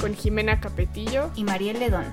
Con 0.00 0.14
Jimena 0.14 0.60
Capetillo 0.60 1.30
y 1.34 1.42
Mariel 1.42 1.80
Ledón. 1.80 2.04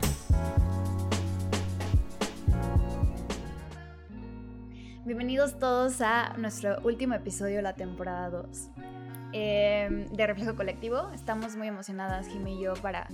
Bienvenidos 5.06 5.60
todos 5.60 6.02
a 6.02 6.34
nuestro 6.38 6.80
último 6.84 7.14
episodio 7.14 7.58
de 7.58 7.62
la 7.62 7.76
temporada 7.76 8.32
2 8.32 8.70
eh, 9.34 10.08
de 10.12 10.28
Reflejo 10.28 10.56
Colectivo. 10.56 11.12
Estamos 11.14 11.56
muy 11.56 11.68
emocionadas, 11.68 12.28
Jimmy 12.28 12.58
y 12.58 12.64
yo, 12.64 12.74
para 12.74 13.08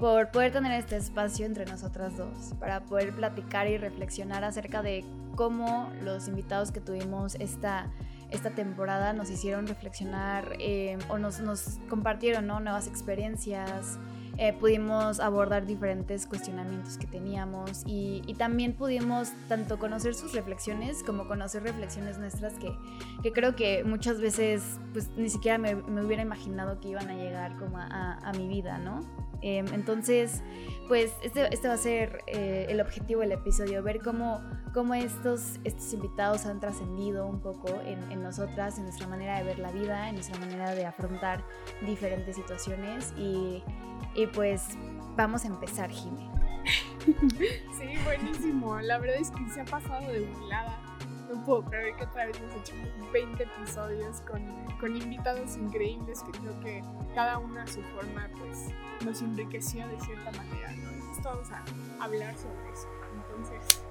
por 0.00 0.30
poder 0.30 0.50
tener 0.50 0.72
este 0.72 0.96
espacio 0.96 1.46
entre 1.46 1.66
nosotras 1.66 2.16
dos, 2.16 2.54
para 2.58 2.80
poder 2.80 3.14
platicar 3.14 3.68
y 3.68 3.76
reflexionar 3.76 4.42
acerca 4.42 4.82
de 4.82 5.04
cómo 5.36 5.92
los 6.02 6.26
invitados 6.26 6.72
que 6.72 6.80
tuvimos 6.80 7.34
esta, 7.36 7.92
esta 8.30 8.50
temporada 8.50 9.12
nos 9.12 9.30
hicieron 9.30 9.66
reflexionar 9.66 10.56
eh, 10.58 10.98
o 11.08 11.18
nos, 11.18 11.40
nos 11.40 11.78
compartieron 11.88 12.46
¿no? 12.46 12.60
nuevas 12.60 12.86
experiencias, 12.86 13.98
eh, 14.36 14.54
pudimos 14.54 15.20
abordar 15.20 15.66
diferentes 15.66 16.26
cuestionamientos 16.26 16.96
que 16.96 17.06
teníamos 17.06 17.82
y, 17.84 18.22
también 18.38 18.72
pudimos 18.72 19.32
tanto 19.48 19.78
conocer 19.78 20.14
sus 20.14 20.32
reflexiones 20.32 21.02
como 21.02 21.28
conocer 21.28 21.62
reflexiones 21.62 22.18
nuestras 22.18 22.54
que, 22.54 22.74
que 23.22 23.32
creo 23.32 23.54
que 23.54 23.84
muchas 23.84 24.18
veces 24.18 24.78
pues 24.94 25.10
ni 25.18 25.28
siquiera 25.28 25.58
me, 25.58 25.74
me, 25.74 26.02
hubiera 26.02 26.22
imaginado 26.22 26.80
que 26.80 26.88
iban 26.88 27.10
a 27.10 27.14
llegar 27.14 27.58
como 27.58 27.76
a, 27.76 28.14
a 28.14 28.32
mi 28.32 28.48
vida, 28.48 28.78
¿no? 28.78 29.02
Em, 29.42 29.66
entonces, 29.72 30.42
pues 30.88 31.12
este, 31.22 31.52
este, 31.52 31.68
va 31.68 31.74
a 31.74 31.78
ser 31.78 32.22
eh, 32.26 32.66
el 32.68 32.80
objetivo 32.80 33.20
del 33.20 33.32
episodio, 33.32 33.82
ver 33.82 34.00
cómo, 34.02 34.40
cómo 34.74 34.94
estos, 34.94 35.58
estos 35.64 35.92
invitados 35.92 36.46
han 36.46 36.60
trascendido 36.60 37.26
un 37.26 37.40
poco 37.40 37.68
en, 37.84 38.10
en, 38.10 38.22
nosotras, 38.22 38.78
en 38.78 38.84
nuestra 38.84 39.06
manera 39.06 39.38
de 39.38 39.44
ver 39.44 39.58
la 39.58 39.70
vida, 39.70 40.08
en 40.08 40.16
nuestra 40.16 40.38
manera 40.38 40.74
de 40.74 40.86
afrontar 40.86 41.44
diferentes 41.82 42.36
situaciones 42.36 43.12
y, 43.16 43.62
y 44.14 44.26
pues 44.26 44.64
vamos 45.16 45.44
a 45.44 45.48
empezar, 45.48 45.90
Jimé. 45.90 46.28
sí, 47.78 47.88
buenísimo. 48.04 48.80
La 48.80 48.98
verdad 48.98 49.16
es 49.16 49.30
que 49.30 49.48
se 49.50 49.60
ha 49.60 49.64
pasado 49.64 50.10
de 50.10 50.20
volada 50.20 50.89
no 51.30 51.44
puedo 51.44 51.64
creer 51.64 51.94
que 51.96 52.04
otra 52.04 52.26
vez 52.26 52.36
hemos 52.38 52.54
hecho 52.56 52.74
20 53.12 53.42
episodios 53.42 54.20
con, 54.22 54.42
con, 54.78 54.96
invitados 54.96 55.56
increíbles 55.56 56.22
que 56.22 56.32
creo 56.32 56.60
que 56.60 56.82
cada 57.14 57.38
uno 57.38 57.60
a 57.60 57.66
su 57.66 57.82
forma 57.82 58.28
pues 58.38 58.68
nos 59.04 59.22
enriqueció 59.22 59.86
de 59.88 60.00
cierta 60.00 60.30
manera, 60.32 60.72
¿no? 60.76 60.90
Entonces 60.90 61.24
vamos 61.24 61.50
a 61.50 62.04
hablar 62.04 62.36
sobre 62.36 62.72
eso. 62.72 62.88
Entonces. 63.14 63.82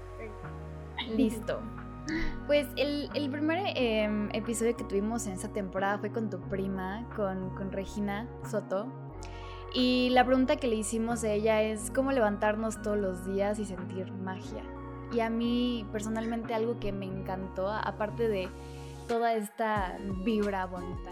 Listo. 1.15 1.61
Pues 2.47 2.67
el, 2.75 3.09
el 3.13 3.29
primer 3.29 3.59
eh, 3.75 4.29
episodio 4.33 4.75
que 4.75 4.83
tuvimos 4.83 5.27
en 5.27 5.33
esta 5.33 5.49
temporada 5.49 5.99
fue 5.99 6.11
con 6.11 6.29
tu 6.29 6.39
prima, 6.39 7.07
con, 7.15 7.55
con 7.55 7.71
Regina 7.71 8.27
Soto. 8.49 8.87
Y 9.73 10.09
la 10.09 10.25
pregunta 10.25 10.55
que 10.55 10.67
le 10.67 10.75
hicimos 10.75 11.23
a 11.23 11.31
ella 11.31 11.61
es 11.61 11.91
cómo 11.91 12.11
levantarnos 12.11 12.81
todos 12.81 12.97
los 12.97 13.25
días 13.25 13.59
y 13.59 13.65
sentir 13.65 14.11
magia. 14.11 14.63
Y 15.11 15.21
a 15.21 15.29
mí 15.29 15.85
personalmente 15.91 16.53
algo 16.53 16.79
que 16.79 16.91
me 16.91 17.05
encantó, 17.05 17.69
aparte 17.69 18.27
de 18.27 18.49
toda 19.07 19.33
esta 19.33 19.97
vibra 20.23 20.65
bonita 20.67 21.11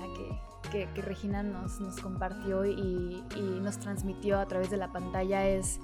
que, 0.71 0.87
que, 0.93 1.01
Regina 1.01 1.41
nos, 1.41 1.79
compartió 2.01 2.65
y, 2.65 3.23
y, 3.35 3.59
nos 3.61 3.79
transmitió 3.79 4.39
a 4.39 4.47
través 4.47 4.69
de 4.69 4.77
la 4.77 4.91
pantalla, 4.91 5.47
es 5.47 5.79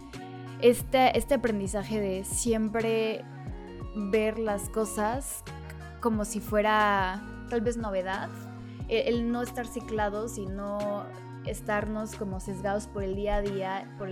este, 0.62 1.18
este 1.18 1.34
aprendizaje 1.34 2.00
de 2.00 2.23
siempre 2.23 3.25
ver 3.96 4.38
las 4.38 4.69
cosas 4.69 5.44
como 6.02 6.25
si 6.25 6.40
fuera 6.40 7.22
tal 7.50 7.62
vez 7.62 7.78
novedad, 7.78 8.29
el, 8.90 9.16
el 9.16 9.31
no 9.31 9.41
estar 9.41 9.66
ciclados 9.66 10.38
y 10.38 10.46
no 10.46 11.06
estarnos 11.46 12.16
como 12.16 12.40
sesgados 12.40 12.88
por 12.88 13.04
el 13.04 13.16
día 13.16 13.36
a 13.36 13.42
día, 13.42 13.96
por, 13.98 14.09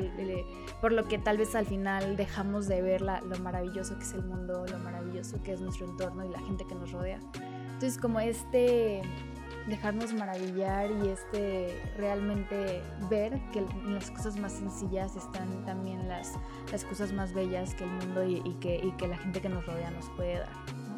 por 0.81 0.91
lo 0.91 1.07
que 1.07 1.17
tal 1.17 1.37
vez 1.37 1.55
al 1.55 1.65
final 1.65 2.17
dejamos 2.17 2.67
de 2.67 2.81
ver 2.81 3.01
lo 3.01 3.39
maravilloso 3.41 3.97
que 3.97 4.03
es 4.03 4.13
el 4.13 4.23
mundo, 4.23 4.65
lo 4.69 4.79
maravilloso 4.79 5.41
que 5.43 5.53
es 5.53 5.61
nuestro 5.61 5.87
entorno 5.87 6.25
y 6.25 6.29
la 6.29 6.39
gente 6.39 6.65
que 6.67 6.75
nos 6.75 6.91
rodea. 6.91 7.19
Entonces 7.73 7.97
como 7.97 8.19
este 8.19 9.01
dejarnos 9.67 10.13
maravillar 10.13 10.89
y 10.91 11.09
este 11.09 11.81
realmente 11.97 12.81
ver 13.09 13.39
que 13.51 13.65
las 13.85 14.09
cosas 14.11 14.37
más 14.37 14.53
sencillas 14.53 15.15
están 15.15 15.65
también 15.65 16.07
las, 16.07 16.33
las 16.71 16.83
cosas 16.83 17.13
más 17.13 17.33
bellas 17.33 17.75
que 17.75 17.83
el 17.83 17.91
mundo 17.91 18.23
y, 18.23 18.41
y, 18.43 18.55
que, 18.55 18.77
y 18.77 18.91
que 18.93 19.07
la 19.07 19.17
gente 19.17 19.41
que 19.41 19.49
nos 19.49 19.65
rodea 19.65 19.91
nos 19.91 20.09
puede 20.11 20.39
dar. 20.39 20.90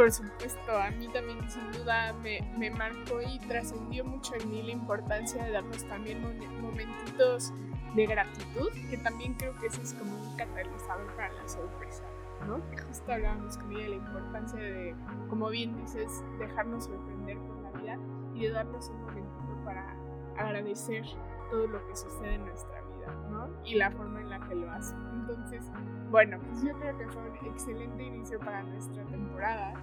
Por 0.00 0.10
supuesto, 0.10 0.78
a 0.78 0.90
mí 0.92 1.08
también 1.08 1.38
sin 1.50 1.72
duda 1.72 2.14
me, 2.22 2.40
me 2.56 2.70
marcó 2.70 3.20
y 3.20 3.38
trascendió 3.40 4.02
mucho 4.02 4.34
en 4.34 4.50
mí 4.50 4.62
la 4.62 4.72
importancia 4.72 5.44
de 5.44 5.50
darnos 5.50 5.84
también 5.88 6.22
momentitos 6.22 7.52
de 7.94 8.06
gratitud, 8.06 8.70
que 8.88 8.96
también 8.96 9.34
creo 9.34 9.54
que 9.58 9.66
eso 9.66 9.82
es 9.82 9.92
como 9.92 10.16
un 10.16 10.36
catalizador 10.38 11.14
para 11.16 11.30
la 11.34 11.46
sorpresa, 11.46 12.02
¿no? 12.46 12.66
Que 12.70 12.78
justo 12.78 13.12
hablábamos 13.12 13.58
con 13.58 13.72
ella 13.72 13.82
de 13.82 13.88
la 13.90 13.96
importancia 13.96 14.58
de, 14.58 14.96
como 15.28 15.50
bien 15.50 15.76
dices, 15.76 16.24
dejarnos 16.38 16.86
sorprender 16.86 17.36
por 17.36 17.60
la 17.60 17.70
vida 17.72 17.98
y 18.34 18.46
de 18.46 18.52
darnos 18.52 18.88
un 18.88 19.02
momentito 19.02 19.64
para 19.66 19.94
agradecer 20.38 21.04
todo 21.50 21.66
lo 21.66 21.86
que 21.86 21.94
sucede 21.94 22.36
en 22.36 22.46
nuestra 22.46 22.80
vida, 22.80 23.14
¿no? 23.30 23.50
Y 23.66 23.74
la 23.74 23.90
forma 23.90 24.22
en 24.22 24.30
la 24.30 24.40
que 24.48 24.54
lo 24.54 24.70
hace. 24.70 24.94
Entonces, 24.94 25.70
bueno, 26.10 26.38
pues 26.40 26.62
yo 26.62 26.72
creo 26.78 26.98
que 26.98 27.06
fue 27.06 27.22
un 27.22 27.46
excelente 27.46 28.02
inicio 28.02 28.38
para 28.40 28.62
nuestra 28.62 29.04
temporada. 29.04 29.74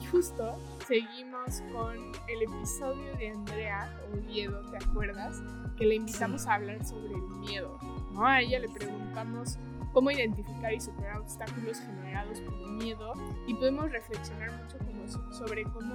Y 0.00 0.06
justo 0.06 0.58
seguimos 0.86 1.62
con 1.72 1.96
el 2.28 2.42
episodio 2.42 3.14
de 3.16 3.30
Andrea 3.30 4.00
Oviedo, 4.12 4.60
¿te 4.70 4.84
acuerdas? 4.84 5.40
Que 5.76 5.86
le 5.86 5.96
invitamos 5.96 6.46
a 6.46 6.54
hablar 6.54 6.84
sobre 6.84 7.14
el 7.14 7.22
miedo. 7.38 7.78
¿no? 8.12 8.26
A 8.26 8.40
ella 8.40 8.58
le 8.58 8.68
preguntamos 8.68 9.58
cómo 9.92 10.10
identificar 10.10 10.72
y 10.72 10.80
superar 10.80 11.18
obstáculos 11.18 11.78
generados 11.78 12.40
por 12.40 12.54
el 12.54 12.70
miedo 12.72 13.12
y 13.46 13.54
podemos 13.54 13.90
reflexionar 13.92 14.50
mucho 14.60 14.78
como 14.78 15.06
sobre 15.32 15.62
cómo 15.64 15.94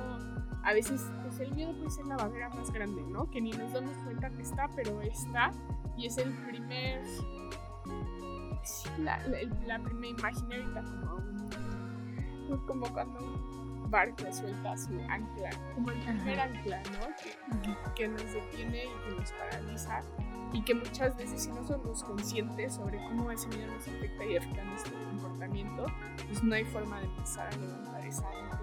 a 0.64 0.74
veces 0.74 1.02
pues 1.24 1.40
el 1.40 1.54
miedo 1.54 1.74
puede 1.74 1.90
ser 1.90 2.06
la 2.06 2.16
barrera 2.16 2.50
más 2.50 2.72
grande, 2.72 3.02
¿no? 3.04 3.30
Que 3.30 3.42
ni 3.42 3.52
nos 3.52 3.74
damos 3.74 3.98
cuenta 3.98 4.30
que 4.30 4.42
está, 4.42 4.70
pero 4.76 5.02
está 5.02 5.52
y 5.98 6.06
es 6.06 6.18
el 6.18 6.32
primer 6.46 7.02
la, 9.00 9.18
la, 9.28 9.38
la 9.66 9.80
primera 9.80 10.08
imagen 10.08 10.52
ahorita 10.52 10.84
como 10.84 11.20
como 12.66 12.92
cuando 12.94 13.20
un 13.20 13.92
barco 13.92 14.32
suelta 14.32 14.78
su 14.78 15.00
ancla, 15.10 15.50
como 15.76 15.92
el 15.92 16.00
primer 16.00 16.40
ancla, 16.40 16.82
¿no? 16.84 17.08
Que, 17.22 17.94
que, 17.96 18.08
nos 18.08 18.24
detiene 18.24 18.86
y 18.86 19.10
que 19.10 19.16
nos 19.20 19.32
paraliza 19.34 20.02
y 20.52 20.62
que 20.64 20.74
muchas 20.74 21.16
veces 21.16 21.44
si 21.44 21.50
no 21.50 21.66
somos 21.66 22.04
conscientes 22.04 22.76
sobre 22.76 22.98
cómo 23.04 23.32
ese 23.32 23.48
miedo 23.50 23.72
nos 23.72 23.88
afecta 23.88 24.26
y 24.26 24.38
afecta 24.38 24.64
nuestro 24.64 24.94
comportamiento, 24.94 25.86
pues 26.28 26.44
no 26.44 26.56
hay 26.56 26.66
forma 26.66 27.00
de 27.00 27.06
empezar 27.06 27.48
a 27.48 27.58
levantar 27.58 28.06
esa 28.06 28.28
ancla. 28.28 28.60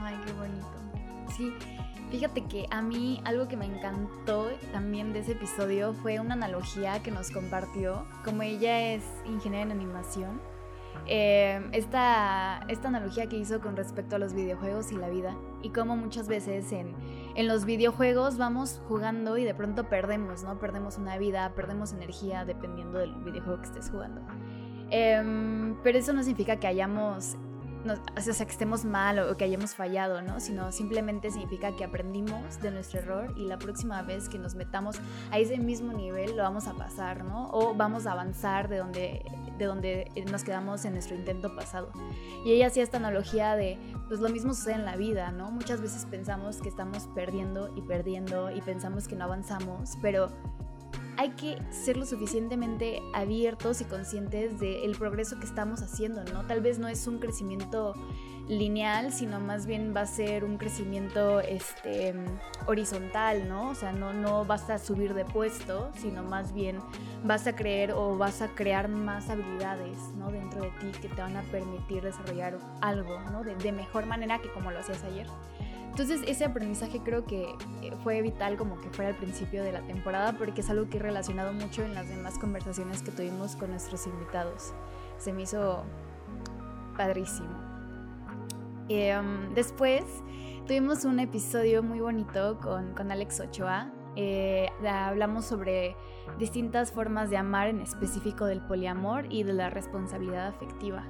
Ay, 0.00 0.20
qué 0.26 0.32
bonito. 0.32 0.74
Sí, 1.36 1.52
Fíjate 2.10 2.44
que 2.44 2.66
a 2.70 2.80
mí 2.80 3.20
algo 3.24 3.48
que 3.48 3.56
me 3.56 3.66
encantó 3.66 4.48
también 4.72 5.12
de 5.12 5.18
ese 5.18 5.32
episodio 5.32 5.92
fue 5.92 6.20
una 6.20 6.34
analogía 6.34 7.02
que 7.02 7.10
nos 7.10 7.30
compartió. 7.30 8.06
Como 8.24 8.42
ella 8.42 8.94
es 8.94 9.02
ingeniera 9.26 9.64
en 9.64 9.72
animación, 9.72 10.40
eh, 11.06 11.60
esta, 11.72 12.64
esta 12.68 12.88
analogía 12.88 13.26
que 13.28 13.36
hizo 13.36 13.60
con 13.60 13.76
respecto 13.76 14.16
a 14.16 14.18
los 14.18 14.32
videojuegos 14.32 14.90
y 14.90 14.96
la 14.96 15.10
vida. 15.10 15.36
Y 15.62 15.68
como 15.68 15.96
muchas 15.96 16.28
veces 16.28 16.72
en, 16.72 16.94
en 17.34 17.46
los 17.46 17.66
videojuegos 17.66 18.38
vamos 18.38 18.80
jugando 18.88 19.36
y 19.36 19.44
de 19.44 19.54
pronto 19.54 19.90
perdemos, 19.90 20.44
¿no? 20.44 20.58
Perdemos 20.58 20.96
una 20.96 21.18
vida, 21.18 21.52
perdemos 21.54 21.92
energía 21.92 22.46
dependiendo 22.46 22.98
del 22.98 23.14
videojuego 23.16 23.60
que 23.60 23.66
estés 23.66 23.90
jugando. 23.90 24.22
Eh, 24.90 25.74
pero 25.82 25.98
eso 25.98 26.14
no 26.14 26.22
significa 26.22 26.56
que 26.56 26.66
hayamos 26.66 27.36
o 27.86 28.20
sea, 28.20 28.46
que 28.46 28.52
estemos 28.52 28.84
mal 28.84 29.18
o 29.18 29.36
que 29.36 29.44
hayamos 29.44 29.74
fallado, 29.74 30.22
¿no? 30.22 30.40
Sino 30.40 30.72
simplemente 30.72 31.30
significa 31.30 31.74
que 31.76 31.84
aprendimos 31.84 32.60
de 32.60 32.70
nuestro 32.70 33.00
error 33.00 33.34
y 33.36 33.46
la 33.46 33.58
próxima 33.58 34.02
vez 34.02 34.28
que 34.28 34.38
nos 34.38 34.54
metamos 34.54 34.96
a 35.30 35.38
ese 35.38 35.58
mismo 35.58 35.92
nivel 35.92 36.36
lo 36.36 36.42
vamos 36.42 36.66
a 36.66 36.74
pasar, 36.74 37.24
¿no? 37.24 37.48
O 37.52 37.74
vamos 37.74 38.06
a 38.06 38.12
avanzar 38.12 38.68
de 38.68 38.78
donde, 38.78 39.24
de 39.58 39.64
donde 39.64 40.10
nos 40.30 40.44
quedamos 40.44 40.84
en 40.84 40.94
nuestro 40.94 41.16
intento 41.16 41.54
pasado. 41.54 41.90
Y 42.44 42.52
ella 42.52 42.66
hacía 42.66 42.82
esta 42.82 42.96
analogía 42.96 43.54
de, 43.54 43.78
pues 44.08 44.20
lo 44.20 44.28
mismo 44.28 44.54
sucede 44.54 44.74
en 44.74 44.84
la 44.84 44.96
vida, 44.96 45.30
¿no? 45.30 45.50
Muchas 45.50 45.80
veces 45.80 46.04
pensamos 46.06 46.60
que 46.60 46.68
estamos 46.68 47.08
perdiendo 47.14 47.72
y 47.76 47.82
perdiendo 47.82 48.50
y 48.50 48.60
pensamos 48.60 49.08
que 49.08 49.16
no 49.16 49.24
avanzamos, 49.24 49.96
pero 50.02 50.28
hay 51.18 51.30
que 51.30 51.58
ser 51.70 51.96
lo 51.96 52.06
suficientemente 52.06 53.02
abiertos 53.12 53.80
y 53.80 53.84
conscientes 53.84 54.60
del 54.60 54.92
progreso 54.96 55.36
que 55.40 55.46
estamos 55.46 55.82
haciendo, 55.82 56.22
¿no? 56.22 56.46
Tal 56.46 56.60
vez 56.60 56.78
no 56.78 56.86
es 56.86 57.08
un 57.08 57.18
crecimiento 57.18 57.94
lineal, 58.46 59.12
sino 59.12 59.40
más 59.40 59.66
bien 59.66 59.92
va 59.94 60.02
a 60.02 60.06
ser 60.06 60.44
un 60.44 60.58
crecimiento 60.58 61.40
este, 61.40 62.14
horizontal, 62.66 63.48
¿no? 63.48 63.70
O 63.70 63.74
sea, 63.74 63.90
no, 63.90 64.12
no 64.12 64.44
vas 64.44 64.70
a 64.70 64.78
subir 64.78 65.12
de 65.12 65.24
puesto, 65.24 65.90
sino 65.96 66.22
más 66.22 66.54
bien 66.54 66.78
vas 67.24 67.48
a 67.48 67.56
creer 67.56 67.90
o 67.92 68.16
vas 68.16 68.40
a 68.40 68.54
crear 68.54 68.88
más 68.88 69.28
habilidades, 69.28 69.98
¿no? 70.16 70.30
Dentro 70.30 70.62
de 70.62 70.70
ti 70.70 70.92
que 71.02 71.08
te 71.08 71.20
van 71.20 71.36
a 71.36 71.42
permitir 71.42 72.04
desarrollar 72.04 72.60
algo, 72.80 73.20
¿no? 73.32 73.42
De, 73.42 73.56
de 73.56 73.72
mejor 73.72 74.06
manera 74.06 74.38
que 74.38 74.52
como 74.52 74.70
lo 74.70 74.78
hacías 74.78 75.02
ayer. 75.02 75.26
Entonces 75.98 76.22
ese 76.28 76.44
aprendizaje 76.44 77.00
creo 77.00 77.24
que 77.24 77.56
eh, 77.82 77.92
fue 78.04 78.22
vital 78.22 78.56
como 78.56 78.80
que 78.80 78.88
fuera 78.88 79.10
al 79.10 79.16
principio 79.16 79.64
de 79.64 79.72
la 79.72 79.80
temporada 79.80 80.32
porque 80.38 80.60
es 80.60 80.70
algo 80.70 80.88
que 80.88 80.98
he 80.98 81.00
relacionado 81.00 81.52
mucho 81.52 81.82
en 81.82 81.92
las 81.92 82.08
demás 82.08 82.38
conversaciones 82.38 83.02
que 83.02 83.10
tuvimos 83.10 83.56
con 83.56 83.70
nuestros 83.70 84.06
invitados. 84.06 84.72
Se 85.18 85.32
me 85.32 85.42
hizo 85.42 85.82
padrísimo. 86.96 87.48
Em, 88.88 89.52
después 89.54 90.04
tuvimos 90.68 91.04
un 91.04 91.18
episodio 91.18 91.82
muy 91.82 91.98
bonito 91.98 92.60
con, 92.60 92.94
con 92.94 93.10
Alex 93.10 93.40
Ochoa. 93.40 93.90
Eh, 94.14 94.68
hablamos 94.88 95.46
sobre 95.46 95.96
distintas 96.38 96.92
formas 96.92 97.28
de 97.28 97.38
amar, 97.38 97.66
en 97.66 97.80
específico 97.80 98.46
del 98.46 98.60
poliamor 98.60 99.26
y 99.30 99.42
de 99.42 99.52
la 99.52 99.68
responsabilidad 99.68 100.46
afectiva. 100.46 101.04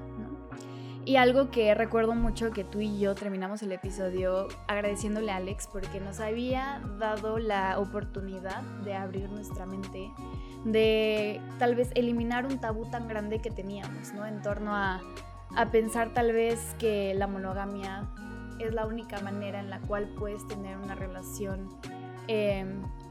Y 1.09 1.17
algo 1.17 1.51
que 1.51 1.75
recuerdo 1.75 2.15
mucho 2.15 2.51
que 2.51 2.65
tú 2.65 2.83
y 2.83 2.99
yo 2.99 3.15
terminamos 3.15 3.63
el 3.63 3.73
episodio 3.73 4.47
agradeciéndole 4.67 5.33
a 5.33 5.37
Alex 5.37 5.67
porque 5.67 6.01
nos 6.01 6.21
había 6.21 6.83
dado 6.99 7.39
la 7.39 7.79
oportunidad 7.79 8.61
de 8.85 8.93
abrir 8.93 9.31
nuestra 9.31 9.65
mente, 9.65 10.11
de 10.67 11.41
tal 11.59 11.77
vez 11.77 11.93
eliminar 11.95 12.45
un 12.45 12.61
tabú 12.61 12.91
tan 12.91 13.09
grande 13.09 13.39
que 13.39 13.51
teníamos, 13.51 14.13
¿no? 14.13 14.27
En 14.27 14.43
torno 14.43 14.77
a, 14.77 15.01
a 15.57 15.71
pensar 15.71 16.13
tal 16.13 16.35
vez 16.35 16.77
que 16.79 17.15
la 17.15 17.27
monogamia 17.27 18.07
es 18.59 18.75
la 18.75 18.85
única 18.85 19.19
manera 19.21 19.61
en 19.61 19.71
la 19.71 19.81
cual 19.81 20.11
puedes 20.19 20.47
tener 20.47 20.77
una 20.77 20.95
relación 20.95 21.71
eh, 22.27 22.67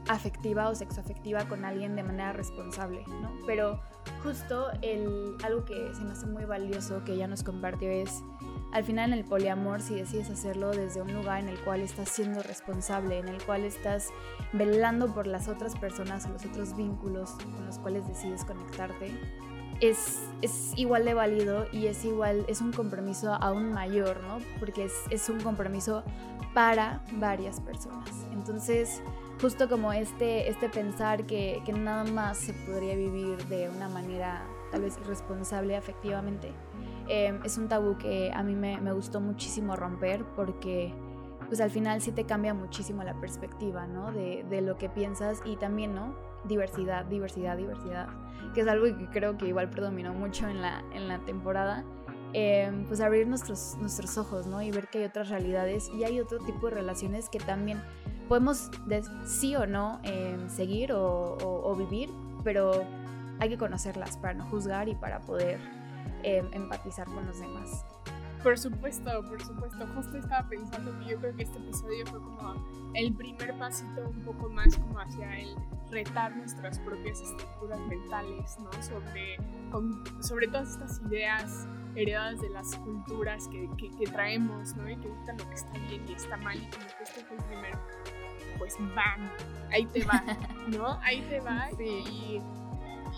afectiva 0.08 0.68
o 0.68 0.74
sexoafectiva 0.74 1.46
con 1.48 1.64
alguien 1.64 1.94
de 1.94 2.02
manera 2.02 2.32
responsable, 2.32 3.04
¿no? 3.06 3.30
Pero 3.46 3.80
justo 4.22 4.68
el, 4.82 5.36
algo 5.44 5.64
que 5.64 5.94
se 5.94 6.02
me 6.02 6.12
hace 6.12 6.26
muy 6.26 6.44
valioso 6.44 7.04
que 7.04 7.12
ella 7.12 7.26
nos 7.26 7.42
compartió 7.42 7.90
es, 7.90 8.22
al 8.72 8.84
final 8.84 9.12
en 9.12 9.18
el 9.18 9.24
poliamor, 9.24 9.80
si 9.80 9.94
decides 9.94 10.30
hacerlo 10.30 10.70
desde 10.70 11.02
un 11.02 11.12
lugar 11.12 11.40
en 11.40 11.48
el 11.48 11.58
cual 11.60 11.80
estás 11.80 12.08
siendo 12.08 12.42
responsable, 12.42 13.18
en 13.18 13.28
el 13.28 13.42
cual 13.44 13.64
estás 13.64 14.08
velando 14.52 15.12
por 15.14 15.26
las 15.26 15.48
otras 15.48 15.76
personas 15.76 16.26
o 16.26 16.30
los 16.30 16.44
otros 16.44 16.76
vínculos 16.76 17.32
con 17.32 17.66
los 17.66 17.78
cuales 17.78 18.06
decides 18.08 18.44
conectarte, 18.44 19.12
es, 19.80 20.18
es, 20.42 20.72
igual 20.76 21.04
de 21.04 21.14
válido 21.14 21.66
y 21.70 21.86
es 21.86 22.04
igual, 22.04 22.44
es 22.48 22.60
un 22.60 22.72
compromiso 22.72 23.32
aún 23.34 23.72
mayor, 23.72 24.20
¿no? 24.24 24.38
Porque 24.58 24.84
es, 24.84 24.94
es 25.10 25.28
un 25.28 25.40
compromiso 25.40 26.02
para 26.52 27.04
varias 27.12 27.60
personas. 27.60 28.10
Entonces, 28.32 29.00
justo 29.40 29.68
como 29.68 29.92
este, 29.92 30.48
este 30.48 30.68
pensar 30.68 31.24
que, 31.26 31.62
que, 31.64 31.72
nada 31.72 32.04
más 32.04 32.38
se 32.38 32.52
podría 32.52 32.96
vivir 32.96 33.36
de 33.46 33.68
una 33.68 33.88
manera 33.88 34.46
tal 34.70 34.82
vez 34.82 34.98
irresponsable 34.98 35.76
afectivamente, 35.76 36.52
eh, 37.08 37.38
es 37.44 37.56
un 37.56 37.68
tabú 37.68 37.96
que 37.96 38.30
a 38.34 38.42
mí 38.42 38.54
me, 38.54 38.78
me, 38.80 38.92
gustó 38.92 39.20
muchísimo 39.20 39.76
romper 39.76 40.24
porque 40.36 40.92
pues 41.46 41.60
al 41.60 41.70
final 41.70 42.02
sí 42.02 42.12
te 42.12 42.24
cambia 42.24 42.52
muchísimo 42.52 43.02
la 43.02 43.18
perspectiva, 43.18 43.86
¿no? 43.86 44.12
De, 44.12 44.44
de 44.50 44.60
lo 44.60 44.76
que 44.76 44.90
piensas 44.90 45.40
y 45.46 45.56
también, 45.56 45.94
¿no? 45.94 46.14
Diversidad, 46.44 47.06
diversidad, 47.06 47.56
diversidad, 47.56 48.08
que 48.54 48.60
es 48.60 48.68
algo 48.68 48.84
que 48.84 49.08
creo 49.10 49.38
que 49.38 49.46
igual 49.46 49.70
predominó 49.70 50.12
mucho 50.12 50.46
en 50.48 50.60
la, 50.60 50.84
en 50.92 51.08
la 51.08 51.20
temporada. 51.20 51.84
Eh, 52.34 52.70
pues 52.86 53.00
abrir 53.00 53.26
nuestros, 53.26 53.78
nuestros 53.80 54.18
ojos, 54.18 54.46
¿no? 54.46 54.60
Y 54.60 54.70
ver 54.70 54.88
que 54.88 54.98
hay 54.98 55.04
otras 55.04 55.30
realidades 55.30 55.90
y 55.98 56.04
hay 56.04 56.20
otro 56.20 56.38
tipo 56.40 56.68
de 56.68 56.74
relaciones 56.74 57.30
que 57.30 57.38
también 57.38 57.82
podemos 58.28 58.70
sí 59.24 59.56
o 59.56 59.66
no 59.66 60.00
eh, 60.04 60.38
seguir 60.48 60.92
o, 60.92 61.36
o, 61.36 61.70
o, 61.70 61.74
vivir, 61.74 62.10
pero 62.44 62.84
hay 63.40 63.48
que 63.48 63.58
conocerlas 63.58 64.16
para 64.18 64.34
no 64.34 64.44
juzgar 64.46 64.88
y 64.88 64.94
para 64.94 65.20
poder 65.20 65.58
eh, 66.22 66.48
empatizar 66.52 67.06
con 67.06 67.26
los 67.26 67.40
demás. 67.40 67.84
Por 68.42 68.58
supuesto, 68.58 69.10
por 69.28 69.42
supuesto. 69.42 69.86
Justo 69.94 70.18
estaba 70.18 70.48
pensando 70.48 70.96
que 70.98 71.06
yo 71.06 71.18
creo 71.18 71.34
que 71.34 71.42
este 71.42 71.58
episodio 71.58 72.06
fue 72.06 72.20
como 72.20 72.54
el 72.94 73.12
primer 73.12 73.58
pasito 73.58 74.08
un 74.08 74.22
poco 74.22 74.48
más 74.48 74.76
como 74.76 75.00
hacia 75.00 75.38
el 75.38 75.56
retar 75.90 76.36
nuestras 76.36 76.78
propias 76.80 77.20
estructuras 77.20 77.80
mentales, 77.88 78.56
¿no? 78.60 78.70
Sobre, 78.82 79.36
con, 79.70 80.04
sobre 80.22 80.46
todas 80.48 80.70
estas 80.70 81.00
ideas 81.10 81.66
heredadas 81.96 82.40
de 82.40 82.50
las 82.50 82.76
culturas 82.76 83.48
que, 83.48 83.68
que, 83.76 83.90
que, 83.96 84.06
traemos, 84.06 84.76
¿no? 84.76 84.88
Y 84.88 84.96
que 84.96 85.08
dictan 85.08 85.36
lo 85.38 85.48
que 85.48 85.54
está 85.54 85.72
bien 85.72 86.04
y 86.08 86.12
está 86.12 86.36
mal. 86.36 86.56
Y 86.56 86.70
como 86.70 86.86
que 86.86 87.04
este 87.04 87.24
fue 87.24 87.36
el 87.36 87.44
primer 87.44 87.74
pues 88.58 88.76
¡bam! 88.94 89.30
Ahí 89.70 89.86
te 89.86 90.04
va, 90.04 90.22
¿no? 90.68 90.98
Ahí 91.02 91.20
te 91.28 91.40
va. 91.40 91.68
Sí. 91.76 91.84
Y, 91.84 92.42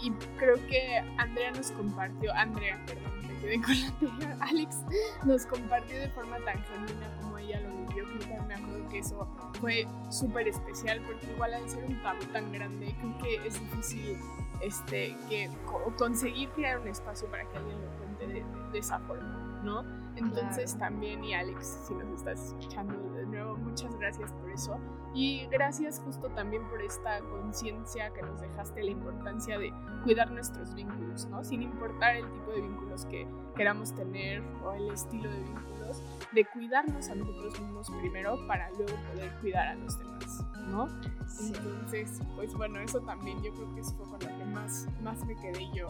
y, 0.06 0.10
creo 0.38 0.56
que 0.66 0.98
Andrea 1.18 1.50
nos 1.52 1.70
compartió, 1.72 2.32
Andrea, 2.34 2.80
perdón, 2.86 3.26
me 3.26 3.36
quedé 3.38 3.60
con 3.60 3.80
la 3.80 3.86
anterior, 3.86 4.36
Alex 4.40 4.76
nos 5.24 5.46
compartió 5.46 5.98
de 5.98 6.08
forma 6.08 6.38
tan 6.38 6.62
genuina 6.64 7.16
como 7.20 7.38
ella 7.38 7.60
lo 7.60 7.68
vivió. 7.70 8.04
Creo 8.04 8.38
que 8.38 8.46
me 8.46 8.54
acuerdo 8.54 8.88
que 8.88 8.98
eso 8.98 9.28
fue 9.60 9.86
súper 10.10 10.48
especial 10.48 11.00
porque 11.02 11.26
igual 11.26 11.54
al 11.54 11.68
ser 11.68 11.84
un 11.84 12.02
tabú 12.02 12.24
tan 12.32 12.50
grande, 12.52 12.94
creo 12.98 13.18
que 13.18 13.46
es 13.46 13.60
difícil 13.60 14.16
este, 14.60 15.16
que, 15.28 15.50
conseguir 15.96 16.48
crear 16.50 16.78
un 16.78 16.88
espacio 16.88 17.28
para 17.30 17.44
que 17.48 17.56
alguien 17.56 17.80
lo 17.80 17.90
cuente 17.98 18.26
de, 18.26 18.34
de, 18.34 18.70
de 18.72 18.78
esa 18.78 18.98
forma, 19.00 19.60
¿no? 19.62 19.99
Entonces 20.20 20.74
claro. 20.74 20.92
también, 20.92 21.24
y 21.24 21.34
Alex, 21.34 21.84
si 21.86 21.94
nos 21.94 22.08
estás 22.18 22.46
escuchando 22.48 22.98
de 23.14 23.26
nuevo, 23.26 23.56
muchas 23.56 23.96
gracias 23.96 24.32
por 24.32 24.50
eso. 24.50 24.78
Y 25.14 25.46
gracias 25.50 26.00
justo 26.04 26.28
también 26.30 26.68
por 26.68 26.80
esta 26.82 27.20
conciencia 27.20 28.12
que 28.12 28.22
nos 28.22 28.40
dejaste 28.40 28.82
la 28.82 28.90
importancia 28.90 29.58
de 29.58 29.72
cuidar 30.04 30.30
nuestros 30.30 30.74
vínculos, 30.74 31.26
¿no? 31.26 31.42
Sin 31.42 31.62
importar 31.62 32.16
el 32.16 32.30
tipo 32.30 32.52
de 32.52 32.60
vínculos 32.60 33.06
que 33.06 33.26
queramos 33.56 33.94
tener 33.94 34.42
o 34.64 34.72
el 34.72 34.90
estilo 34.90 35.28
de 35.30 35.42
vínculos, 35.42 36.02
de 36.32 36.44
cuidarnos 36.44 37.08
a 37.08 37.14
nosotros 37.14 37.60
mismos 37.60 37.90
primero 37.90 38.36
para 38.46 38.70
luego 38.70 38.94
poder 39.12 39.32
cuidar 39.40 39.68
a 39.68 39.74
los 39.74 39.98
demás, 39.98 40.44
¿no? 40.68 40.88
Sí. 41.26 41.52
Entonces, 41.56 42.20
pues 42.36 42.54
bueno, 42.54 42.78
eso 42.78 43.00
también 43.00 43.42
yo 43.42 43.52
creo 43.54 43.74
que 43.74 43.80
eso 43.80 43.94
fue 43.96 44.06
con 44.06 44.20
lo 44.20 44.38
que 44.38 44.44
más, 44.44 44.86
más 45.02 45.24
me 45.24 45.34
quedé 45.36 45.68
yo. 45.72 45.88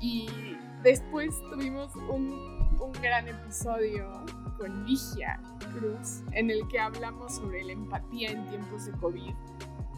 Y 0.00 0.56
después 0.82 1.38
tuvimos 1.50 1.94
un 1.94 2.59
un 2.80 2.92
gran 2.92 3.28
episodio 3.28 4.24
con 4.58 4.86
Ligia 4.86 5.40
Cruz 5.72 6.22
en 6.32 6.50
el 6.50 6.66
que 6.68 6.78
hablamos 6.78 7.36
sobre 7.36 7.62
la 7.64 7.72
empatía 7.72 8.30
en 8.30 8.48
tiempos 8.48 8.86
de 8.86 8.92
COVID. 8.92 9.34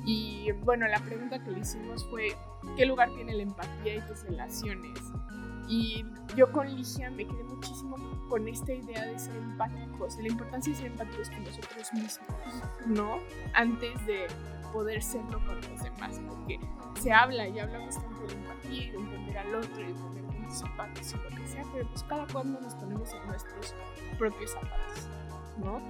Y 0.05 0.51
bueno, 0.65 0.87
la 0.89 0.99
pregunta 0.99 1.43
que 1.43 1.53
le 1.53 1.61
hicimos 1.61 2.05
fue, 2.11 2.37
¿qué 2.77 2.87
lugar 2.87 3.11
tiene 3.15 3.35
la 3.35 3.45
empatía 3.45 3.97
y 3.97 4.01
tus 4.03 4.25
relaciones? 4.25 4.99
Y 5.69 6.05
yo 6.37 6.51
con 6.51 6.75
Ligia 6.75 7.11
me 7.11 7.25
quedé 7.25 7.45
muchísimo 7.45 7.97
con 8.29 8.49
esta 8.49 8.73
idea 8.73 9.07
de 9.07 9.19
ser 9.19 9.37
empáticos, 9.37 10.17
la 10.19 10.29
importancia 10.29 10.73
de 10.73 10.79
ser 10.79 10.87
empáticos 10.89 11.31
con 11.31 11.45
nosotros 11.45 11.93
mismos, 11.93 12.29
¿no? 12.87 13.19
Antes 13.55 13.95
de 14.07 14.27
poder 14.73 15.03
serlo 15.03 15.39
con 15.47 15.57
los 15.57 15.83
demás, 15.83 16.21
porque 16.27 16.59
se 17.01 17.13
habla 17.13 17.47
y 17.47 17.61
hablamos 17.61 17.95
tanto 17.95 18.27
de 18.27 18.35
empatía 18.35 18.85
y 18.87 18.91
de 18.91 18.97
entender 18.97 19.39
al 19.39 19.55
otro 19.55 19.81
y 19.83 19.87
de 19.87 19.95
poner 19.95 20.32
zapatos 20.59 21.13
y 21.13 21.17
lo 21.17 21.37
que 21.37 21.49
sea, 21.49 21.65
pero 21.73 21.87
pues 21.89 22.03
cada 22.05 22.27
cuando 22.27 22.61
nos 22.61 22.75
ponemos 22.75 23.13
en 23.13 23.27
nuestros 23.27 23.75
propios 24.19 24.51
zapatos, 24.51 25.09
¿no? 25.59 25.81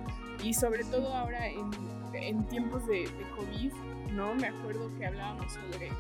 Y 0.43 0.55
sobre 0.55 0.85
todo 0.85 1.15
ahora 1.15 1.47
en, 1.49 1.71
en 2.13 2.47
tiempos 2.49 2.87
de, 2.87 3.01
de, 3.01 3.31
COVID, 3.37 3.73
¿no? 4.13 4.35
Me 4.35 4.49
acuerdo 4.49 4.91
que 4.99 5.07
hablábamos 5.07 5.53
sobre, 5.53 5.91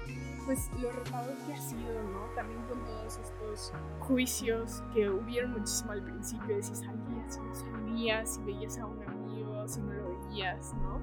pues, 0.44 0.70
lo 0.80 0.90
retador 0.90 1.34
que 1.46 1.54
ha 1.54 1.60
sido, 1.60 2.02
¿no? 2.10 2.24
También 2.34 2.60
con 2.62 2.84
todos 2.84 3.18
estos 3.18 3.72
juicios 4.00 4.82
que 4.92 5.08
hubieron 5.08 5.52
muchísimo 5.52 5.92
al 5.92 6.02
principio, 6.02 6.56
de 6.56 6.62
si 6.62 6.74
salías, 6.74 7.34
si 7.34 7.40
no 7.40 7.54
salías, 7.54 8.34
si 8.34 8.42
veías 8.42 8.78
a 8.78 8.86
un 8.86 9.02
amigo, 9.02 9.68
si 9.68 9.80
no 9.80 9.92
lo 9.92 10.28
veías, 10.28 10.74
¿no? 10.74 11.00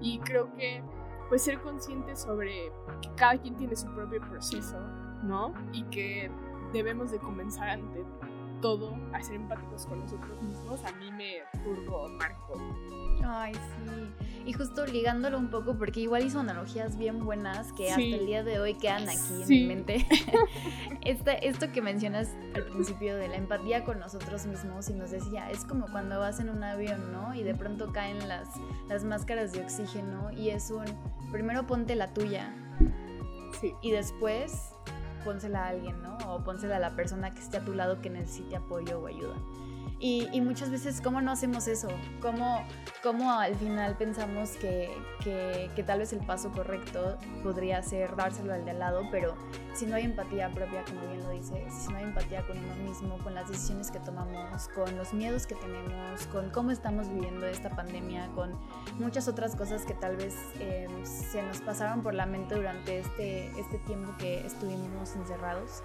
Y 0.00 0.18
creo 0.20 0.52
que, 0.54 0.82
pues, 1.28 1.42
ser 1.42 1.60
consciente 1.60 2.16
sobre 2.16 2.72
que 3.02 3.10
cada 3.16 3.38
quien 3.38 3.56
tiene 3.56 3.76
su 3.76 3.86
propio 3.94 4.20
proceso, 4.20 4.78
¿no? 5.22 5.52
Y 5.72 5.84
que 5.84 6.30
debemos 6.72 7.10
de 7.10 7.18
comenzar 7.18 7.68
ante 7.68 8.04
todo 8.60 8.94
a 9.12 9.22
ser 9.22 9.36
empáticos 9.36 9.86
con 9.86 10.00
nosotros 10.00 10.42
mismos, 10.42 10.84
a 10.84 10.92
mí 10.92 11.10
me 11.10 11.38
turbo 11.64 12.08
marco. 12.10 12.60
Ay, 13.24 13.54
sí. 13.54 14.26
Y 14.46 14.52
justo 14.52 14.86
ligándolo 14.86 15.38
un 15.38 15.50
poco, 15.50 15.76
porque 15.76 16.00
igual 16.00 16.24
hizo 16.24 16.40
analogías 16.40 16.96
bien 16.96 17.24
buenas 17.24 17.72
que 17.72 17.86
sí. 17.86 17.90
hasta 17.90 18.02
el 18.02 18.26
día 18.26 18.42
de 18.42 18.60
hoy 18.60 18.74
quedan 18.74 19.08
aquí 19.08 19.18
sí. 19.18 19.42
en 19.42 19.48
mi 19.48 19.66
mente. 19.74 20.06
este, 21.04 21.46
esto 21.46 21.70
que 21.72 21.82
mencionas 21.82 22.34
al 22.54 22.64
principio 22.64 23.16
de 23.16 23.28
la 23.28 23.36
empatía 23.36 23.84
con 23.84 23.98
nosotros 23.98 24.46
mismos 24.46 24.88
y 24.88 24.94
nos 24.94 25.10
decía, 25.10 25.50
es 25.50 25.64
como 25.64 25.86
cuando 25.90 26.18
vas 26.18 26.40
en 26.40 26.48
un 26.48 26.62
avión, 26.62 27.12
¿no? 27.12 27.34
Y 27.34 27.42
de 27.42 27.54
pronto 27.54 27.92
caen 27.92 28.26
las, 28.28 28.48
las 28.88 29.04
máscaras 29.04 29.52
de 29.52 29.62
oxígeno 29.62 30.30
y 30.32 30.50
es 30.50 30.70
un, 30.70 30.84
primero 31.30 31.66
ponte 31.66 31.94
la 31.94 32.12
tuya, 32.12 32.54
Sí. 33.60 33.74
Y 33.82 33.90
después 33.90 34.72
pónsela 35.20 35.64
a 35.64 35.68
alguien, 35.68 36.00
¿no? 36.02 36.16
O 36.28 36.42
pónsela 36.42 36.76
a 36.76 36.80
la 36.80 36.96
persona 36.96 37.32
que 37.32 37.40
esté 37.40 37.58
a 37.58 37.64
tu 37.64 37.74
lado 37.74 38.00
que 38.00 38.10
necesite 38.10 38.56
apoyo 38.56 39.00
o 39.00 39.06
ayuda. 39.06 39.36
Y, 40.02 40.40
muchas 40.40 40.70
veces, 40.70 41.02
¿cómo 41.02 41.20
no 41.20 41.30
hacemos 41.30 41.68
eso? 41.68 41.88
¿Cómo, 42.22 42.64
cómo 43.02 43.32
al 43.32 43.54
final 43.54 43.96
pensamos 43.98 44.52
que, 44.52 44.90
que, 45.22 45.70
que, 45.76 45.82
tal 45.82 45.98
vez 45.98 46.14
el 46.14 46.20
paso 46.20 46.50
correcto 46.52 47.18
podría 47.42 47.82
ser 47.82 48.16
dárselo 48.16 48.54
al 48.54 48.64
de 48.64 48.70
al 48.70 48.78
lado, 48.78 49.02
pero 49.10 49.34
si 49.74 49.84
no 49.84 49.96
hay 49.96 50.04
empatía 50.04 50.48
propia, 50.54 50.84
como 50.86 51.06
bien 51.06 51.22
lo 51.22 51.30
dices, 51.32 51.74
si 51.74 51.92
no 51.92 51.98
hay 51.98 52.04
empatía 52.04 52.46
con 52.46 52.56
uno 52.56 52.74
mismo, 52.76 53.18
con 53.18 53.34
las 53.34 53.46
decisiones 53.50 53.90
que 53.90 54.00
tomamos, 54.00 54.68
con 54.68 54.96
los 54.96 55.12
miedos 55.12 55.46
que 55.46 55.54
tenemos, 55.56 56.26
con 56.28 56.48
cómo 56.48 56.70
estamos 56.70 57.10
viviendo 57.10 57.46
esta 57.46 57.68
pandemia, 57.68 58.28
con 58.34 58.58
muchas 58.98 59.28
otras 59.28 59.54
cosas 59.54 59.84
que 59.84 59.92
tal 59.92 60.16
vez 60.16 60.34
em, 60.60 61.04
se 61.04 61.42
nos 61.42 61.60
pasaron 61.60 62.02
por 62.02 62.14
la 62.14 62.24
mente 62.24 62.54
durante 62.54 63.00
este, 63.00 63.48
este 63.60 63.76
tiempo 63.80 64.14
que 64.18 64.46
estuvimos 64.46 65.14
encerrados, 65.14 65.82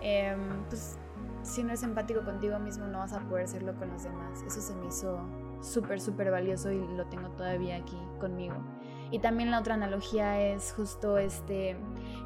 eh, 0.00 0.36
pues 0.68 0.96
si 1.42 1.62
no 1.62 1.72
es 1.72 1.82
empático 1.82 2.22
contigo 2.22 2.58
mismo 2.58 2.86
no 2.86 2.98
vas 2.98 3.12
a 3.12 3.20
poder 3.20 3.48
serlo 3.48 3.74
con 3.74 3.90
los 3.90 4.04
demás. 4.04 4.42
Eso 4.46 4.60
se 4.60 4.74
me 4.74 4.86
hizo 4.86 5.20
súper, 5.60 6.00
súper 6.00 6.30
valioso 6.30 6.70
y 6.70 6.78
lo 6.96 7.06
tengo 7.06 7.28
todavía 7.30 7.76
aquí 7.76 7.98
conmigo. 8.20 8.56
Y 9.10 9.18
también 9.18 9.50
la 9.50 9.60
otra 9.60 9.74
analogía 9.74 10.40
es 10.40 10.72
justo 10.72 11.18
este, 11.18 11.76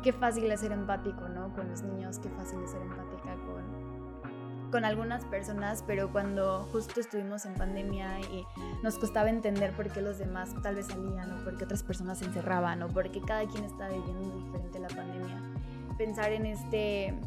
qué 0.03 0.13
fácil 0.13 0.51
es 0.53 0.61
ser 0.61 0.73
empático, 0.73 1.29
¿no? 1.29 1.53
Con 1.53 1.69
los 1.69 1.83
niños, 1.83 2.19
qué 2.21 2.29
fácil 2.31 2.63
es 2.63 2.71
ser 2.71 2.83
empática 2.83 3.35
con, 3.45 4.71
con 4.71 4.85
algunas 4.85 5.25
personas, 5.25 5.83
pero 5.85 6.13
cuando 6.13 6.69
justo 6.71 7.01
estuvimos 7.01 7.45
en 7.45 7.55
pandemia 7.55 8.21
y 8.21 8.47
nos 8.85 8.99
costaba 8.99 9.31
entender 9.31 9.73
por 9.73 9.91
qué 9.91 10.01
los 10.01 10.19
demás 10.19 10.55
tal 10.63 10.77
vez 10.77 10.87
salían 10.87 11.33
o 11.33 11.43
por 11.43 11.57
qué 11.57 11.65
otras 11.65 11.83
personas 11.83 12.19
se 12.19 12.27
encerraban 12.27 12.81
o 12.85 12.89
por 12.89 13.11
qué 13.11 13.21
cada 13.21 13.45
quien 13.47 13.65
está 13.65 13.89
viviendo 13.89 14.37
diferente 14.37 14.79
la 14.79 14.89
pandemia, 14.89 15.43
pensar 15.99 16.31
en 16.31 16.47
este, 16.47 17.19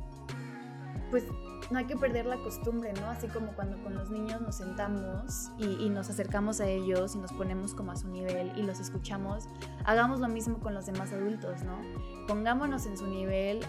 pues 1.12 1.26
no 1.72 1.80
hay 1.80 1.86
que 1.86 1.96
perder 1.96 2.26
la 2.26 2.38
costumbre, 2.38 2.94
¿no? 2.94 3.08
Así 3.08 3.28
como 3.28 3.54
cuando 3.54 3.82
con 3.84 3.96
los 3.96 4.10
niños 4.10 4.42
nos 4.42 4.56
sentamos 4.56 5.52
y, 5.58 5.90
nos 5.90 6.10
acercamos 6.10 6.62
a 6.62 6.68
ellos 6.68 7.16
y 7.16 7.20
nos 7.20 7.32
ponemos 7.34 7.74
como 7.74 7.92
a 7.92 7.96
su 7.96 8.08
nivel 8.08 8.52
y 8.56 8.64
los 8.64 8.80
escuchamos, 8.80 9.48
hagamos 9.86 10.20
lo 10.20 10.28
mismo 10.28 10.60
con 10.60 10.74
los 10.74 10.86
demás 10.86 11.12
adultos, 11.12 11.64
¿no? 11.64 11.80
Pongámonos 12.28 12.86
en 12.86 12.98
su 12.98 13.08
nivel 13.08 13.64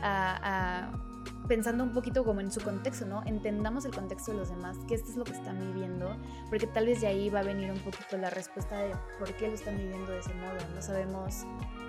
pensando 1.50 1.82
un 1.82 1.92
poquito 1.92 2.24
como 2.24 2.40
en 2.40 2.52
su 2.52 2.60
contexto, 2.60 3.06
¿no? 3.06 3.24
Entendamos 3.26 3.84
el 3.84 3.92
contexto 3.92 4.30
de 4.30 4.38
los 4.38 4.50
demás, 4.50 4.76
que 4.86 4.94
esto 4.94 5.10
es 5.10 5.16
lo 5.16 5.24
que 5.24 5.32
están 5.32 5.58
viviendo, 5.58 6.16
porque 6.48 6.68
tal 6.68 6.86
vez 6.86 7.00
de 7.00 7.08
ahí 7.08 7.28
va 7.28 7.40
a 7.40 7.42
venir 7.42 7.72
un 7.72 7.78
poquito 7.80 8.16
la 8.18 8.30
respuesta 8.30 8.78
de 8.78 8.94
por 9.18 9.34
qué 9.34 9.48
lo 9.48 9.54
están 9.54 9.76
viviendo 9.76 10.12
de 10.12 10.20
ese 10.20 10.32
modo. 10.34 10.56
No 10.74 10.80
sabemos, 10.80 11.44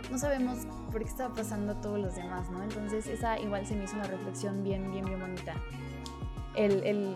no 0.09 0.17
sabemos 0.17 0.59
por 0.91 1.01
qué 1.01 1.09
está 1.09 1.29
pasando 1.29 1.73
a 1.73 1.81
todos 1.81 1.99
los 1.99 2.15
demás, 2.15 2.49
¿no? 2.49 2.63
Entonces 2.63 3.07
esa 3.07 3.39
igual 3.39 3.65
se 3.65 3.75
me 3.75 3.83
hizo 3.83 3.95
una 3.95 4.07
reflexión 4.07 4.63
bien, 4.63 4.91
bien, 4.91 5.05
bien 5.05 5.19
bonita 5.19 5.55
el, 6.55 7.15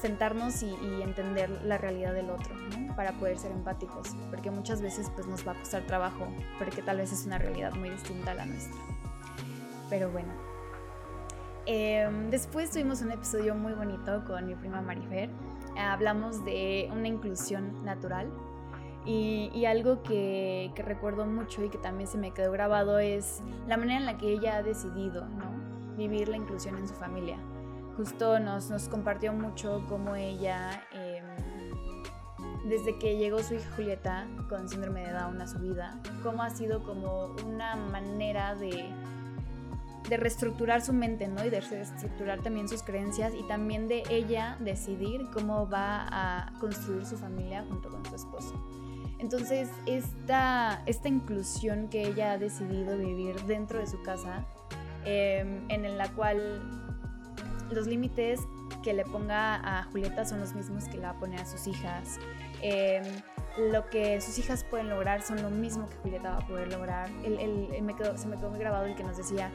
sentarnos 0.00 0.62
y, 0.62 0.74
entender 1.02 1.50
la 1.64 1.78
realidad 1.78 2.12
del 2.12 2.30
otro, 2.30 2.54
Para 2.96 3.12
poder 3.12 3.38
ser 3.38 3.52
empáticos, 3.52 4.16
porque 4.30 4.50
muchas 4.50 4.82
veces 4.82 5.10
pues 5.14 5.26
nos 5.26 5.46
va 5.46 5.52
a 5.52 5.54
costar 5.54 5.82
trabajo, 5.82 6.26
porque 6.58 6.82
tal 6.82 6.98
vez 6.98 7.12
es 7.12 7.24
una 7.24 7.38
realidad 7.38 7.72
muy 7.74 7.90
distinta 7.90 8.32
a 8.32 8.34
la 8.34 8.46
nuestra. 8.46 8.80
Pero 9.88 10.10
bueno. 10.10 10.32
Em, 11.66 12.30
después 12.30 12.70
tuvimos 12.70 13.02
un 13.02 13.12
episodio 13.12 13.54
muy 13.54 13.72
bonito 13.72 14.24
con 14.26 14.46
mi 14.46 14.56
prima 14.56 14.82
Marifer. 14.82 15.30
hablamos 15.78 16.44
de 16.44 16.88
una 16.92 17.06
inclusión 17.06 17.84
natural 17.84 18.32
y, 19.04 19.64
algo 19.64 20.02
que, 20.02 20.70
que, 20.74 20.82
recuerdo 20.82 21.26
mucho 21.26 21.64
y 21.64 21.68
que 21.68 21.78
también 21.78 22.08
se 22.08 22.18
me 22.18 22.32
quedó 22.32 22.52
grabado 22.52 22.98
es 22.98 23.42
la 23.66 23.76
manera 23.76 23.98
en 23.98 24.06
la 24.06 24.18
que 24.18 24.32
ella 24.32 24.56
ha 24.56 24.62
decidido 24.62 25.26
¿no? 25.26 25.50
vivir 25.96 26.28
la 26.28 26.36
inclusión 26.36 26.76
en 26.76 26.86
su 26.86 26.94
familia 26.94 27.38
justo 27.96 28.38
nos, 28.38 28.70
nos 28.70 28.88
compartió 28.88 29.32
mucho 29.32 29.84
cómo 29.88 30.16
ella, 30.16 30.82
em, 30.92 31.24
desde 32.68 32.98
que 32.98 33.16
llegó 33.16 33.42
su 33.42 33.54
hija 33.54 33.70
Julieta 33.76 34.26
con 34.48 34.68
síndrome 34.68 35.06
de 35.06 35.12
Down 35.12 35.40
a 35.40 35.46
su 35.46 35.58
vida, 35.58 36.00
cómo 36.22 36.42
ha 36.42 36.50
sido 36.50 36.82
como 36.82 37.34
una 37.46 37.76
manera 37.76 38.54
de, 38.54 38.92
de 40.08 40.16
reestructurar 40.16 40.82
su 40.82 40.92
mente, 40.92 41.28
¿no? 41.28 41.44
Y 41.44 41.50
de 41.50 41.60
reestructurar 41.60 42.40
también 42.40 42.68
sus 42.68 42.82
creencias 42.82 43.34
y 43.34 43.42
también 43.46 43.88
de 43.88 44.02
ella 44.10 44.56
decidir 44.60 45.28
cómo 45.32 45.68
va 45.68 46.06
a 46.08 46.52
construir 46.60 47.04
su 47.04 47.16
familia 47.16 47.64
junto 47.68 47.90
con 47.90 48.04
su 48.06 48.14
esposo. 48.14 48.54
Entonces, 49.22 49.68
esta, 49.86 50.82
esta 50.84 51.08
inclusión 51.08 51.86
que 51.88 52.08
ella 52.08 52.32
ha 52.32 52.38
decidido 52.38 52.98
vivir 52.98 53.40
dentro 53.44 53.78
de 53.78 53.86
su 53.86 54.02
casa, 54.02 54.44
em, 55.04 55.64
en 55.70 55.96
la 55.96 56.08
cual 56.08 56.60
los 57.70 57.86
límites 57.86 58.40
que 58.82 58.92
le 58.92 59.04
ponga 59.04 59.54
a 59.78 59.84
Julieta 59.84 60.24
son 60.24 60.40
los 60.40 60.54
mismos 60.54 60.86
que 60.86 60.94
le 60.96 61.04
va 61.04 61.10
a 61.10 61.20
poner 61.20 61.38
a 61.38 61.46
sus 61.46 61.68
hijas. 61.68 62.18
Em, 62.62 63.04
lo 63.70 63.88
que 63.90 64.20
sus 64.20 64.38
hijas 64.40 64.64
pueden 64.64 64.88
lograr 64.88 65.22
son 65.22 65.40
lo 65.40 65.50
mismo 65.50 65.88
que 65.88 65.94
Julieta 65.98 66.30
va 66.30 66.38
a 66.38 66.46
poder 66.48 66.72
lograr. 66.72 67.08
se 67.08 68.26
me 68.26 68.36
quedó 68.36 68.50
muy 68.50 68.58
grabado 68.58 68.86
el 68.86 68.96
que 68.96 69.04
nos 69.04 69.16
decía, 69.16 69.52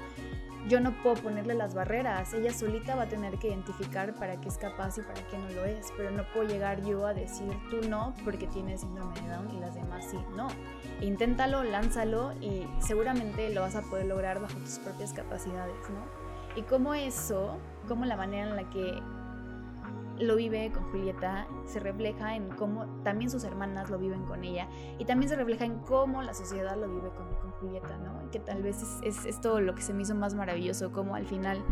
yo 0.67 0.79
no 0.79 0.91
puedo 1.01 1.15
ponerle 1.15 1.53
las 1.53 1.74
barreras, 1.74 2.33
ella 2.33 2.53
solita 2.53 2.95
va 2.95 3.03
a 3.03 3.09
tener 3.09 3.38
que 3.38 3.47
identificar 3.47 4.13
para 4.15 4.39
qué 4.39 4.50
es 4.50 4.57
capaz 4.57 4.97
y 4.97 5.01
para 5.01 5.21
qué 5.27 5.38
no 5.38 5.50
lo 5.50 5.65
es, 5.65 5.93
pero 5.95 6.12
no 6.12 6.24
puedo 6.33 6.47
llegar 6.47 6.83
yo 6.83 7.05
a 7.05 7.13
decir 7.13 7.51
tú 7.69 7.88
no 7.88 8.13
porque 8.24 8.47
tienes 8.47 8.81
síndrome 8.81 9.19
de 9.21 9.29
Down 9.29 9.50
y 9.55 9.59
las 9.59 9.75
demás 9.75 10.05
sí, 10.09 10.17
no. 10.36 10.47
Inténtalo, 11.01 11.63
lánzalo 11.63 12.33
y 12.41 12.67
seguramente 12.79 13.53
lo 13.53 13.62
vas 13.62 13.75
a 13.75 13.81
poder 13.81 14.05
lograr 14.05 14.41
bajo 14.41 14.57
tus 14.57 14.79
propias 14.79 15.13
capacidades, 15.13 15.89
¿no? 15.89 16.27
Y 16.55 16.63
cómo 16.63 16.93
eso, 16.93 17.57
cómo 17.88 18.05
la 18.05 18.17
manera 18.17 18.50
en 18.50 18.55
la 18.55 18.69
que 18.69 19.00
lo 20.19 20.36
vive 20.36 20.71
con 20.71 20.83
Julieta 20.91 21.47
se 21.65 21.79
refleja 21.79 22.36
en 22.36 22.50
cómo 22.50 22.86
también 23.03 23.29
sus 23.29 23.43
hermanas 23.43 23.89
lo 23.89 23.97
viven 23.97 24.24
con 24.25 24.43
ella 24.43 24.67
y 24.97 25.05
también 25.05 25.29
se 25.29 25.36
refleja 25.36 25.65
en 25.65 25.79
cómo 25.79 26.21
la 26.21 26.33
sociedad 26.33 26.75
lo 26.75 26.88
vive 26.88 27.09
con, 27.09 27.27
con 27.36 27.51
Julieta, 27.51 27.97
¿no? 27.97 28.29
Que 28.31 28.39
tal 28.39 28.62
vez 28.62 28.81
es, 29.03 29.25
es, 29.25 29.41
todo 29.41 29.62
lo 29.62 29.75
que 29.75 29.81
se 29.81 29.93
me 29.93 30.03
hizo 30.03 30.15
más 30.15 30.36
maravilloso, 30.36 30.91
como 30.91 31.15
al 31.15 31.25
final 31.25 31.63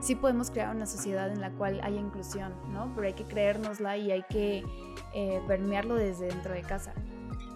sí 0.00 0.14
podemos 0.14 0.50
crear 0.50 0.74
una 0.74 0.86
sociedad 0.86 1.30
en 1.30 1.40
la 1.40 1.50
cual 1.50 1.80
haya 1.82 2.00
inclusión, 2.00 2.52
¿no? 2.72 2.92
Pero 2.94 3.06
hay 3.06 3.14
que 3.14 3.24
creérnosla 3.24 3.96
y 3.96 4.12
hay 4.12 4.22
que 4.24 4.64
eh, 5.14 5.42
permearlo 5.46 5.94
desde 5.94 6.26
dentro 6.26 6.54
de 6.54 6.62
casa. 6.62 6.94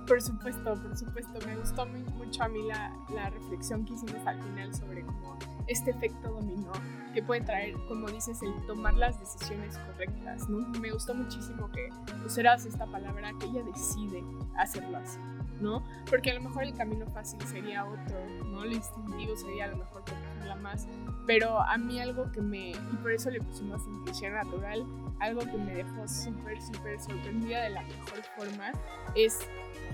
Por 0.06 0.21
supuesto, 0.21 0.75
por 0.75 0.97
supuesto. 0.97 1.47
Me 1.47 1.56
gustó 1.56 1.87
mucho 1.87 2.42
a 2.42 2.49
mí 2.49 2.62
la, 2.66 2.92
la 3.14 3.30
reflexión 3.30 3.85
que 3.85 3.94
hicimos 3.94 4.26
al 4.26 4.42
final 4.42 4.75
sobre 4.75 5.02
cómo 5.02 5.38
este 5.66 5.92
efecto 5.92 6.30
dominó 6.30 6.73
que 7.12 7.23
puede 7.23 7.42
traer, 7.42 7.75
como 7.88 8.09
dices, 8.09 8.42
el 8.42 8.54
tomar 8.66 8.94
las 8.94 9.21
decisiones 9.21 9.78
correctas. 9.78 10.49
¿no? 10.49 10.66
Me 10.80 10.90
gustó 10.90 11.14
muchísimo 11.14 11.71
que 11.71 11.88
usaras 12.25 12.64
esta 12.66 12.87
palabra, 12.87 13.32
que 13.38 13.47
ella 13.47 13.62
decide 13.62 14.25
hacerlo 14.56 14.99
así, 14.99 15.18
¿no? 15.61 15.82
Porque 16.09 16.30
a 16.30 16.35
lo 16.35 16.40
mejor 16.40 16.64
el 16.64 16.75
camino 16.75 17.06
fácil 17.06 17.40
sería 17.42 17.85
otro, 17.85 18.18
¿no? 18.47 18.64
Lo 18.64 18.73
instintivo 18.73 19.37
sería 19.37 19.66
a 19.66 19.68
lo 19.68 19.78
mejor 19.78 20.02
la 20.47 20.56
más. 20.56 20.88
Pero 21.26 21.61
a 21.61 21.76
mí 21.76 22.00
algo 22.00 22.30
que 22.32 22.40
me, 22.40 22.71
y 22.71 22.97
por 23.02 23.12
eso 23.12 23.30
le 23.30 23.40
pusimos 23.40 23.87
inclusión 23.87 24.32
natural, 24.32 24.85
algo 25.21 25.40
que 25.40 25.56
me 25.56 25.75
dejó 25.75 26.09
súper, 26.09 26.61
súper 26.61 27.00
sorprendida 27.00 27.62
de 27.62 27.71
la 27.71 27.82
mejor 27.82 28.23
forma 28.37 28.73
es 29.14 29.38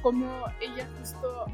cómo 0.02 0.44
ella 0.60 0.88
justo 0.98 1.46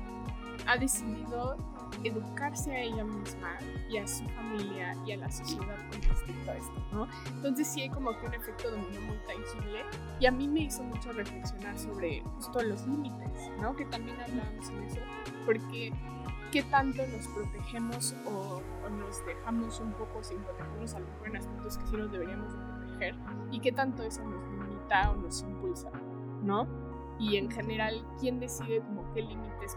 ha 0.67 0.77
decidido 0.77 1.57
educarse 2.03 2.73
a 2.73 2.81
ella 2.81 3.05
misma 3.05 3.57
y 3.89 3.99
a 3.99 4.07
su 4.07 4.25
familia 4.31 4.97
y 5.07 5.13
a 5.13 5.17
la 5.19 5.31
sociedad 5.31 5.77
con 5.91 6.03
respecto 6.03 6.51
a 6.51 6.57
esto, 6.57 6.87
¿no? 6.93 7.09
Entonces 7.29 7.69
sí 7.69 7.83
hay 7.83 7.91
como 7.91 8.19
que 8.19 8.27
un 8.27 8.35
efecto 8.35 8.71
dominó 8.71 9.01
muy 9.03 9.19
tangible 9.19 9.85
y 10.19 10.27
a 10.27 10.31
mí 10.31 10.49
me 10.49 10.61
hizo 10.61 10.83
mucho 10.83 11.13
reflexionar 11.13 11.79
sobre 11.79 12.23
justo 12.37 12.63
los 12.63 12.87
límites, 12.87 13.51
¿no? 13.61 13.77
Que 13.77 13.85
también 13.87 14.21
hablábamos 14.21 14.69
en 14.71 14.83
eso, 14.85 15.01
porque 15.47 15.93
qué 16.51 16.63
tanto 16.63 17.03
nos 17.07 17.27
protegemos 17.29 18.15
o, 18.27 18.63
nos 18.91 19.27
dejamos 19.27 19.81
un 19.81 19.93
poco 19.93 20.23
sin 20.23 20.39
protegernos 20.39 20.95
a 20.95 21.01
lo 21.01 21.07
mejor 21.07 21.29
en 21.29 21.37
aspectos 21.37 21.79
que 21.79 21.87
sí 21.87 21.97
nos 21.97 22.13
deberíamos 22.13 22.53
de 22.53 22.59
proteger 22.59 23.15
y 23.51 23.61
qué 23.61 23.73
tanto 23.73 24.03
eso 24.03 24.23
nos 24.25 24.47
limita 24.49 25.11
o 25.11 25.17
nos 25.17 25.43
impulsa, 25.43 25.91
¿no? 26.43 26.69
Y 27.19 27.37
en 27.37 27.51
general, 27.51 28.05
¿quién 28.19 28.41
decide 28.41 28.81
como 28.81 29.13
qué 29.15 29.23
límites 29.23 29.77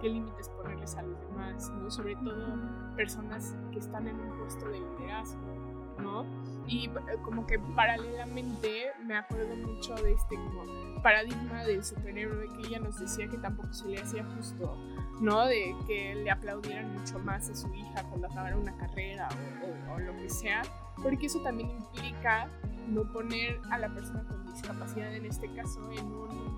qué 0.00 0.08
límites 0.08 0.48
ponerles 0.50 0.96
a 0.96 1.02
los 1.02 1.20
demás, 1.20 1.70
¿no? 1.70 1.90
Sobre 1.90 2.14
todo 2.16 2.56
personas 2.96 3.54
que 3.72 3.78
están 3.78 4.08
en 4.08 4.18
un 4.18 4.38
puesto 4.38 4.68
de 4.68 4.80
liderazgo, 4.80 5.40
¿no? 5.98 6.24
Y 6.66 6.86
eh, 6.86 6.92
como 7.22 7.46
que 7.46 7.58
paralelamente 7.58 8.92
me 9.04 9.16
acuerdo 9.16 9.56
mucho 9.56 9.94
de 9.96 10.12
este 10.12 10.36
como 10.36 11.02
paradigma 11.02 11.64
del 11.64 11.84
superhéroe 11.84 12.48
que 12.48 12.68
ella 12.68 12.78
nos 12.78 12.98
decía 12.98 13.28
que 13.28 13.38
tampoco 13.38 13.72
se 13.72 13.88
le 13.88 14.00
hacía 14.00 14.24
justo, 14.36 14.76
¿no? 15.20 15.46
De 15.46 15.74
que 15.86 16.14
le 16.14 16.30
aplaudieran 16.30 16.92
mucho 16.92 17.18
más 17.18 17.50
a 17.50 17.54
su 17.54 17.72
hija 17.74 18.04
cuando 18.08 18.28
acabara 18.28 18.56
una 18.56 18.76
carrera 18.76 19.28
o, 19.88 19.94
o 19.94 19.98
lo 19.98 20.16
que 20.16 20.28
sea, 20.28 20.62
porque 21.02 21.26
eso 21.26 21.40
también 21.40 21.70
implica 21.70 22.48
no 22.88 23.04
poner 23.12 23.60
a 23.70 23.78
la 23.78 23.92
persona 23.92 24.24
con 24.24 24.44
discapacidad 24.52 25.14
en 25.14 25.26
este 25.26 25.52
caso 25.54 25.80
en 25.92 26.04
un 26.04 26.52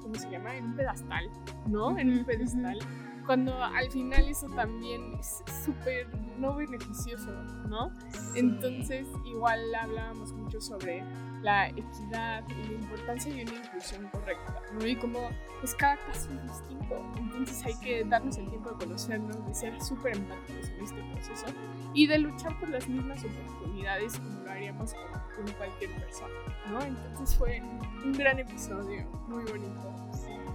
¿cómo 0.00 0.14
se 0.14 0.30
llama? 0.30 0.56
En 0.56 0.66
un 0.66 0.76
pedestal, 0.76 1.28
¿no? 1.66 1.98
En 1.98 2.10
un 2.10 2.24
pedestal 2.24 2.78
cuando 3.26 3.60
al 3.62 3.90
final 3.90 4.28
eso 4.28 4.48
también 4.50 5.14
es 5.14 5.42
súper 5.64 6.06
no 6.38 6.54
beneficioso, 6.54 7.32
¿no? 7.68 7.90
Entonces, 8.34 9.06
igual 9.24 9.60
hablábamos 9.74 10.32
mucho 10.32 10.60
sobre 10.60 11.02
la 11.46 11.68
equidad 11.68 12.42
y 12.48 12.66
la 12.66 12.72
importancia 12.72 13.32
de 13.32 13.44
una 13.44 13.54
inclusión 13.54 14.08
correcta, 14.08 14.60
¿no? 14.72 14.84
Y 14.84 14.96
como 14.96 15.30
pues 15.60 15.76
cada 15.76 15.96
caso 15.98 16.28
es 16.32 16.42
distinto, 16.42 17.00
entonces 17.16 17.64
hay 17.64 17.78
que 17.78 18.04
darnos 18.04 18.36
el 18.36 18.48
tiempo 18.48 18.70
de 18.70 18.84
conocernos, 18.84 19.46
de 19.46 19.54
ser 19.54 19.80
súper 19.80 20.16
empáticos 20.16 20.68
en 20.70 20.82
este 20.82 21.00
proceso 21.12 21.46
y 21.94 22.08
de 22.08 22.18
luchar 22.18 22.58
por 22.58 22.68
las 22.70 22.88
mismas 22.88 23.24
oportunidades 23.24 24.18
como 24.18 24.40
lo 24.40 24.50
haríamos 24.50 24.92
con, 24.94 25.52
cualquier 25.56 25.90
persona, 25.92 26.34
¿no? 26.68 26.82
Entonces 26.82 27.36
fue 27.36 27.62
un 28.04 28.12
gran 28.12 28.40
episodio, 28.40 29.06
muy 29.28 29.44
bonito. 29.44 29.94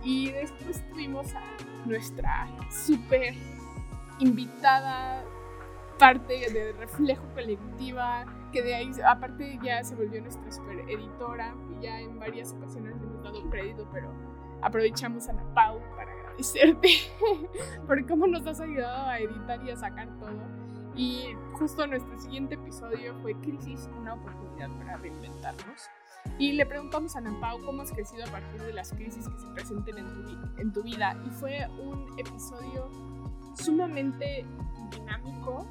Y 0.03 0.31
después 0.31 0.85
tuvimos 0.89 1.33
a 1.35 1.43
nuestra 1.85 2.49
súper 2.69 3.33
invitada 4.19 5.23
parte 5.97 6.51
de 6.51 6.73
reflejo 6.73 7.23
colectiva, 7.33 8.25
que 8.51 8.61
de 8.61 8.75
ahí 8.75 8.91
aparte 9.05 9.59
ya 9.63 9.83
se 9.83 9.95
volvió 9.95 10.21
nuestra 10.21 10.51
super 10.51 10.79
editora 10.89 11.55
y 11.71 11.83
ya 11.83 11.99
en 11.99 12.19
varias 12.19 12.53
ocasiones 12.53 12.95
hemos 13.01 13.23
dado 13.23 13.49
crédito, 13.49 13.87
pero 13.91 14.11
aprovechamos 14.61 15.27
a 15.29 15.33
la 15.33 15.43
Pau 15.53 15.79
para 15.95 16.11
agradecerte 16.11 16.89
por 17.87 18.05
cómo 18.07 18.27
nos 18.27 18.45
has 18.45 18.59
ayudado 18.59 19.07
a 19.07 19.19
editar 19.19 19.63
y 19.65 19.71
a 19.71 19.77
sacar 19.77 20.07
todo. 20.19 20.39
Y 20.95 21.35
justo 21.53 21.87
nuestro 21.87 22.17
siguiente 22.19 22.55
episodio 22.55 23.15
fue 23.21 23.33
Crisis, 23.35 23.89
una 23.97 24.15
oportunidad 24.15 24.69
para 24.77 24.97
reinventarnos. 24.97 25.89
Y 26.37 26.53
le 26.53 26.65
preguntamos 26.65 27.15
a 27.15 27.19
Ana 27.19 27.37
Pau 27.39 27.61
cómo 27.63 27.81
has 27.81 27.91
crecido 27.91 28.25
a 28.25 28.27
partir 28.27 28.61
de 28.61 28.73
las 28.73 28.91
crisis 28.91 29.27
que 29.27 29.39
se 29.39 29.47
presenten 29.47 29.97
en 29.97 30.05
tu, 30.13 30.61
en 30.61 30.73
tu 30.73 30.83
vida. 30.83 31.17
Y 31.25 31.29
fue 31.31 31.67
un 31.81 32.07
episodio 32.19 32.89
sumamente 33.55 34.45
dinámico, 34.91 35.65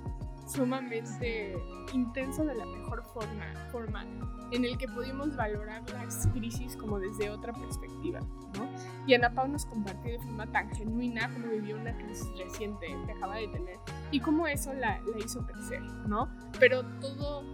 sumamente 0.51 1.57
intenso 1.93 2.45
de 2.45 2.55
la 2.55 2.67
mejor 2.67 3.03
forma, 3.13 3.69
forma 3.71 4.05
en 4.51 4.65
el 4.65 4.77
que 4.79 4.89
pudimos 4.89 5.37
valorar 5.37 5.89
las 5.91 6.27
crisis 6.29 6.77
como 6.77 6.99
desde 6.99 7.31
otra 7.31 7.53
perspectiva, 7.53 8.21
¿no? 8.57 8.69
Y 9.07 9.15
Ana 9.15 9.33
Pau 9.33 9.47
nos 9.49 9.65
compartió 9.65 10.13
de 10.13 10.19
forma 10.19 10.47
tan 10.51 10.71
genuina 10.75 11.31
cómo 11.33 11.49
vivió 11.49 11.77
una 11.77 11.97
crisis 11.97 12.29
reciente 12.37 12.87
que 13.07 13.13
acaba 13.13 13.37
de 13.37 13.49
tener 13.49 13.79
y 14.11 14.21
cómo 14.21 14.47
eso 14.47 14.73
la, 14.73 15.01
la 15.01 15.19
hizo 15.25 15.47
crecer, 15.47 15.83
¿no? 16.07 16.29
Pero 16.59 16.85
todo 17.01 17.45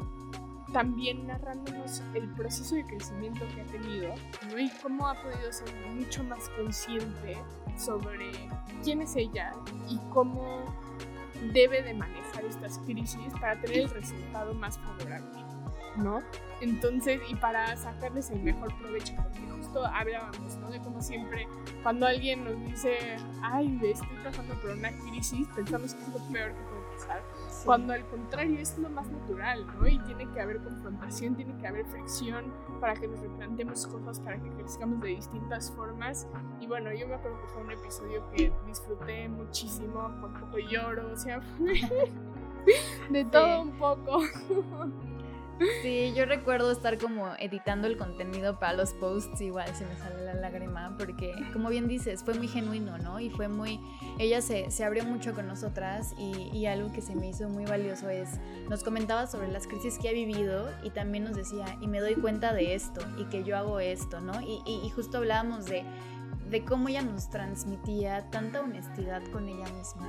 también 0.72 1.26
narrándonos 1.26 2.02
el 2.14 2.28
proceso 2.34 2.74
de 2.74 2.84
crecimiento 2.84 3.46
que 3.54 3.60
ha 3.60 3.66
tenido 3.66 4.14
¿no? 4.50 4.58
y 4.58 4.68
cómo 4.82 5.06
ha 5.08 5.14
podido 5.14 5.52
ser 5.52 5.68
mucho 5.94 6.24
más 6.24 6.48
consciente 6.50 7.38
sobre 7.78 8.30
quién 8.82 9.00
es 9.00 9.14
ella 9.16 9.52
y 9.88 9.98
cómo 10.10 10.64
debe 11.52 11.82
de 11.82 11.94
manejar 11.94 12.44
estas 12.44 12.78
crisis 12.80 13.32
para 13.40 13.60
tener 13.60 13.78
el 13.78 13.90
resultado 13.90 14.54
más 14.54 14.78
favorable, 14.78 15.44
¿no? 15.96 16.22
Entonces, 16.60 17.20
y 17.28 17.34
para 17.34 17.76
sacarles 17.76 18.30
el 18.30 18.42
mejor 18.42 18.76
provecho, 18.78 19.14
porque 19.16 19.40
justo 19.56 19.84
hablábamos, 19.84 20.56
¿no? 20.56 20.70
De 20.70 20.78
como 20.80 21.02
siempre, 21.02 21.46
cuando 21.82 22.06
alguien 22.06 22.44
nos 22.44 22.60
dice, 22.64 23.16
ay, 23.42 23.78
estoy 23.82 24.18
pasando 24.24 24.54
por 24.60 24.70
una 24.70 24.90
crisis, 24.92 25.46
pensamos 25.54 25.94
que 25.94 26.02
es 26.02 26.08
lo 26.08 26.32
peor 26.32 26.52
que 26.52 26.62
puede 26.62 26.96
pasar 26.96 27.22
cuando 27.66 27.92
al 27.92 28.06
contrario 28.06 28.58
es 28.60 28.78
lo 28.78 28.88
más 28.88 29.10
natural, 29.10 29.66
¿no? 29.78 29.86
Y 29.86 29.98
tiene 30.04 30.30
que 30.30 30.40
haber 30.40 30.62
confrontación, 30.62 31.34
tiene 31.34 31.54
que 31.58 31.66
haber 31.66 31.84
fricción 31.86 32.52
para 32.80 32.94
que 32.94 33.08
nos 33.08 33.20
replantemos 33.20 33.86
cosas, 33.86 34.20
para 34.20 34.40
que 34.40 34.48
crezcamos 34.50 35.00
de 35.00 35.08
distintas 35.08 35.70
formas. 35.72 36.26
Y 36.60 36.66
bueno, 36.66 36.92
yo 36.92 37.06
me 37.08 37.14
acuerdo 37.14 37.40
que 37.42 37.48
fue 37.48 37.62
un 37.62 37.72
episodio 37.72 38.24
que 38.30 38.52
disfruté 38.66 39.28
muchísimo, 39.28 40.10
por 40.20 40.32
poco 40.40 40.58
lloro, 40.58 41.12
o 41.12 41.16
sea, 41.16 41.40
de 43.10 43.24
todo 43.24 43.62
un 43.62 43.72
poco. 43.72 44.22
Sí, 45.82 46.12
yo 46.14 46.26
recuerdo 46.26 46.70
estar 46.70 46.98
como 46.98 47.34
editando 47.38 47.86
el 47.86 47.96
contenido 47.96 48.58
para 48.58 48.74
los 48.74 48.92
posts, 48.92 49.40
igual 49.40 49.74
se 49.74 49.86
me 49.86 49.96
sale 49.96 50.24
la 50.24 50.34
lágrima, 50.34 50.94
porque 50.98 51.32
como 51.52 51.70
bien 51.70 51.88
dices, 51.88 52.22
fue 52.22 52.34
muy 52.34 52.46
genuino, 52.46 52.98
¿no? 52.98 53.20
Y 53.20 53.30
fue 53.30 53.48
muy, 53.48 53.80
ella 54.18 54.42
se, 54.42 54.70
se 54.70 54.84
abrió 54.84 55.04
mucho 55.04 55.34
con 55.34 55.46
nosotras 55.46 56.14
y, 56.18 56.50
y, 56.52 56.66
algo 56.66 56.92
que 56.92 57.00
se 57.00 57.14
me 57.16 57.28
hizo 57.28 57.48
muy 57.48 57.64
valioso 57.64 58.10
es, 58.10 58.28
nos 58.68 58.84
comentaba 58.84 59.26
sobre 59.26 59.48
las 59.48 59.66
crisis 59.66 59.98
que 59.98 60.10
ha 60.10 60.12
vivido 60.12 60.70
y 60.82 60.90
también 60.90 61.24
nos 61.24 61.36
decía, 61.36 61.64
y 61.80 61.88
me 61.88 62.00
doy 62.00 62.16
cuenta 62.16 62.52
de 62.52 62.74
esto, 62.74 63.00
y 63.16 63.24
que 63.24 63.42
yo 63.42 63.56
hago 63.56 63.80
esto, 63.80 64.20
¿no? 64.20 64.40
Y, 64.42 64.62
y, 64.66 64.90
justo 64.90 65.18
hablábamos 65.18 65.64
de, 65.64 65.84
de 66.50 66.64
cómo 66.64 66.88
ella 66.88 67.02
nos 67.02 67.30
transmitía 67.30 68.28
tanta 68.30 68.60
honestidad 68.60 69.22
con 69.32 69.48
ella 69.48 69.66
misma 69.72 70.06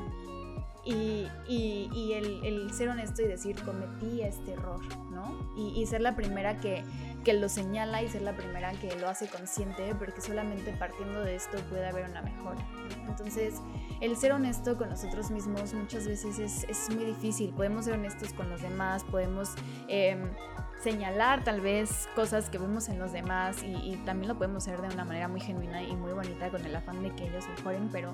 y, 0.87 2.13
el, 2.13 2.71
ser 2.73 2.89
honesto 2.89 3.21
y 3.21 3.27
decir 3.27 3.61
cometí 3.63 4.21
este 4.21 4.53
error, 4.53 4.79
¿no? 5.11 5.37
Y, 5.55 5.85
ser 5.85 6.01
la 6.01 6.15
primera 6.15 6.59
que, 6.59 6.83
que 7.23 7.33
lo 7.33 7.49
señala 7.49 8.03
y 8.03 8.09
ser 8.09 8.21
la 8.21 8.35
primera 8.35 8.71
que 8.73 8.95
lo 8.95 9.09
hace 9.09 9.27
consciente, 9.27 9.93
porque 9.95 10.21
solamente 10.21 10.71
partiendo 10.73 11.21
de 11.21 11.35
esto 11.35 11.57
puede 11.69 11.87
haber 11.87 12.09
una 12.09 12.21
mejora. 12.21 12.65
Entonces, 13.07 13.55
el 14.01 14.15
ser 14.15 14.31
honesto 14.33 14.77
con 14.77 14.89
nosotros 14.89 15.31
mismos 15.31 15.73
muchas 15.73 16.07
veces 16.07 16.39
es, 16.39 16.63
es 16.63 16.95
muy 16.95 17.05
difícil. 17.05 17.53
Podemos 17.53 17.85
ser 17.85 17.95
honestos 17.95 18.33
con 18.33 18.49
los 18.49 18.61
demás, 18.61 19.03
podemos 19.03 19.55
eh, 19.87 20.17
señalar 20.83 21.43
tal 21.43 21.61
vez 21.61 22.07
cosas 22.15 22.49
que 22.49 22.59
vemos 22.59 22.87
en 22.89 22.99
los 22.99 23.11
demás 23.11 23.63
y, 23.63 23.71
y 23.71 23.95
también 24.05 24.29
lo 24.29 24.37
podemos 24.37 24.67
hacer 24.67 24.81
de 24.81 24.93
una 24.93 25.03
manera 25.03 25.27
muy 25.27 25.41
genuina 25.41 25.81
y 25.81 25.95
muy 25.95 26.13
bonita 26.13 26.49
con 26.49 26.63
el 26.63 26.75
afán 26.75 27.01
de 27.01 27.13
que 27.15 27.25
ellos 27.27 27.45
mejoren, 27.57 27.89
pero 27.91 28.13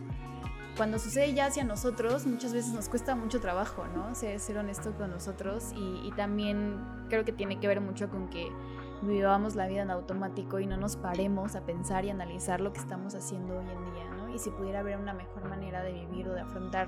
cuando 0.77 0.97
sucede 0.99 1.33
ya 1.33 1.45
hacia 1.45 1.63
nosotros, 1.63 2.25
muchas 2.25 2.53
veces 2.53 2.73
nos 2.73 2.89
cuesta 2.89 3.15
mucho 3.15 3.39
trabajo, 3.39 3.85
¿no? 3.95 4.15
Ser, 4.15 4.39
ser 4.39 4.57
honesto 4.57 4.93
con 4.93 5.11
nosotros 5.11 5.71
y, 5.75 6.07
y, 6.07 6.11
también 6.15 6.79
creo 7.09 7.23
que 7.25 7.31
tiene 7.31 7.59
que 7.59 7.67
ver 7.67 7.79
mucho 7.79 8.09
con 8.09 8.29
que 8.29 8.51
vivamos 9.01 9.55
la 9.55 9.67
vida 9.67 9.81
en 9.81 9.91
automático 9.91 10.59
y 10.59 10.65
no 10.65 10.77
nos 10.77 10.95
paremos 10.95 11.55
a 11.55 11.61
pensar 11.61 12.05
y 12.05 12.09
analizar 12.09 12.61
lo 12.61 12.73
que 12.73 12.79
estamos 12.79 13.15
haciendo 13.15 13.59
hoy 13.59 13.65
en 13.69 13.93
día, 13.93 14.09
¿no? 14.15 14.33
Y 14.33 14.39
si 14.39 14.49
pudiera 14.49 14.79
haber 14.79 14.97
una 14.97 15.13
mejor 15.13 15.47
manera 15.47 15.83
de 15.83 15.93
vivir 15.93 16.27
o 16.29 16.33
de 16.33 16.41
afrontar 16.41 16.87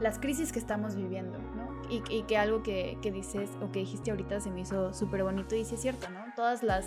las 0.00 0.18
crisis 0.18 0.52
que 0.52 0.58
estamos 0.58 0.94
viviendo, 0.94 1.38
¿no? 1.38 1.72
Y, 1.88 2.02
y 2.10 2.22
que 2.24 2.36
algo 2.36 2.62
que, 2.62 2.98
que, 3.00 3.10
dices 3.10 3.50
o 3.62 3.70
que 3.70 3.80
dijiste 3.80 4.10
ahorita 4.10 4.40
se 4.40 4.50
me 4.50 4.60
hizo 4.60 4.92
súper 4.92 5.22
bonito 5.22 5.54
y 5.54 5.64
sí 5.64 5.76
es 5.76 5.80
cierto, 5.80 6.08
¿no? 6.10 6.20
Todas 6.34 6.62
las 6.62 6.84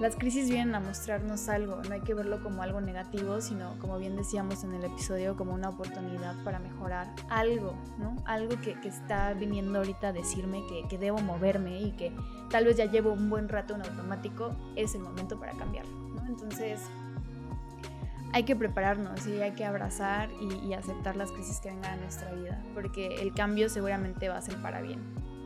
las 0.00 0.16
crisis 0.16 0.50
vienen 0.50 0.74
a 0.74 0.80
mostrarnos 0.80 1.48
algo, 1.48 1.80
no 1.82 1.94
hay 1.94 2.00
que 2.00 2.14
verlo 2.14 2.42
como 2.42 2.62
algo 2.62 2.80
negativo, 2.80 3.40
sino 3.40 3.78
como 3.78 3.98
bien 3.98 4.16
decíamos 4.16 4.64
en 4.64 4.74
el 4.74 4.84
episodio, 4.84 5.36
como 5.36 5.54
una 5.54 5.68
oportunidad 5.68 6.34
para 6.42 6.58
mejorar 6.58 7.14
algo, 7.28 7.74
¿no? 7.98 8.16
Algo 8.24 8.60
que, 8.60 8.78
que 8.80 8.88
está 8.88 9.32
viniendo 9.34 9.78
ahorita 9.78 10.08
a 10.08 10.12
decirme 10.12 10.64
que, 10.68 10.86
que, 10.88 10.98
debo 10.98 11.18
moverme 11.18 11.80
y 11.80 11.92
que 11.92 12.12
tal 12.50 12.64
vez 12.64 12.76
ya 12.76 12.86
llevo 12.86 13.12
un 13.12 13.30
buen 13.30 13.48
rato 13.48 13.74
en 13.74 13.82
automático, 13.82 14.56
es 14.74 14.94
el 14.94 15.02
momento 15.02 15.38
para 15.38 15.52
cambiarlo, 15.52 15.96
¿no? 16.14 16.26
Entonces 16.26 16.80
hay 18.32 18.42
que 18.42 18.56
prepararnos 18.56 19.24
y 19.28 19.40
hay 19.40 19.52
que 19.52 19.64
abrazar 19.64 20.28
y, 20.40 20.66
y 20.66 20.74
aceptar 20.74 21.14
las 21.14 21.30
crisis 21.30 21.60
que 21.60 21.68
vengan 21.68 21.98
a 21.98 22.02
nuestra 22.02 22.32
vida, 22.32 22.60
porque 22.74 23.22
el 23.22 23.32
cambio 23.32 23.68
seguramente 23.68 24.28
va 24.28 24.38
a 24.38 24.42
ser 24.42 24.60
para 24.60 24.80
bien, 24.80 25.00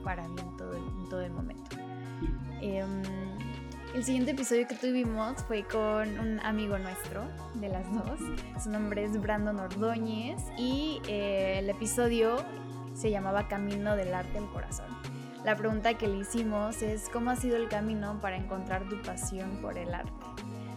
para 0.05 0.27
bien 0.27 0.57
todo 0.57 0.73
el, 0.73 1.09
todo 1.11 1.21
el 1.21 1.33
momento. 1.33 1.77
Eh, 2.63 2.83
el 3.99 4.05
siguiente 4.05 4.31
episodio 4.31 4.69
que 4.69 4.77
tuvimos 4.77 5.43
fue 5.49 5.65
con 5.65 6.21
un 6.21 6.39
amigo 6.45 6.79
nuestro, 6.79 7.25
de 7.55 7.69
las 7.69 7.85
dos. 7.93 8.21
Su 8.63 8.71
nombre 8.71 9.03
es 9.03 9.21
Brandon 9.21 9.59
Ordóñez 9.59 10.41
y 10.57 11.03
eh, 11.09 11.59
el 11.59 11.69
episodio 11.69 12.37
se 12.95 13.11
llamaba 13.11 13.49
Camino 13.49 13.97
del 13.97 14.15
Arte 14.15 14.39
al 14.39 14.49
Corazón. 14.53 14.87
La 15.45 15.57
pregunta 15.57 15.95
que 15.95 16.07
le 16.07 16.19
hicimos 16.19 16.81
es 16.81 17.09
cómo 17.09 17.31
ha 17.31 17.37
sido 17.37 17.57
el 17.57 17.69
camino 17.69 18.21
para 18.21 18.37
encontrar 18.37 18.89
tu 18.89 19.03
pasión 19.03 19.59
por 19.61 19.77
el 19.77 19.93
arte. 19.93 20.13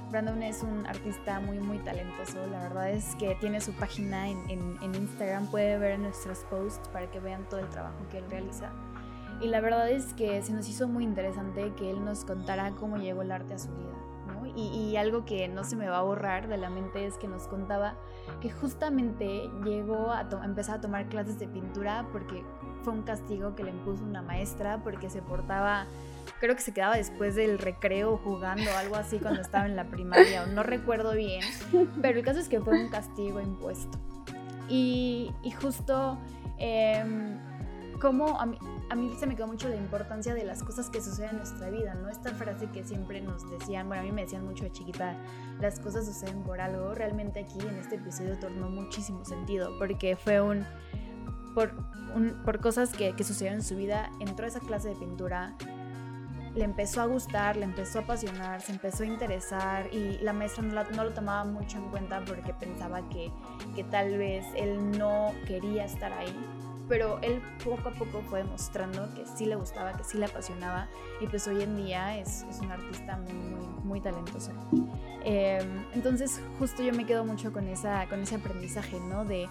Brandon 0.09 0.41
es 0.41 0.63
un 0.63 0.87
artista 0.87 1.39
muy 1.39 1.59
muy 1.59 1.77
talentoso, 1.77 2.43
la 2.47 2.63
verdad 2.63 2.89
es 2.89 3.13
que 3.17 3.35
tiene 3.35 3.61
su 3.61 3.71
página 3.73 4.29
en, 4.29 4.49
en, 4.49 4.79
en 4.81 4.95
Instagram, 4.95 5.45
puede 5.51 5.77
ver 5.77 5.99
nuestros 5.99 6.39
posts 6.49 6.89
para 6.89 7.11
que 7.11 7.19
vean 7.19 7.47
todo 7.49 7.59
el 7.59 7.69
trabajo 7.69 7.99
que 8.09 8.17
él 8.17 8.25
realiza. 8.31 8.71
Y 9.41 9.47
la 9.47 9.59
verdad 9.59 9.89
es 9.89 10.13
que 10.13 10.41
se 10.43 10.53
nos 10.53 10.69
hizo 10.69 10.87
muy 10.87 11.03
interesante 11.03 11.73
que 11.75 11.89
él 11.89 12.05
nos 12.05 12.25
contara 12.25 12.71
cómo 12.71 12.97
llegó 12.97 13.23
el 13.23 13.31
arte 13.31 13.55
a 13.55 13.57
su 13.57 13.69
vida. 13.73 13.91
¿no? 14.27 14.45
Y, 14.55 14.95
algo 14.97 15.25
que 15.25 15.47
no 15.47 15.63
se 15.63 15.75
me 15.75 15.89
va 15.89 15.97
a 15.97 16.01
borrar 16.03 16.47
de 16.47 16.57
la 16.57 16.69
mente 16.69 17.07
es 17.07 17.17
que 17.17 17.27
nos 17.27 17.47
contaba 17.47 17.95
que 18.39 18.51
justamente 18.51 19.49
llegó 19.63 20.11
a, 20.11 20.29
empezar 20.43 20.77
a 20.77 20.81
tomar 20.81 21.09
clases 21.09 21.39
de 21.39 21.47
pintura 21.47 22.05
porque 22.11 22.43
fue 22.83 22.93
un 22.93 23.01
castigo 23.01 23.55
que 23.55 23.63
le 23.63 23.71
impuso 23.71 24.03
una 24.03 24.21
maestra 24.21 24.83
porque 24.83 25.09
se 25.09 25.21
portaba 25.21 25.87
creo 26.39 26.55
que 26.55 26.61
se 26.61 26.71
quedaba 26.71 26.97
después 26.97 27.35
del 27.35 27.57
recreo 27.57 28.17
jugando 28.17 28.69
algo 28.77 28.95
así 28.95 29.17
cuando 29.17 29.41
estaba 29.41 29.65
en 29.65 29.75
la 29.75 29.85
primaria, 29.85 30.43
o 30.43 30.47
no 30.47 30.61
recuerdo 30.61 31.13
bien, 31.13 31.43
pero 32.01 32.19
el 32.19 32.25
caso 32.25 32.39
es 32.39 32.47
que 32.47 32.59
fue 32.59 32.79
un 32.79 32.89
castigo 32.89 33.41
impuesto. 33.41 33.99
Y, 34.67 35.33
justo 35.59 36.17
eh, 36.57 37.03
cómo 38.01 38.39
a 38.39 38.45
mí, 38.47 38.57
a 38.89 38.95
mí 38.95 39.13
se 39.17 39.27
me 39.27 39.35
quedó 39.35 39.47
mucho 39.47 39.69
la 39.69 39.75
importancia 39.75 40.33
de 40.33 40.43
las 40.43 40.63
cosas 40.63 40.89
que 40.89 41.01
suceden 41.01 41.31
en 41.31 41.37
nuestra 41.37 41.69
vida, 41.69 41.93
¿no? 41.93 42.09
Esta 42.09 42.33
frase 42.33 42.67
que 42.71 42.83
siempre 42.83 43.21
nos 43.21 43.49
decían, 43.49 43.87
bueno, 43.87 44.01
a 44.01 44.05
mí 44.05 44.11
me 44.11 44.23
decían 44.23 44.43
mucho 44.43 44.63
de 44.63 44.71
chiquita, 44.71 45.15
las 45.59 45.79
cosas 45.79 46.05
suceden 46.05 46.43
por 46.43 46.59
algo, 46.59 46.95
realmente 46.95 47.39
aquí 47.39 47.59
en 47.59 47.77
este 47.77 47.95
episodio 47.95 48.37
tornó 48.39 48.69
muchísimo 48.69 49.23
sentido, 49.23 49.77
porque 49.77 50.15
fue 50.15 50.41
un... 50.41 50.65
Por, 51.53 51.73
un, 52.15 52.41
por 52.45 52.61
cosas 52.61 52.93
que, 52.93 53.13
que 53.13 53.25
sucedieron 53.25 53.59
en 53.59 53.65
su 53.65 53.75
vida, 53.75 54.09
entró 54.21 54.45
a 54.45 54.47
esa 54.47 54.61
clase 54.61 54.87
de 54.87 54.95
pintura, 54.95 55.57
le 56.55 56.63
empezó 56.63 57.01
a 57.01 57.05
gustar, 57.05 57.57
le 57.57 57.65
empezó 57.65 57.99
a 57.99 58.01
apasionar, 58.03 58.61
se 58.61 58.71
empezó 58.71 59.03
a 59.03 59.05
interesar 59.05 59.93
y 59.93 60.17
la 60.19 60.33
maestra 60.33 60.63
no, 60.63 61.03
lo 61.03 61.13
tomaba 61.13 61.45
mucho 61.45 61.77
en 61.77 61.89
cuenta 61.89 62.23
porque 62.25 62.53
pensaba 62.53 63.07
que, 63.09 63.31
que, 63.75 63.83
tal 63.83 64.17
vez 64.17 64.45
él 64.55 64.97
no 64.97 65.33
quería 65.45 65.85
estar 65.85 66.11
ahí. 66.13 66.35
Pero 66.91 67.19
él 67.21 67.41
poco 67.63 67.87
a 67.87 67.93
poco 67.93 68.21
fue 68.29 68.39
demostrando 68.39 69.07
que 69.13 69.25
sí 69.25 69.45
le 69.45 69.55
gustaba, 69.55 69.93
que 69.93 70.03
sí 70.03 70.17
le 70.17 70.25
apasionaba 70.25 70.89
y 71.21 71.27
pues 71.27 71.47
hoy 71.47 71.63
en 71.63 71.77
día 71.77 72.17
es, 72.17 72.43
es 72.49 72.59
un 72.59 72.69
artista 72.69 73.15
muy, 73.15 73.31
muy, 73.31 73.65
muy 73.85 74.01
talentoso. 74.01 74.51
Em, 75.23 75.85
entonces 75.93 76.41
justo 76.59 76.83
yo 76.83 76.91
me 76.91 77.05
quedo 77.05 77.23
mucho 77.23 77.53
con, 77.53 77.65
esa, 77.69 78.09
con 78.09 78.19
ese 78.19 78.35
aprendizaje, 78.35 78.99
¿no? 78.99 79.23
De, 79.23 79.47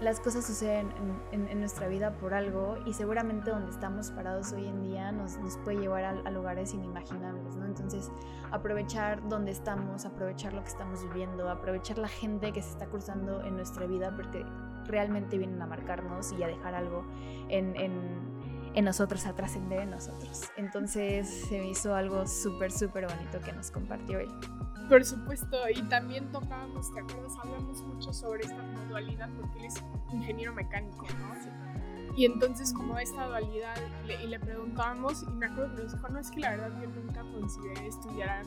las 0.00 0.18
cosas 0.18 0.46
suceden 0.46 0.88
en, 1.30 1.60
nuestra 1.60 1.86
vida 1.86 2.12
por 2.12 2.32
algo 2.32 2.78
y 2.86 2.94
seguramente 2.94 3.50
donde 3.50 3.70
estamos 3.70 4.10
parados 4.10 4.50
hoy 4.52 4.66
en 4.66 4.80
día 4.80 5.12
nos, 5.12 5.36
nos 5.36 5.58
puede 5.58 5.78
llevar 5.78 6.04
a, 6.04 6.30
lugares 6.30 6.72
inimaginables, 6.72 7.54
¿no? 7.56 7.66
Entonces, 7.66 8.10
aprovechar 8.50 9.28
donde 9.28 9.50
estamos, 9.50 10.06
aprovechar 10.06 10.54
lo 10.54 10.62
que 10.62 10.70
estamos 10.70 11.02
viviendo, 11.02 11.50
aprovechar 11.50 11.98
la 11.98 12.08
gente 12.08 12.50
que 12.52 12.62
se 12.62 12.70
está 12.70 12.86
cruzando 12.86 13.44
en 13.44 13.56
nuestra 13.56 13.84
vida 13.84 14.16
porque 14.16 14.42
realmente 14.90 15.38
vienen 15.38 15.60
a 15.62 15.66
marcarnos 15.66 16.32
y 16.32 16.42
a 16.42 16.46
dejar 16.46 16.74
algo 16.74 17.04
en, 17.48 17.74
en 18.74 18.84
nosotros, 18.84 19.26
a 19.26 19.34
trascender 19.34 19.80
en 19.80 19.90
nosotros. 19.90 20.50
Entonces, 20.56 21.28
se 21.48 21.58
me 21.58 21.68
hizo 21.68 21.94
algo 21.94 22.26
súper, 22.26 22.70
súper 22.70 23.06
bonito 23.06 23.40
que 23.40 23.52
nos 23.52 23.70
compartió 23.70 24.20
él. 24.20 24.28
Por 24.88 25.04
supuesto, 25.04 25.56
y 25.72 25.82
también 25.88 26.30
tocábamos, 26.32 26.92
¿te 26.92 27.00
acuerdas? 27.00 27.32
Hablamos 27.42 27.82
mucho 27.82 28.12
sobre 28.12 28.42
esta 28.42 28.62
dualidad 28.88 29.30
porque 29.40 29.58
él 29.60 29.64
es 29.66 29.74
ingeniero 30.12 30.52
mecánico, 30.52 31.06
¿no? 31.18 31.30
Y 32.16 32.24
entonces 32.24 32.72
como 32.72 32.98
esta 32.98 33.26
dualidad, 33.26 33.76
y 34.04 34.26
le 34.26 34.40
preguntábamos, 34.40 35.22
y 35.22 35.32
me 35.32 35.46
acuerdo 35.46 35.76
que 35.76 35.82
nos 35.84 35.92
dijo, 35.92 36.08
no, 36.08 36.18
es 36.18 36.30
que 36.30 36.40
la 36.40 36.50
verdad 36.50 36.72
yo 36.82 36.88
nunca 36.88 37.22
consideré 37.22 37.86
estudiar 37.86 38.44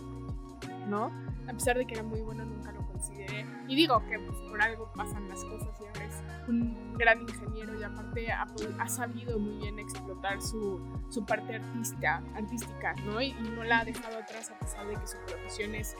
¿no? 0.87 1.11
A 1.47 1.53
pesar 1.53 1.77
de 1.77 1.85
que 1.85 1.95
era 1.95 2.03
muy 2.03 2.21
bueno, 2.21 2.45
nunca 2.45 2.71
lo 2.71 2.85
consideré. 2.87 3.45
Y 3.67 3.75
digo 3.75 4.01
que 4.07 4.19
pues, 4.19 4.37
por 4.49 4.61
algo 4.61 4.91
pasan 4.95 5.27
las 5.29 5.43
cosas 5.45 5.69
y 5.81 5.85
ahora 5.85 6.05
es 6.05 6.21
un 6.47 6.93
gran 6.97 7.21
ingeniero 7.21 7.79
y 7.79 7.83
aparte 7.83 8.31
ha, 8.31 8.45
ha 8.79 8.87
sabido 8.87 9.39
muy 9.39 9.57
bien 9.57 9.79
explotar 9.79 10.41
su, 10.41 10.81
parte 11.27 11.55
artística, 11.55 12.23
artística 12.35 12.93
¿no? 13.05 13.21
Y, 13.21 13.33
no 13.33 13.63
la 13.63 13.79
ha 13.79 13.85
dejado 13.85 14.17
atrás 14.17 14.51
a 14.51 14.59
pesar 14.59 14.87
de 14.87 14.95
que 14.95 15.07
su 15.07 15.17
profesión 15.25 15.75
es 15.75 15.95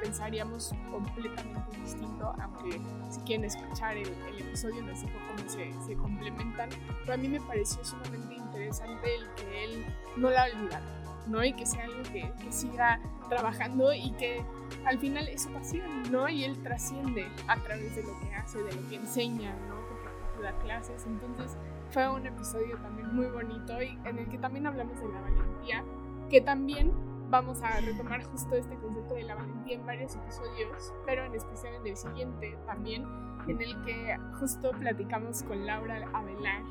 pensaríamos 0.00 0.74
completamente 0.90 1.80
distinto, 1.80 2.34
aunque 2.38 2.80
si 3.08 3.20
quieren 3.20 3.46
escuchar 3.46 3.96
el, 3.96 4.08
episodio 4.38 4.82
nos 4.82 5.00
dijo 5.00 5.14
cómo 5.28 5.48
se, 5.48 5.72
se, 5.86 5.96
complementan, 5.96 6.68
pero 7.00 7.14
a 7.14 7.16
mí 7.16 7.28
me 7.28 7.40
pareció 7.40 7.82
sumamente 7.84 8.34
interesante 8.34 9.14
el 9.14 9.34
que 9.34 9.64
él 9.64 9.86
no 10.16 10.30
la 10.30 10.44
olvidara, 10.44 11.05
¿no? 11.26 11.44
Y 11.44 11.52
que 11.52 11.66
sea 11.66 11.84
algo 11.84 12.02
que, 12.12 12.32
que 12.42 12.52
siga 12.52 13.00
trabajando 13.28 13.92
y 13.92 14.12
que 14.12 14.44
al 14.84 14.98
final 14.98 15.28
es 15.28 15.42
su 15.42 15.50
pasión, 15.50 16.10
¿no? 16.10 16.28
Y 16.28 16.44
él 16.44 16.62
trasciende 16.62 17.26
a 17.48 17.56
través 17.56 17.96
de 17.96 18.02
lo 18.02 18.18
que 18.20 18.34
hace, 18.34 18.62
de 18.62 18.72
lo 18.72 18.88
que 18.88 18.96
enseña, 18.96 19.54
¿no? 19.68 19.76
Porque 19.88 20.42
da 20.42 20.52
clases, 20.58 21.06
entonces 21.06 21.56
fue 21.90 22.08
un 22.08 22.26
episodio 22.26 22.76
también 22.78 23.14
muy 23.14 23.26
bonito 23.26 23.80
y 23.82 23.98
en 24.04 24.18
el 24.18 24.28
que 24.28 24.38
también 24.38 24.66
hablamos 24.66 25.00
de 25.00 25.08
la 25.08 25.20
valentía, 25.20 25.84
que 26.28 26.40
también 26.40 26.92
vamos 27.30 27.62
a 27.62 27.80
retomar 27.80 28.22
justo 28.24 28.54
este 28.54 28.76
concepto 28.76 29.14
de 29.14 29.24
la 29.24 29.34
valentía 29.34 29.76
en 29.76 29.86
varios 29.86 30.14
episodios, 30.14 30.92
pero 31.04 31.24
en 31.24 31.34
especial 31.34 31.74
en 31.74 31.86
el 31.86 31.96
siguiente 31.96 32.56
también, 32.66 33.04
en 33.48 33.60
el 33.60 33.82
que 33.84 34.16
justo 34.38 34.70
platicamos 34.72 35.42
con 35.42 35.66
Laura 35.66 36.08
Avelar 36.12 36.62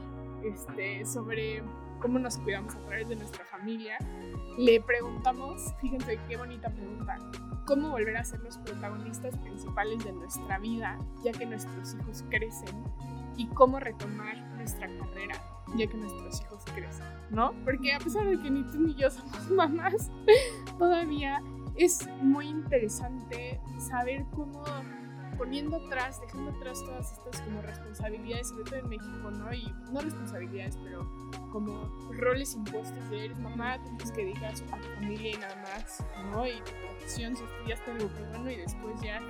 este, 0.44 1.06
sobre 1.06 1.64
cómo 2.00 2.20
nos 2.20 2.38
cuidamos 2.38 2.76
a 2.76 2.80
través 2.86 3.10
de 3.10 3.16
nuestra 3.16 3.46
familia. 3.46 3.98
Le 4.58 4.82
preguntamos, 4.82 5.74
fíjense 5.82 6.20
qué 6.28 6.38
bonita 6.38 6.70
pregunta, 6.70 7.18
cómo 7.66 7.90
volver 7.90 8.18
a 8.18 8.24
ser 8.24 8.40
los 8.42 8.58
protagonistas 8.60 9.38
principales 9.38 10.04
de 10.04 10.14
nuestra 10.14 10.60
vida, 10.60 10.98
ya 11.24 11.32
que 11.32 11.46
nuestros 11.46 11.96
hijos 11.96 12.24
crecen, 12.30 12.84
y 13.38 13.48
cómo 13.48 13.80
retomar 13.80 14.38
nuestra 14.56 14.88
carrera 14.88 15.42
ya 15.76 15.88
que 15.88 15.98
nuestros 15.98 16.42
hijos 16.42 16.64
crecen, 16.74 17.06
¿no? 17.32 17.54
Porque 17.64 17.94
a 17.94 18.00
pesar 18.00 18.26
de 18.26 18.40
que 18.40 18.50
ni 18.50 18.64
tú 18.64 18.80
ni 18.80 18.96
yo 18.96 19.10
somos 19.10 19.50
mamás, 19.52 20.12
todavía 20.78 21.42
es 21.76 22.08
muy 22.22 22.48
interesante 22.48 23.60
saber 23.78 24.26
cómo 24.36 24.64
poniendo 25.38 25.78
atrás, 25.78 26.22
dejando 26.22 26.52
atrás 26.52 26.80
todas 26.86 27.12
estas 27.12 27.42
como 27.42 27.62
responsabilidades, 27.62 28.50
sobre 28.50 28.64
todo 28.64 28.76
en 28.76 28.90
México, 28.90 29.32
¿no? 29.32 29.54
Y 29.54 29.74
no 29.92 30.02
responsabilidades, 30.02 30.78
pero 30.78 31.10
como 31.52 31.90
roles 32.12 32.54
impuestos 32.56 33.10
de 33.10 33.26
eres 33.26 33.40
mamá, 33.40 33.82
tienes 33.84 34.12
que 34.12 34.26
dedicar 34.26 34.54
a 34.54 34.78
tu 34.78 34.88
familia 34.96 35.32
y 35.32 35.38
nada 35.38 35.56
más, 35.64 36.04
¿no? 36.32 36.46
Y 36.46 36.58
tu 36.60 36.72
profesión, 36.88 37.36
si 37.36 37.44
estudiaste 37.44 37.92
algo 37.92 38.10
bueno 38.10 38.52
y 38.52 38.56
después 38.58 39.02
ya 39.02 39.22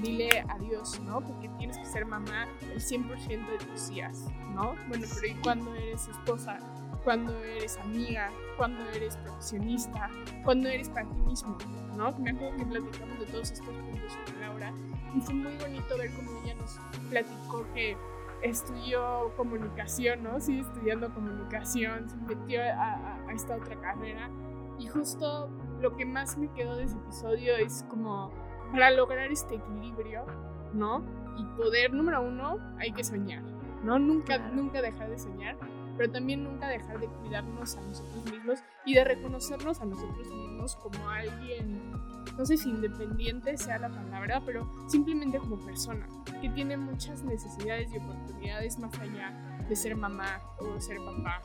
dile 0.00 0.44
adiós, 0.48 1.00
¿no? 1.00 1.20
Porque 1.20 1.48
tienes 1.58 1.78
que 1.78 1.86
ser 1.86 2.06
mamá 2.06 2.46
el 2.62 2.80
100% 2.80 3.28
de 3.28 3.58
tus 3.66 3.88
días, 3.88 4.26
¿no? 4.54 4.74
Bueno, 4.88 5.06
pero 5.14 5.26
¿y 5.26 5.34
cuando 5.42 5.74
eres 5.74 6.08
esposa? 6.08 6.58
cuando 7.04 7.36
eres 7.42 7.76
amiga, 7.78 8.30
cuando 8.56 8.88
eres 8.90 9.16
profesionista, 9.16 10.08
cuando 10.44 10.68
eres 10.68 10.88
para 10.88 11.08
ti 11.08 11.16
mismo, 11.22 11.58
¿no? 11.96 12.12
Me 12.18 12.30
acuerdo 12.30 12.56
que 12.56 12.64
platicamos 12.64 13.18
de 13.18 13.26
todos 13.26 13.50
estos 13.50 13.66
puntos 13.66 14.16
con 14.24 14.40
Laura 14.40 14.72
y 15.14 15.20
fue 15.20 15.34
muy 15.34 15.56
bonito 15.56 15.96
ver 15.98 16.10
cómo 16.14 16.30
ella 16.42 16.54
nos 16.54 16.78
platicó 17.10 17.66
que 17.74 17.96
estudió 18.42 19.32
comunicación, 19.36 20.22
¿no? 20.22 20.40
Sigue 20.40 20.60
estudiando 20.60 21.12
comunicación, 21.14 22.08
se 22.08 22.16
metió 22.16 22.60
a, 22.62 23.26
a, 23.28 23.32
esta 23.32 23.56
otra 23.56 23.80
carrera. 23.80 24.30
Y 24.78 24.86
justo 24.86 25.48
lo 25.80 25.96
que 25.96 26.04
más 26.04 26.36
me 26.38 26.50
quedó 26.52 26.76
de 26.76 26.84
ese 26.84 26.96
episodio 26.96 27.56
es 27.56 27.84
como 27.88 28.32
para 28.72 28.90
lograr 28.90 29.30
este 29.30 29.56
equilibrio, 29.56 30.24
¿no? 30.72 31.04
Y 31.36 31.44
poder, 31.56 31.92
número 31.92 32.22
uno, 32.22 32.58
hay 32.78 32.92
que 32.92 33.04
soñar, 33.04 33.42
¿no? 33.84 33.98
Nunca, 33.98 34.38
nunca 34.38 34.82
dejar 34.82 35.10
de 35.10 35.18
soñar, 35.18 35.56
pero 35.96 36.10
también 36.10 36.42
nunca 36.42 36.68
dejar 36.68 36.98
de 36.98 37.06
cuidarnos 37.06 37.76
a 37.76 37.80
nosotros 37.82 38.24
mismos 38.30 38.58
y 38.84 38.94
de 38.94 39.04
reconocernos 39.04 39.80
a 39.80 39.84
nosotros 39.84 40.26
mismos 40.28 40.76
como 40.76 41.08
alguien 41.08 41.92
no 42.36 42.44
sé 42.46 42.56
si 42.56 42.70
independiente 42.70 43.56
sea 43.56 43.78
la 43.78 43.88
palabra, 43.88 44.42
pero 44.44 44.70
simplemente 44.88 45.38
como 45.38 45.58
persona, 45.58 46.06
que 46.40 46.48
tiene 46.50 46.76
muchas 46.76 47.22
necesidades 47.22 47.92
y 47.92 47.98
oportunidades 47.98 48.78
más 48.78 48.98
allá 48.98 49.32
de 49.68 49.76
ser 49.76 49.96
mamá 49.96 50.40
o 50.58 50.80
ser 50.80 50.98
papá, 50.98 51.42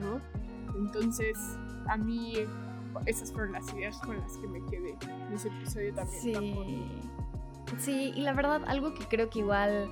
¿no? 0.00 0.20
Entonces, 0.76 1.36
a 1.88 1.96
mí 1.96 2.34
esas 3.06 3.32
fueron 3.32 3.52
las 3.52 3.72
ideas 3.74 3.98
con 4.00 4.18
las 4.18 4.36
que 4.36 4.48
me 4.48 4.64
quedé 4.66 4.96
en 5.02 5.32
ese 5.32 5.48
episodio 5.48 5.94
también. 5.94 6.20
Sí, 6.20 6.90
sí 7.78 8.12
y 8.14 8.22
la 8.22 8.32
verdad, 8.32 8.62
algo 8.66 8.94
que 8.94 9.04
creo 9.06 9.30
que 9.30 9.40
igual 9.40 9.90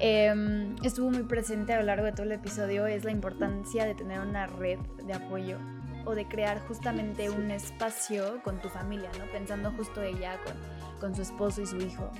em, 0.00 0.74
estuvo 0.82 1.10
muy 1.10 1.22
presente 1.22 1.72
a 1.72 1.80
lo 1.80 1.86
largo 1.86 2.06
de 2.06 2.12
todo 2.12 2.24
el 2.24 2.32
episodio 2.32 2.86
es 2.86 3.04
la 3.04 3.12
importancia 3.12 3.84
de 3.84 3.94
tener 3.94 4.20
una 4.20 4.46
red 4.46 4.78
de 5.04 5.14
apoyo 5.14 5.58
o 6.06 6.14
de 6.14 6.26
crear 6.26 6.60
justamente 6.66 7.28
un 7.28 7.50
espacio 7.50 8.42
con 8.42 8.60
tu 8.60 8.68
familia, 8.68 9.10
¿no? 9.18 9.26
Pensando 9.32 9.70
justo 9.72 10.02
ella 10.02 10.38
con, 10.44 10.54
con 11.00 11.14
su 11.14 11.22
esposo 11.22 11.60
y 11.60 11.66
su 11.66 11.76
hijo, 11.76 12.10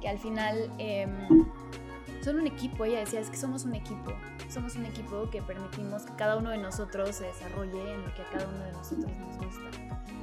que 0.00 0.08
al 0.08 0.18
final 0.18 0.70
em, 0.78 1.10
son 2.22 2.38
un 2.38 2.46
equipo, 2.46 2.84
ella 2.84 3.00
decía, 3.00 3.20
es 3.20 3.30
que 3.30 3.36
somos 3.36 3.64
un 3.64 3.74
equipo, 3.74 4.12
somos 4.48 4.76
un 4.76 4.86
equipo 4.86 5.28
que 5.30 5.42
permitimos 5.42 6.02
que 6.02 6.14
cada 6.14 6.36
uno 6.36 6.50
de 6.50 6.58
nosotros 6.58 7.16
se 7.16 7.26
desarrolle 7.26 7.94
en 7.94 8.02
lo 8.02 8.14
que 8.14 8.22
a 8.22 8.30
cada 8.30 8.48
uno 8.48 8.64
de 8.64 8.72
nosotros 8.72 9.10
nos 9.18 9.36
gusta. 9.36 9.70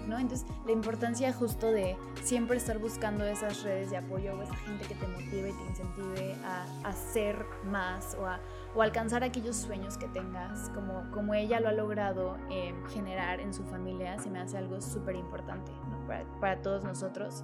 ¿no? 0.07 0.17
Entonces, 0.17 0.47
la 0.65 0.71
importancia 0.71 1.31
justo 1.33 1.67
de 1.67 1.95
siempre 2.23 2.57
estar 2.57 2.79
buscando 2.79 3.25
esas 3.25 3.61
redes 3.61 3.91
de 3.91 3.97
apoyo 3.97 4.33
o 4.35 4.41
esa 4.41 4.55
gente 4.55 4.85
que 4.85 4.95
te 4.95 5.07
motive 5.07 5.49
y 5.49 5.53
te 5.53 5.63
incentive 5.69 6.35
a 6.43 6.65
hacer 6.87 7.45
más 7.65 8.15
o 8.19 8.25
a 8.25 8.39
o 8.75 8.81
alcanzar 8.81 9.23
aquellos 9.23 9.55
sueños 9.55 9.97
que 9.97 10.07
tengas, 10.07 10.69
como, 10.69 11.09
como 11.11 11.33
ella 11.33 11.59
lo 11.59 11.69
ha 11.69 11.71
logrado 11.71 12.37
eh, 12.49 12.73
generar 12.89 13.39
en 13.39 13.53
su 13.53 13.63
familia, 13.63 14.19
se 14.19 14.29
me 14.29 14.39
hace 14.39 14.57
algo 14.57 14.79
súper 14.81 15.15
importante 15.15 15.71
para, 16.07 16.23
para, 16.39 16.61
todos 16.61 16.83
nosotros. 16.83 17.43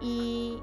Y, 0.00 0.62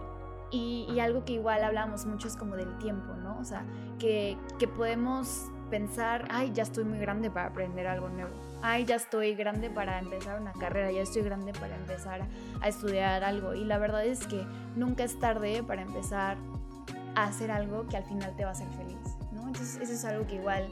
y, 0.52 0.88
y, 0.92 1.00
algo 1.00 1.26
que 1.26 1.34
igual 1.34 1.64
hablamos 1.64 2.06
mucho 2.06 2.28
es 2.28 2.36
como 2.36 2.56
del 2.56 2.78
tiempo, 2.78 3.14
¿no? 3.16 3.38
O 3.40 3.44
sea, 3.44 3.66
que, 4.00 4.38
que 4.60 4.68
podemos 4.68 5.52
pensar, 5.70 6.28
ay, 6.32 6.52
ya 6.54 6.64
estoy 6.64 6.86
muy 6.86 7.00
grande 7.00 7.30
para 7.30 7.48
aprender 7.48 7.88
algo 7.88 8.10
nuevo. 8.10 8.32
Ay, 8.62 8.86
ya 8.86 8.96
estoy 8.96 9.36
grande 9.36 9.70
para 9.70 10.00
empezar 10.00 10.40
una 10.40 10.54
carrera, 10.54 10.92
ya 10.92 11.02
estoy 11.02 11.22
grande 11.22 11.54
para 11.54 11.76
empezar 11.76 12.28
a 12.62 12.68
estudiar 12.68 13.24
algo. 13.24 13.54
Y 13.54 13.66
la 13.66 13.78
verdad 13.78 14.06
es 14.06 14.26
que 14.26 14.46
nunca 14.76 15.04
es 15.04 15.20
tarde 15.20 15.64
para 15.64 15.82
empezar 15.82 16.38
a 17.16 17.26
hacer 17.26 17.52
algo 17.52 17.86
que 17.88 17.98
al 17.98 18.04
final 18.04 18.36
te 18.36 18.44
va 18.44 18.50
a 18.50 18.54
hacer 18.54 18.70
feliz. 18.70 19.18
Entonces 19.32 19.80
eso 19.82 19.94
es 19.94 20.06
algo 20.06 20.28
que 20.28 20.36
igual 20.36 20.70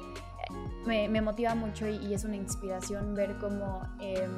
me, 0.86 1.22
motiva 1.22 1.56
mucho 1.56 1.88
y, 1.88 2.14
es 2.14 2.24
una 2.24 2.36
inspiración 2.36 3.16
ver 3.16 3.38
cómo 3.40 3.82
em, 4.00 4.32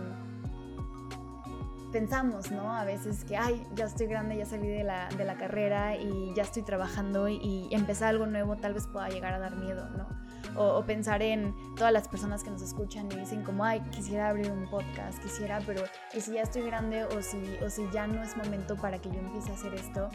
pensamos, 1.91 2.51
¿no? 2.51 2.75
A 2.75 2.83
veces 2.83 3.23
que, 3.23 3.37
ay, 3.37 3.65
ya 3.75 3.85
estoy 3.85 4.07
grande, 4.07 4.37
ya 4.37 4.45
salí 4.45 4.67
de 4.67 4.83
la, 4.83 5.09
de 5.09 5.25
la 5.25 5.35
carrera 5.35 5.95
y 5.95 6.33
ya 6.35 6.43
estoy 6.43 6.63
trabajando 6.63 7.27
y 7.27 7.67
empezar 7.71 8.09
algo 8.09 8.25
nuevo 8.25 8.55
tal 8.57 8.73
vez 8.73 8.87
pueda 8.87 9.09
llegar 9.09 9.33
a 9.33 9.39
dar 9.39 9.55
miedo, 9.55 9.89
¿no? 9.89 10.26
O, 10.55 10.83
pensar 10.83 11.21
en 11.21 11.53
todas 11.75 11.91
las 11.91 12.07
personas 12.07 12.43
que 12.43 12.49
nos 12.49 12.61
escuchan 12.61 13.11
y 13.11 13.15
dicen 13.15 13.43
como, 13.43 13.63
ay, 13.63 13.81
quisiera 13.91 14.29
abrir 14.29 14.51
un 14.51 14.69
podcast, 14.69 15.21
quisiera, 15.21 15.59
pero 15.65 15.83
¿y 16.13 16.21
si 16.21 16.33
ya 16.33 16.43
estoy 16.43 16.63
grande 16.63 17.03
o 17.05 17.21
si, 17.21 17.37
o 17.63 17.69
si 17.69 17.87
ya 17.91 18.07
no 18.07 18.23
es 18.23 18.37
momento 18.37 18.75
para 18.75 18.99
que 18.99 19.09
yo 19.09 19.19
empiece 19.19 19.51
a 19.51 19.53
hacer 19.53 19.73
esto? 19.73 20.09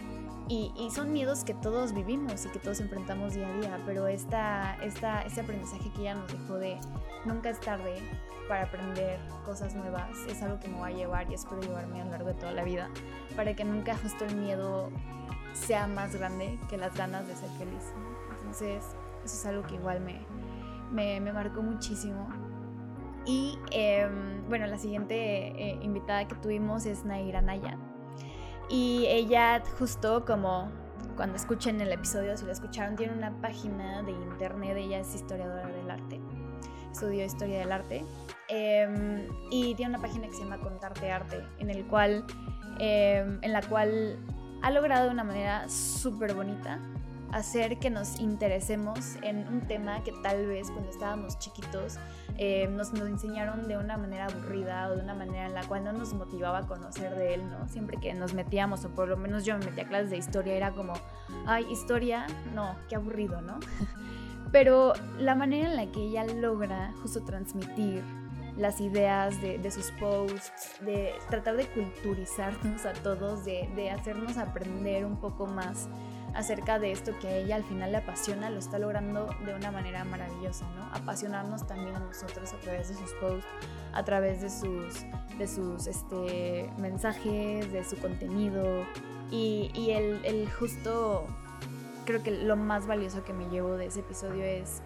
Y, 0.48 0.72
y 0.76 0.90
son 0.90 1.12
miedos 1.12 1.44
que 1.44 1.54
todos 1.54 1.92
vivimos 1.92 2.46
y 2.46 2.48
que 2.48 2.58
todos 2.58 2.80
enfrentamos 2.80 3.34
día 3.34 3.48
a 3.48 3.52
día, 3.60 3.78
pero 3.86 4.06
esta, 4.06 4.76
esta, 4.82 5.22
este 5.22 5.40
aprendizaje 5.40 5.90
que 5.92 6.00
ella 6.02 6.14
nos 6.14 6.32
dejó 6.32 6.58
de 6.58 6.78
nunca 7.24 7.50
es 7.50 7.60
tarde 7.60 7.96
para 8.48 8.64
aprender 8.64 9.18
cosas 9.44 9.74
nuevas 9.74 10.10
es 10.28 10.42
algo 10.42 10.58
que 10.58 10.68
me 10.68 10.78
va 10.78 10.88
a 10.88 10.90
llevar 10.90 11.30
y 11.30 11.34
espero 11.34 11.60
llevarme 11.60 12.00
a 12.00 12.04
lo 12.04 12.10
largo 12.10 12.28
de 12.28 12.34
toda 12.34 12.52
la 12.52 12.64
vida, 12.64 12.90
para 13.36 13.54
que 13.54 13.64
nunca 13.64 13.96
justo 13.96 14.24
el 14.24 14.36
miedo 14.36 14.90
sea 15.52 15.86
más 15.86 16.14
grande 16.16 16.58
que 16.68 16.76
las 16.76 16.94
ganas 16.94 17.26
de 17.26 17.36
ser 17.36 17.50
feliz. 17.50 17.92
Entonces, 18.38 18.84
eso 19.24 19.34
es 19.36 19.46
algo 19.46 19.62
que 19.66 19.74
igual 19.74 20.00
me, 20.00 21.20
me, 21.20 21.32
marcó 21.32 21.62
muchísimo. 21.62 22.28
Y 23.24 23.58
em, 23.70 24.48
bueno, 24.48 24.66
la 24.66 24.78
siguiente 24.78 25.14
eh, 25.16 25.78
invitada 25.82 26.26
que 26.26 26.34
tuvimos 26.36 26.86
es 26.86 27.04
Naira 27.04 27.40
Naya. 27.40 27.78
Y 28.68 29.06
ella 29.06 29.62
justo 29.78 30.24
como 30.24 30.70
cuando 31.16 31.36
escuchen 31.36 31.80
el 31.80 31.92
episodio, 31.92 32.36
si 32.36 32.44
lo 32.44 32.52
escucharon, 32.52 32.96
tiene 32.96 33.12
una 33.12 33.30
página 33.40 34.02
de 34.02 34.12
internet, 34.12 34.76
ella 34.76 35.00
es 35.00 35.14
historiadora 35.14 35.66
del 35.66 35.90
arte, 35.90 36.20
estudió 36.90 37.24
historia 37.24 37.58
del 37.60 37.72
arte. 37.72 38.04
Em, 38.48 39.26
y 39.50 39.74
tiene 39.74 39.90
una 39.90 40.00
página 40.00 40.26
que 40.26 40.34
se 40.34 40.42
llama 40.42 40.58
Contarte 40.58 41.10
Arte, 41.10 41.44
en, 41.58 41.70
el 41.70 41.86
cual, 41.86 42.24
em, 42.78 43.38
en 43.42 43.52
la 43.52 43.62
cual 43.62 44.18
ha 44.62 44.70
logrado 44.70 45.06
de 45.06 45.10
una 45.10 45.24
manera 45.24 45.68
súper 45.68 46.34
bonita 46.34 46.78
hacer 47.32 47.78
que 47.78 47.90
nos 47.90 48.20
interesemos 48.20 49.16
en 49.22 49.48
un 49.48 49.62
tema 49.62 50.04
que 50.04 50.12
tal 50.22 50.46
vez 50.46 50.70
cuando 50.70 50.90
estábamos 50.90 51.38
chiquitos 51.38 51.98
eh, 52.38 52.68
nos, 52.68 52.92
nos, 52.92 53.08
enseñaron 53.08 53.66
de 53.66 53.78
una 53.78 53.96
manera 53.96 54.26
aburrida 54.26 54.88
o 54.88 54.96
de 54.96 55.02
una 55.02 55.14
manera 55.14 55.46
en 55.46 55.54
la 55.54 55.62
cual 55.64 55.84
no 55.84 55.92
nos 55.92 56.12
motivaba 56.12 56.58
a 56.58 56.66
conocer 56.66 57.14
de 57.14 57.34
él, 57.34 57.50
¿no? 57.50 57.68
Siempre 57.68 57.98
que 57.98 58.14
nos 58.14 58.34
metíamos, 58.34 58.84
o 58.84 58.90
por 58.90 59.08
lo 59.08 59.16
menos 59.16 59.44
yo 59.44 59.58
me 59.58 59.66
metía 59.66 59.84
a 59.84 59.88
clases 59.88 60.10
de 60.10 60.18
historia, 60.18 60.54
era 60.54 60.72
como, 60.72 60.94
ay, 61.46 61.66
historia, 61.70 62.26
no, 62.54 62.76
qué 62.88 62.96
aburrido, 62.96 63.40
¿no? 63.40 63.58
Pero 64.52 64.92
la 65.18 65.34
manera 65.34 65.70
en 65.70 65.76
la 65.76 65.90
que 65.90 66.00
ella 66.00 66.24
logra 66.24 66.92
justo 67.00 67.22
transmitir 67.22 68.02
las 68.56 68.80
ideas 68.80 69.40
de, 69.40 69.58
de, 69.58 69.70
sus 69.70 69.90
posts, 69.92 70.78
de 70.82 71.14
tratar 71.30 71.56
de 71.56 71.66
culturizarnos 71.66 72.84
a 72.84 72.92
todos, 72.92 73.46
de, 73.46 73.70
de 73.74 73.90
hacernos 73.90 74.36
aprender 74.36 75.06
un 75.06 75.16
poco 75.16 75.46
más 75.46 75.88
acerca 76.34 76.78
de 76.78 76.92
esto 76.92 77.18
que 77.18 77.28
a 77.28 77.36
ella 77.36 77.56
al 77.56 77.64
final 77.64 77.92
le 77.92 77.98
apasiona, 77.98 78.50
lo 78.50 78.58
está 78.58 78.78
logrando 78.78 79.28
de 79.44 79.54
una 79.54 79.70
manera 79.70 80.04
maravillosa, 80.04 80.66
¿no? 80.76 80.84
Apasionarnos 80.92 81.66
también 81.66 81.94
a 81.96 82.00
nosotros 82.00 82.52
a 82.52 82.56
través 82.58 82.88
de 82.88 82.94
sus 82.94 83.12
posts, 83.14 83.46
a 83.92 84.04
través 84.04 84.40
de 84.40 84.50
sus, 84.50 85.04
de 85.38 85.46
sus 85.46 85.86
este, 85.86 86.70
mensajes, 86.78 87.72
de 87.72 87.84
su 87.84 87.96
contenido 87.98 88.84
y, 89.30 89.90
el, 89.90 90.22
el 90.24 90.50
justo, 90.50 91.26
creo 92.04 92.22
que 92.22 92.30
lo 92.30 92.56
más 92.56 92.86
valioso 92.86 93.24
que 93.24 93.32
me 93.32 93.48
llevo 93.48 93.76
de 93.76 93.86
ese 93.86 94.00
episodio 94.00 94.44
es 94.44 94.82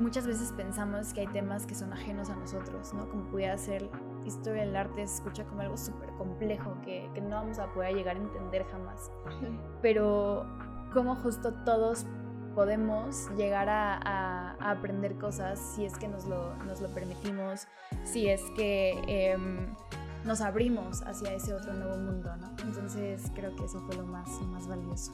muchas 0.00 0.26
veces 0.26 0.52
pensamos 0.52 1.12
que 1.12 1.20
hay 1.20 1.26
temas 1.28 1.64
que 1.66 1.74
son 1.74 1.92
ajenos 1.92 2.28
a 2.28 2.36
nosotros, 2.36 2.92
¿no? 2.92 3.08
Como 3.08 3.22
pudiera 3.24 3.56
ser 3.56 3.88
historia 4.24 4.64
del 4.64 4.76
arte 4.76 5.06
se 5.06 5.16
escucha 5.16 5.44
como 5.44 5.60
algo 5.62 5.76
súper 5.76 6.10
complejo 6.10 6.76
que, 6.84 7.10
que, 7.14 7.20
no 7.20 7.30
vamos 7.30 7.58
a 7.58 7.66
poder 7.72 7.94
llegar 7.94 8.16
a 8.16 8.20
entender 8.20 8.64
jamás. 8.66 9.10
Pero 9.82 10.46
como 10.92 11.16
justo 11.16 11.52
todos 11.64 12.06
podemos 12.54 13.30
llegar 13.36 13.68
a, 13.68 13.96
a, 13.96 14.70
aprender 14.70 15.16
cosas 15.16 15.58
si 15.58 15.84
es 15.84 15.96
que 15.96 16.08
nos 16.08 16.26
lo, 16.26 16.54
nos 16.64 16.80
lo 16.80 16.88
permitimos, 16.88 17.66
si 18.04 18.28
es 18.28 18.42
que 18.56 19.02
em, 19.06 19.74
nos 20.24 20.40
abrimos 20.40 21.02
hacia 21.02 21.32
ese 21.32 21.54
otro 21.54 21.72
nuevo 21.72 21.96
mundo, 21.96 22.36
¿no? 22.36 22.50
Entonces 22.62 23.30
creo 23.34 23.54
que 23.56 23.64
eso 23.64 23.80
fue 23.86 23.96
lo 23.96 24.04
más, 24.04 24.28
más 24.42 24.66
valioso. 24.66 25.12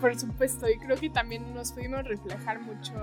Por 0.00 0.18
supuesto, 0.18 0.68
y 0.68 0.78
creo 0.78 0.96
que 0.96 1.10
también 1.10 1.52
nos 1.54 1.72
pudimos 1.72 2.04
reflejar 2.04 2.60
mucho 2.60 2.94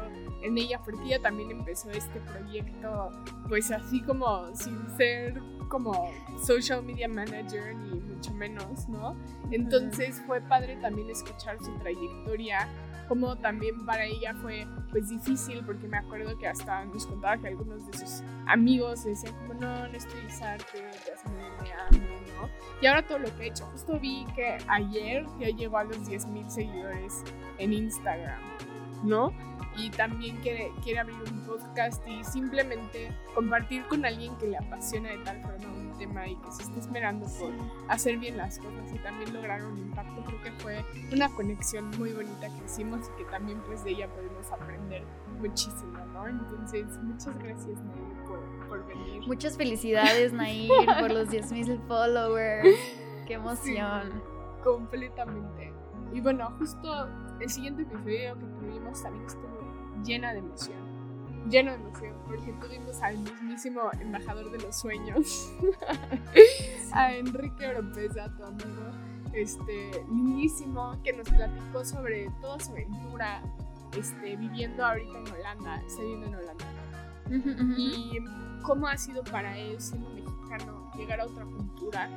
en 0.41 0.57
ella, 0.57 0.79
porque 0.83 1.03
ella 1.05 1.21
también 1.21 1.51
empezó 1.51 1.91
este 1.91 2.19
proyecto, 2.21 3.11
pues 3.47 3.69
así 3.71 4.01
como 4.01 4.53
sin 4.55 4.89
ser 4.97 5.39
como 5.69 6.11
social 6.43 6.83
media 6.83 7.07
manager, 7.07 7.75
ni 7.75 7.99
mucho 7.99 8.33
menos, 8.33 8.87
¿no? 8.89 9.15
Entonces 9.51 10.21
fue 10.25 10.41
padre 10.41 10.77
también 10.77 11.09
escuchar 11.09 11.57
su 11.59 11.77
trayectoria 11.77 12.67
como 13.07 13.37
también 13.37 13.85
para 13.85 14.05
ella 14.05 14.33
fue 14.35 14.67
pues 14.91 15.09
difícil 15.09 15.63
porque 15.65 15.87
me 15.87 15.97
acuerdo 15.97 16.37
que 16.37 16.47
hasta 16.47 16.83
nos 16.85 17.05
contaba 17.05 17.37
que 17.37 17.47
algunos 17.47 17.85
de 17.87 17.97
sus 17.97 18.23
amigos 18.47 19.03
decían 19.03 19.33
como 19.35 19.53
no, 19.53 19.87
no 19.87 19.97
estudies 19.97 20.41
arte, 20.41 20.83
te 21.05 21.13
hacen 21.13 21.33
¿no? 22.39 22.49
Y 22.81 22.87
ahora 22.87 23.05
todo 23.05 23.19
lo 23.19 23.35
que 23.35 23.43
he 23.43 23.47
hecho, 23.47 23.65
justo 23.65 23.99
vi 23.99 24.25
que 24.35 24.57
ayer 24.67 25.25
ya 25.39 25.49
llegó 25.49 25.77
a 25.77 25.83
los 25.83 25.97
10.000 25.97 26.49
seguidores 26.49 27.23
en 27.57 27.73
Instagram, 27.73 28.39
¿no? 29.03 29.33
y 29.77 29.89
también 29.91 30.37
quiere, 30.37 30.71
quiere 30.83 30.99
abrir 30.99 31.17
un 31.31 31.45
podcast 31.45 32.05
y 32.07 32.23
simplemente 32.23 33.11
compartir 33.35 33.83
con 33.87 34.05
alguien 34.05 34.35
que 34.37 34.47
le 34.47 34.57
apasiona 34.57 35.09
de 35.09 35.19
tal 35.19 35.41
forma 35.41 35.71
un 35.71 35.97
tema 35.97 36.27
y 36.27 36.35
que 36.35 36.51
se 36.51 36.63
está 36.63 36.79
esperando 36.79 37.27
por 37.39 37.51
hacer 37.87 38.17
bien 38.17 38.37
las 38.37 38.59
cosas 38.59 38.91
y 38.93 38.97
también 38.99 39.33
lograr 39.33 39.63
un 39.63 39.77
impacto. 39.77 40.23
Creo 40.25 40.41
que 40.41 40.51
fue 40.63 40.85
una 41.13 41.29
conexión 41.29 41.89
muy 41.97 42.11
bonita 42.11 42.47
que 42.47 42.65
hicimos 42.65 43.07
y 43.13 43.23
que 43.23 43.29
también 43.29 43.61
pues 43.61 43.83
de 43.83 43.91
ella 43.91 44.07
podemos 44.09 44.51
aprender 44.51 45.03
muchísimo, 45.39 45.97
¿no? 46.13 46.27
Entonces, 46.27 46.85
muchas 47.03 47.37
gracias 47.37 47.79
Nair 47.83 48.16
por, 48.83 48.93
por 48.93 49.03
venir. 49.05 49.27
Muchas 49.27 49.57
felicidades 49.57 50.33
Nair 50.33 50.71
por 50.99 51.11
los 51.11 51.29
10.000 51.29 51.87
followers. 51.87 52.77
Qué 53.25 53.33
emoción. 53.33 54.21
completamente. 54.63 55.73
Y 56.13 56.21
bueno, 56.21 56.51
justo 56.57 57.07
el 57.39 57.49
siguiente 57.49 57.83
episodio 57.83 58.37
que 58.39 58.45
tuvimos 58.45 59.03
también 59.03 59.25
estuvo 59.25 59.57
llena 60.03 60.33
de 60.33 60.39
emoción. 60.39 60.77
Lleno 61.49 61.71
de 61.71 61.77
emoción, 61.77 62.13
porque 62.25 62.51
tuvimos 62.53 63.01
al 63.01 63.17
mismísimo 63.19 63.89
embajador 64.01 64.51
de 64.51 64.57
los 64.59 64.75
sueños, 64.77 65.49
a 66.91 67.13
Enrique 67.13 67.67
Oropesa, 67.67 68.35
tu 68.35 68.43
amigo, 68.43 68.91
este, 69.33 69.91
lindísimo, 70.09 71.01
que 71.03 71.13
nos 71.13 71.29
platicó 71.29 71.85
sobre 71.85 72.29
toda 72.41 72.59
su 72.59 72.71
aventura, 72.71 73.41
este, 73.97 74.35
viviendo 74.35 74.85
ahorita 74.85 75.19
en 75.19 75.31
Holanda, 75.31 75.81
viviendo 75.97 76.27
en 76.27 76.35
Holanda. 76.35 76.65
Y 77.77 78.19
cómo 78.63 78.87
ha 78.87 78.97
sido 78.97 79.23
para 79.23 79.57
él, 79.57 79.79
siendo 79.79 80.09
mexicano, 80.09 80.91
llegar 80.95 81.19
a 81.21 81.25
otra 81.25 81.45
cultura 81.45 82.09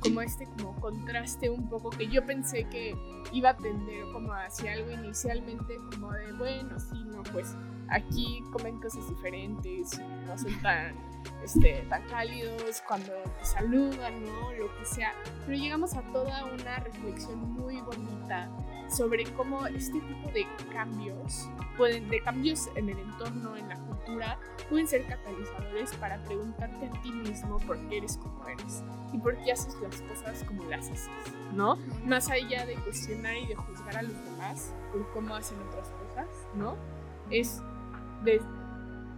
como 0.00 0.22
este 0.22 0.46
como 0.56 0.74
contraste 0.80 1.50
un 1.50 1.68
poco 1.68 1.90
que 1.90 2.08
yo 2.08 2.24
pensé 2.24 2.64
que 2.70 2.96
iba 3.32 3.50
a 3.50 3.56
tender 3.56 4.04
como 4.14 4.32
hacia 4.32 4.72
algo 4.72 4.90
inicialmente 4.92 5.76
como 5.90 6.10
de 6.12 6.32
bueno 6.32 6.80
sí 6.80 7.04
no 7.04 7.22
pues 7.24 7.54
aquí 7.88 8.42
comen 8.50 8.80
cosas 8.80 9.06
diferentes 9.10 10.00
no 10.26 10.38
son 10.38 10.58
tan 10.62 10.94
este, 11.44 11.86
tan 11.88 12.02
cálidos 12.08 12.82
cuando 12.86 13.12
te 13.38 13.44
saludan 13.44 14.24
no 14.24 14.52
lo 14.52 14.74
que 14.76 14.84
sea. 14.84 15.12
Pero 15.46 15.58
llegamos 15.58 15.94
a 15.94 16.02
toda 16.12 16.44
una 16.44 16.78
reflexión 16.78 17.38
muy 17.54 17.80
bonita 17.80 18.50
sobre 18.90 19.24
cómo 19.32 19.66
este 19.66 20.00
tipo 20.00 20.30
de 20.32 20.46
cambios 20.72 21.48
pueden 21.76 22.08
de 22.08 22.20
cambios 22.20 22.68
en 22.74 22.88
el 22.88 22.98
entorno 22.98 23.56
en 23.56 23.68
la 23.68 23.76
cultura 23.76 24.38
pueden 24.68 24.86
ser 24.86 25.06
catalizadores 25.06 25.94
para 25.96 26.22
preguntarte 26.24 26.86
a 26.86 27.02
ti 27.02 27.12
mismo 27.12 27.58
por 27.60 27.78
qué 27.88 27.98
eres 27.98 28.16
como 28.16 28.46
eres 28.48 28.82
y 29.12 29.18
por 29.18 29.36
qué 29.38 29.52
haces 29.52 29.76
las 29.80 30.00
cosas 30.02 30.44
como 30.44 30.64
las 30.64 30.88
haces, 30.88 31.08
¿no? 31.54 31.76
Más 32.06 32.28
allá 32.30 32.66
de 32.66 32.74
cuestionar 32.74 33.36
y 33.36 33.46
de 33.46 33.54
juzgar 33.54 33.96
a 33.98 34.02
los 34.02 34.24
demás 34.24 34.72
por 34.92 35.10
cómo 35.12 35.34
hacen 35.34 35.58
otras 35.68 35.88
cosas, 35.90 36.28
¿no? 36.54 36.76
Es 37.30 37.62
de 38.24 38.40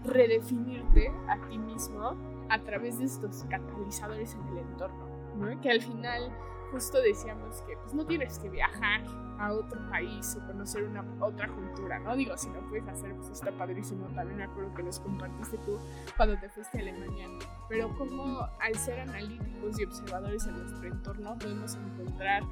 redefinirte 0.05 1.13
a 1.29 1.37
ti 1.49 1.59
mismo 1.59 2.17
a 2.49 2.59
través 2.61 2.99
de 2.99 3.05
estos 3.05 3.45
catalizadores 3.49 4.35
en 4.35 4.49
el 4.49 4.59
entorno, 4.59 5.07
¿no? 5.37 5.61
Que 5.61 5.71
al 5.71 5.81
final 5.81 6.33
justo 6.73 7.01
decíamos 7.01 7.61
que 7.63 7.77
pues 7.77 7.93
no 7.93 8.05
tienes 8.07 8.39
que 8.39 8.49
viajar 8.49 9.03
a 9.39 9.53
otro 9.53 9.79
país 9.91 10.37
o 10.37 10.47
conocer 10.47 10.85
una 10.85 11.05
otra 11.21 11.49
cultura, 11.49 11.99
¿no? 11.99 12.17
Digo, 12.17 12.37
si 12.37 12.49
no 12.49 12.61
puedes 12.69 12.89
hacer, 12.89 13.15
pues 13.17 13.31
está 13.31 13.53
padrísimo. 13.53 14.07
También 14.15 14.39
me 14.39 14.45
acuerdo 14.45 14.73
que 14.75 14.83
nos 14.83 14.99
compartiste 15.01 15.59
tú 15.59 15.79
cuando 16.17 16.39
te 16.39 16.49
fuiste 16.49 16.79
a 16.79 16.81
Alemania. 16.81 17.29
Pero 17.69 17.95
como 17.97 18.49
al 18.61 18.75
ser 18.77 19.01
analíticos 19.01 19.79
y 19.79 19.85
observadores 19.85 20.47
en 20.47 20.59
nuestro 20.59 20.89
entorno 20.89 21.37
podemos 21.39 21.75
encontrar 21.75 22.43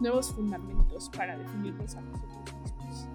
nuevos 0.00 0.32
fundamentos 0.34 1.10
para 1.10 1.36
definirnos 1.36 1.94
a 1.94 2.00
nosotros 2.00 2.54
mismos. 2.64 3.08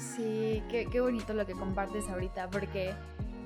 Sí, 0.00 0.62
qué, 0.70 0.86
qué 0.90 1.00
bonito 1.00 1.34
lo 1.34 1.44
que 1.44 1.52
compartes 1.52 2.08
ahorita, 2.08 2.48
porque 2.48 2.94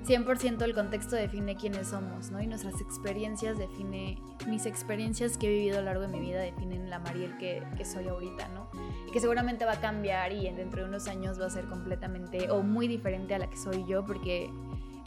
100% 0.07 0.63
el 0.63 0.75
contexto 0.75 1.17
define 1.17 1.57
quiénes 1.57 1.89
somos, 1.89 2.31
¿no? 2.31 2.41
Y 2.41 2.47
nuestras 2.47 2.81
experiencias 2.81 3.59
define, 3.59 4.19
mis 4.47 4.67
experiencias 4.67 5.37
que 5.37 5.47
he 5.47 5.51
vivido 5.51 5.79
a 5.79 5.81
lo 5.81 5.87
largo 5.87 6.03
de 6.03 6.09
mi 6.09 6.21
vida 6.21 6.41
definen 6.41 6.89
la 6.89 6.99
Mariel 6.99 7.37
que, 7.39 7.63
que, 7.77 7.85
soy 7.85 8.09
ahorita, 8.09 8.49
¿no? 8.49 8.69
Y 9.07 9.11
que 9.11 9.21
seguramente 9.21 9.65
va 9.65 9.73
a 9.73 9.81
cambiar 9.81 10.33
y 10.33 10.51
dentro 10.51 10.83
de 10.83 10.89
unos 10.89 11.09
años 11.09 11.41
va 11.41 11.47
a 11.47 11.51
ser 11.51 11.67
completamente 11.67 12.51
o 12.51 12.63
muy 12.63 12.89
diferente 12.89 13.35
a 13.35 13.39
la 13.39 13.51
que 13.51 13.57
soy 13.57 13.85
yo 13.87 14.05
porque 14.05 14.51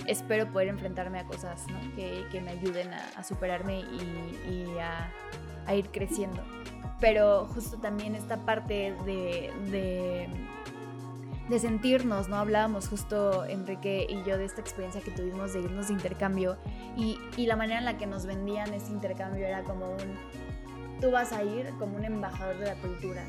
espero 0.08 0.52
poder 0.52 0.68
enfrentarme 0.68 1.20
a 1.20 1.26
cosas, 1.26 1.66
¿no? 1.70 1.80
Que, 1.96 2.26
que 2.32 2.42
me 2.42 2.52
ayuden 2.52 2.94
a, 2.94 3.04
a 3.16 3.24
superarme 3.24 3.82
y, 3.82 4.52
y 4.52 4.78
a, 4.80 5.12
a, 5.66 5.76
ir 5.76 5.90
creciendo. 5.90 6.42
Pero 7.00 7.48
justo 7.48 7.78
también 7.78 8.16
esta 8.16 8.46
parte 8.46 8.96
de, 9.06 9.52
de 9.72 10.30
de 11.50 11.60
sentirnos, 11.60 12.30
¿no? 12.30 12.38
Hablábamos 12.38 12.88
justo 12.88 13.46
Enrique 13.46 14.06
y 14.10 14.24
yo 14.24 14.38
de 14.38 14.46
esta 14.46 14.62
experiencia 14.62 15.02
que 15.02 15.12
tuvimos 15.12 15.54
de 15.54 15.62
irnos 15.62 15.88
de 15.88 15.94
intercambio 15.94 16.58
y, 16.96 17.18
y, 17.38 17.46
la 17.46 17.56
manera 17.56 17.80
en 17.80 17.86
la 17.86 17.98
que 17.98 18.08
nos 18.08 18.26
vendían 18.26 18.74
ese 18.74 18.92
intercambio 18.92 19.46
era 19.46 19.64
como 19.64 19.92
un, 19.92 21.00
tú 21.02 21.12
vas 21.12 21.34
a 21.34 21.44
ir 21.44 21.74
como 21.80 21.98
un 21.98 22.06
embajador 22.06 22.58
de 22.58 22.66
la 22.68 22.76
cultura. 22.76 23.24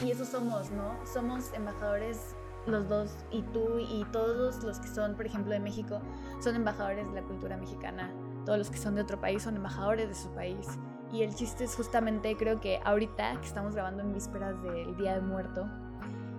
Y 0.00 0.10
eso 0.10 0.24
somos, 0.24 0.70
¿no? 0.70 0.94
Somos 1.06 1.52
embajadores 1.52 2.34
los 2.66 2.88
dos 2.88 3.16
y 3.30 3.42
tú 3.42 3.78
y 3.78 4.04
todos 4.12 4.62
los 4.62 4.78
que 4.78 4.88
son, 4.88 5.14
por 5.14 5.26
ejemplo, 5.26 5.52
de 5.52 5.60
México, 5.60 6.00
son 6.40 6.56
embajadores 6.56 7.06
de 7.08 7.20
la 7.20 7.26
cultura 7.26 7.56
mexicana. 7.56 8.10
Todos 8.44 8.58
los 8.58 8.70
que 8.70 8.78
son 8.78 8.94
de 8.94 9.02
otro 9.02 9.20
país 9.20 9.42
son 9.42 9.56
embajadores 9.56 10.08
de 10.08 10.14
su 10.14 10.30
país. 10.30 10.66
Y 11.12 11.22
el 11.22 11.34
chiste 11.34 11.64
es 11.64 11.74
justamente, 11.74 12.36
creo 12.36 12.60
que 12.60 12.80
ahorita 12.84 13.40
que 13.40 13.46
estamos 13.46 13.74
grabando 13.74 14.02
en 14.02 14.12
vísperas 14.14 14.60
del 14.62 14.96
Día 14.96 15.14
de 15.14 15.20
Muerto, 15.20 15.68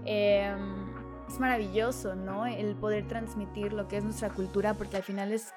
eh, 0.06 0.56
es 1.34 1.40
maravilloso, 1.40 2.16
¿no? 2.16 2.46
El 2.46 2.76
poder 2.76 3.08
transmitir 3.08 3.74
lo 3.74 3.88
que 3.88 3.98
es 3.98 4.04
nuestra 4.04 4.30
cultura, 4.30 4.76
porque 4.76 4.98
al 4.98 5.04
final 5.04 5.32
es 5.32 5.54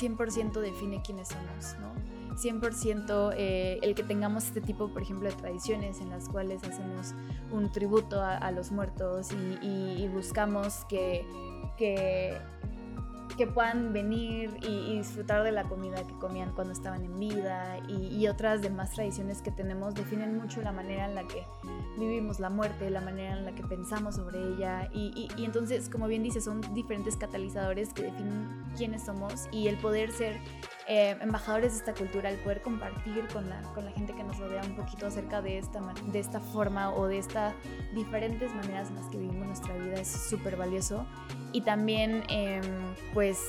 100% 0.00 0.60
define 0.60 1.02
quiénes 1.02 1.28
somos, 1.28 1.76
¿no? 1.80 1.92
100% 2.36 3.34
eh, 3.36 3.78
el 3.82 3.94
que 3.94 4.04
tengamos 4.04 4.44
este 4.44 4.60
tipo, 4.60 4.88
por 4.92 5.02
ejemplo, 5.02 5.28
de 5.28 5.34
tradiciones 5.34 6.00
en 6.00 6.08
las 6.08 6.28
cuales 6.28 6.62
hacemos 6.62 7.14
un 7.50 7.70
tributo 7.72 8.22
a, 8.22 8.50
los 8.52 8.70
muertos 8.70 9.32
y, 9.32 9.66
y, 9.66 10.04
y 10.04 10.08
buscamos 10.08 10.86
que, 10.88 11.26
que 11.76 12.38
que 13.36 13.46
puedan 13.46 13.92
venir 13.92 14.56
y, 14.62 14.98
disfrutar 14.98 15.42
de 15.42 15.52
la 15.52 15.64
comida 15.64 16.06
que 16.06 16.14
comían 16.14 16.52
cuando 16.52 16.72
estaban 16.72 17.04
en 17.04 17.18
vida 17.18 17.78
y, 17.88 18.06
y, 18.08 18.28
otras 18.28 18.62
demás 18.62 18.92
tradiciones 18.92 19.42
que 19.42 19.50
tenemos 19.50 19.94
definen 19.94 20.38
mucho 20.38 20.62
la 20.62 20.72
manera 20.72 21.06
en 21.06 21.14
la 21.14 21.26
que 21.26 21.44
vivimos 21.98 22.38
la 22.40 22.50
muerte, 22.50 22.88
la 22.90 23.00
manera 23.00 23.36
en 23.36 23.44
la 23.44 23.54
que 23.54 23.62
pensamos 23.64 24.16
sobre 24.16 24.38
ella 24.38 24.88
y, 24.92 25.28
y 25.36 25.44
entonces, 25.44 25.88
como 25.88 26.06
bien 26.06 26.22
dice, 26.22 26.40
son 26.40 26.60
diferentes 26.74 27.16
catalizadores 27.16 27.92
que 27.92 28.02
definen 28.02 28.64
quiénes 28.76 29.04
somos 29.04 29.48
y 29.50 29.68
el 29.68 29.76
poder 29.78 30.12
ser 30.12 30.40
eh, 30.94 31.16
embajadores 31.22 31.72
de 31.72 31.78
esta 31.78 31.94
cultura, 31.94 32.28
el 32.28 32.36
poder 32.36 32.60
compartir 32.60 33.26
con 33.32 33.48
la, 33.48 33.62
con 33.72 33.86
la 33.86 33.92
gente 33.92 34.12
que 34.12 34.22
nos 34.22 34.38
rodea 34.38 34.60
un 34.62 34.76
poquito 34.76 35.06
acerca 35.06 35.40
de 35.40 35.56
esta, 35.56 35.80
de 35.80 36.18
esta 36.18 36.38
forma 36.38 36.92
o 36.92 37.06
de 37.06 37.16
estas 37.16 37.54
diferentes 37.94 38.54
maneras 38.54 38.90
en 38.90 38.96
las 38.96 39.06
que 39.06 39.16
vivimos 39.16 39.46
nuestra 39.46 39.74
vida 39.74 39.94
es 39.94 40.08
súper 40.08 40.56
valioso. 40.56 41.06
Y 41.52 41.62
también, 41.62 42.24
eh, 42.28 42.60
pues, 43.14 43.40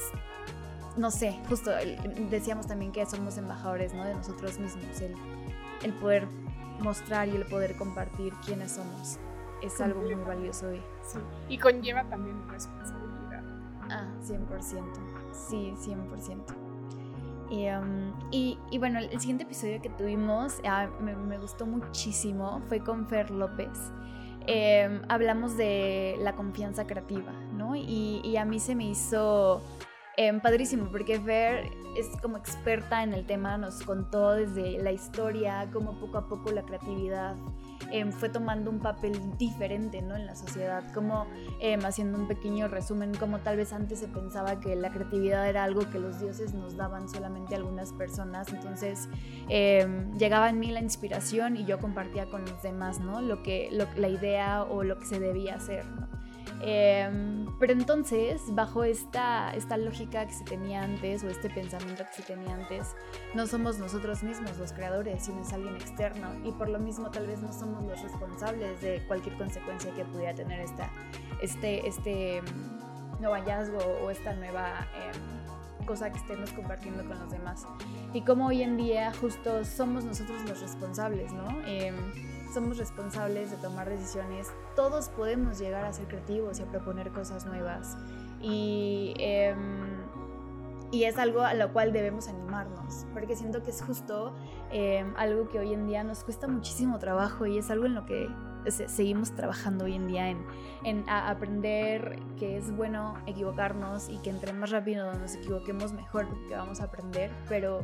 no 0.95 1.12
sé, 1.12 1.38
justo 1.49 1.71
decíamos 2.29 2.65
también 2.65 2.93
que 2.93 3.06
somos 3.06 3.38
embajadores 3.38 3.93
¿no? 3.93 4.06
de 4.06 4.15
nosotros 4.15 4.58
mismos, 4.58 5.01
el, 5.01 5.13
el 5.84 5.91
poder 5.95 6.29
mostrar 6.79 7.27
y 7.27 7.36
el 7.36 7.45
poder 7.45 7.75
compartir 7.75 8.32
quiénes 8.45 8.71
somos 8.71 9.19
es 9.62 9.82
algo 9.82 10.01
muy 10.01 10.15
valioso 10.15 10.69
hoy. 10.69 10.82
Sí. 11.01 11.19
Y 11.49 11.58
conlleva 11.58 12.06
también 12.06 12.47
responsabilidad. 12.47 13.43
Ah, 13.89 14.08
100%. 14.21 15.34
Sí, 15.34 15.73
100%. 15.77 16.62
Y, 17.54 17.68
um, 17.70 18.13
y, 18.32 18.58
y, 18.72 18.80
bueno, 18.80 18.98
el 18.98 19.20
siguiente 19.20 19.44
episodio 19.44 19.80
que 19.80 19.89
tuvimos 19.89 20.60
uh, 20.63 21.04
me, 21.04 21.38
gustó 21.38 21.68
muchísimo, 21.68 22.63
fue 22.68 22.80
con 22.80 23.08
Fer 23.08 23.30
López. 23.30 23.70
Eh, 24.48 25.00
hablamos 25.08 25.56
de 25.56 26.16
la 26.20 26.34
confianza 26.34 26.88
creativa, 26.88 27.32
¿no? 27.54 27.76
Y, 27.76 28.22
y 28.24 28.38
a 28.38 28.46
mí 28.46 28.60
se 28.60 28.74
me 28.74 28.86
hizo 28.86 29.62
eh, 30.18 30.34
padrísimo 30.42 30.89
porque 30.92 31.20
Fer 31.20 31.70
es 31.96 32.08
como 32.22 32.38
experta 32.38 33.04
en 33.04 33.13
el 33.13 33.26
tema, 33.28 33.58
nos 33.60 33.84
contó 33.84 34.32
desde 34.32 34.82
la 34.82 34.92
historia, 34.92 35.70
cómo 35.72 36.00
poco 36.00 36.18
a 36.18 36.28
poco 36.28 36.52
la 36.52 36.63
creatividad 36.63 37.36
eh, 37.91 38.12
fue 38.12 38.30
tomando 38.30 38.69
un 38.69 38.80
papel 38.80 39.19
diferente 39.38 40.02
¿no? 40.02 40.15
en 40.15 40.26
la 40.26 40.36
sociedad, 40.36 40.84
como 40.93 41.26
eh, 41.60 41.78
haciendo 41.84 42.17
un 42.17 42.28
pequeño 42.28 42.67
resumen, 42.67 43.13
como 43.15 43.39
tal 43.39 43.58
vez 43.58 43.74
antes 43.74 44.00
se 44.00 44.08
pensaba 44.08 44.60
que 44.60 44.76
la 44.76 44.91
creatividad 44.91 45.48
era 45.48 45.63
algo 45.63 45.89
que 45.89 46.00
los 46.00 46.19
dioses 46.19 46.54
nos 46.54 46.76
daban 46.76 47.10
solamente 47.10 47.56
a 47.56 47.58
algunas 47.58 47.93
personas, 47.93 48.52
entonces 48.52 49.10
eh, 49.50 50.08
llegaba 50.17 50.50
en 50.50 50.60
mí 50.60 50.72
la 50.72 50.82
inspiración 50.82 51.58
y 51.58 51.65
yo 51.65 51.80
compartía 51.80 52.30
con 52.30 52.41
los 52.41 52.62
demás 52.62 53.00
¿no? 53.00 53.22
lo 53.22 53.43
que, 53.43 53.69
la 53.72 54.08
idea 54.08 54.63
o 54.63 54.84
lo 54.84 55.00
que 55.00 55.06
se 55.06 55.19
debía 55.19 55.56
hacer. 55.56 55.84
Eh, 56.65 57.45
pero 57.60 57.73
entonces, 57.73 58.41
bajo 58.56 58.84
esta, 58.84 59.54
esta 59.54 59.78
lógica 59.78 60.26
que 60.26 60.34
se 60.34 60.43
tenía 60.43 60.84
antes 60.84 61.23
o 61.23 61.30
este 61.30 61.49
pensamiento 61.49 62.04
que 62.06 62.21
se 62.21 62.23
tenía 62.23 62.54
antes, 62.54 62.95
no 63.34 63.47
somos 63.47 63.80
nosotros 63.80 64.23
mismos 64.23 64.58
los 64.58 64.71
creadores, 64.71 65.26
sino 65.26 65.41
es 65.41 65.52
alguien 65.52 65.76
externo 65.76 66.30
y 66.43 66.52
por 66.54 66.69
lo 66.69 66.80
mismo 66.80 67.12
tal 67.12 67.28
vez 67.28 67.41
no 67.41 67.52
somos 67.52 67.84
los 67.84 68.02
responsables 68.02 68.82
de 68.82 69.04
cualquier 69.08 69.38
consecuencia 69.38 69.93
que 69.93 70.06
pudiera 70.06 70.34
tener 70.34 70.62
esta, 70.62 70.89
este, 71.41 71.88
este 71.88 72.41
nuevo 73.19 73.36
hallazgo 73.36 73.80
o 74.04 74.10
esta 74.10 74.34
nueva... 74.34 74.88
Eh, 74.95 75.43
cosa 75.86 76.10
que 76.10 76.17
estemos 76.17 76.49
compartiendo 76.52 77.06
con 77.06 77.19
los 77.19 77.30
demás. 77.30 77.67
Y 78.13 78.21
como 78.21 78.47
hoy 78.47 78.62
en 78.62 78.78
día 78.78 79.12
justo 79.19 79.65
somos 79.65 80.06
nosotros 80.06 80.41
los 80.47 80.62
responsables, 80.62 81.34
¿no? 81.34 81.45
Eh, 81.65 81.91
somos 82.54 82.78
responsables 82.78 83.52
de 83.52 83.58
tomar 83.58 83.89
decisiones, 83.89 84.52
todos 84.76 85.10
podemos 85.10 85.60
llegar 85.60 85.86
a 85.86 85.94
ser 85.94 86.08
creativos 86.08 86.60
y 86.60 86.63
a 86.63 86.66
proponer 86.66 87.12
cosas 87.12 87.46
nuevas. 87.46 87.98
Y, 88.42 89.13
eh, 89.18 89.56
y 90.94 91.06
es 91.06 91.18
algo 91.18 91.42
a 91.42 91.56
lo 91.56 91.74
cual 91.74 91.92
debemos 91.92 92.28
animarnos, 92.28 93.08
porque 93.13 93.36
siento 93.36 93.63
que 93.63 93.72
es 93.72 93.82
justo 93.82 94.36
eh, 94.72 95.04
algo 95.18 95.50
que 95.50 95.58
hoy 95.58 95.74
en 95.74 95.88
día 95.88 96.04
nos 96.04 96.24
cuesta 96.24 96.48
muchísimo 96.48 97.00
trabajo 97.00 97.48
y 97.48 97.58
es 97.58 97.72
algo 97.72 97.86
en 97.86 97.96
lo 97.96 98.06
que 98.06 98.30
seguimos 98.70 99.36
trabajando 99.36 99.86
hoy 99.86 99.96
en 99.96 100.08
día 100.08 100.30
en, 100.30 100.46
en 100.84 101.10
aprender 101.10 102.20
que 102.38 102.58
es 102.58 102.74
bueno 102.76 103.16
equivocarnos 103.26 104.08
y 104.08 104.20
que 104.20 104.30
entre 104.30 104.54
más 104.54 104.70
rápido 104.70 105.12
nos 105.16 105.36
equivoquemos 105.36 105.94
mejor 105.94 106.30
porque 106.30 106.56
vamos 106.56 106.80
a 106.80 106.86
aprender, 106.86 107.32
pero 107.50 107.84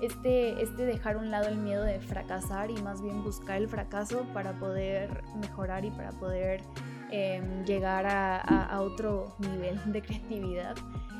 este, 0.00 0.62
este 0.62 0.84
dejar 0.84 1.16
a 1.16 1.18
un 1.18 1.30
lado 1.30 1.48
el 1.48 1.56
miedo 1.56 1.82
de 1.82 2.00
fracasar 2.00 2.70
y 2.70 2.76
más 2.82 3.02
bien 3.02 3.22
buscar 3.22 3.56
el 3.58 3.68
fracaso 3.68 4.26
para 4.32 4.52
poder 4.52 5.24
mejorar 5.40 5.84
y 5.84 5.90
para 5.90 6.10
poder 6.12 6.62
eh, 7.10 7.42
llegar 7.66 8.06
a, 8.06 8.80
otro 8.80 9.34
nivel 9.38 9.80
de 9.92 10.02
creatividad. 10.02 10.76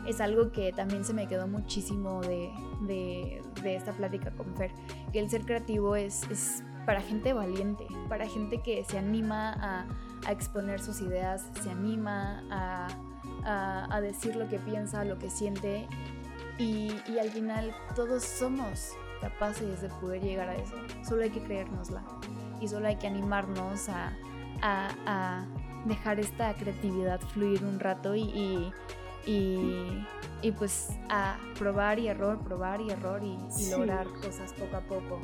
Es 0.07 0.21
algo 0.21 0.53
que 0.53 0.73
también 0.73 1.05
se 1.05 1.15
me 1.15 1.27
quedó 1.27 1.49
muchísimo 1.49 2.21
de, 2.21 2.53
de, 2.83 3.75
esta 3.75 3.93
plática 3.93 4.31
con 4.31 4.55
Fer, 4.57 4.71
que 5.13 5.19
el 5.19 5.29
ser 5.31 5.43
creativo 5.43 5.97
es, 5.97 6.23
es 6.31 6.63
para 6.85 7.01
gente 7.01 7.33
valiente, 7.33 7.87
para 8.09 8.29
gente 8.29 8.63
que 8.63 8.85
se 8.85 8.99
anima 8.99 9.53
a, 9.53 9.87
a 10.27 10.33
exponer 10.33 10.81
sus 10.81 11.01
ideas, 11.01 11.51
se 11.61 11.71
anima 11.71 12.45
a, 12.51 12.87
a, 13.45 14.01
decir 14.01 14.37
lo 14.37 14.49
que 14.49 14.59
piensa, 14.59 15.05
lo 15.05 15.19
que 15.19 15.31
siente 15.31 15.87
y, 16.59 16.93
y, 17.07 17.19
al 17.19 17.31
final 17.31 17.75
todos 17.95 18.23
somos 18.23 18.93
capaces 19.21 19.83
de 19.83 19.89
poder 19.89 20.23
llegar 20.23 20.49
a 20.49 20.57
eso, 20.57 20.75
solo 21.07 21.23
hay 21.23 21.31
que 21.31 21.43
creérnosla 21.43 22.03
y 22.61 22.69
solo 22.69 22.87
hay 22.89 22.97
que 22.97 23.07
animarnos 23.07 23.89
a, 23.89 24.13
dejar 25.85 26.19
esta 26.19 26.53
creatividad 26.55 27.21
fluir 27.21 27.63
un 27.63 27.79
rato 27.79 28.17
y, 28.17 28.23
y 28.23 28.73
y, 29.27 30.07
y, 30.41 30.53
pues 30.53 30.91
a 31.09 31.37
probar 31.59 31.99
y 31.99 32.07
error, 32.07 32.39
probar 32.45 32.81
y 32.81 32.91
error 32.91 33.23
y, 33.25 33.37
y 33.59 33.65
sí. 33.65 33.71
lograr 33.73 34.07
cosas 34.23 34.53
poco 34.53 34.77
a 34.77 34.81
poco. 34.83 35.21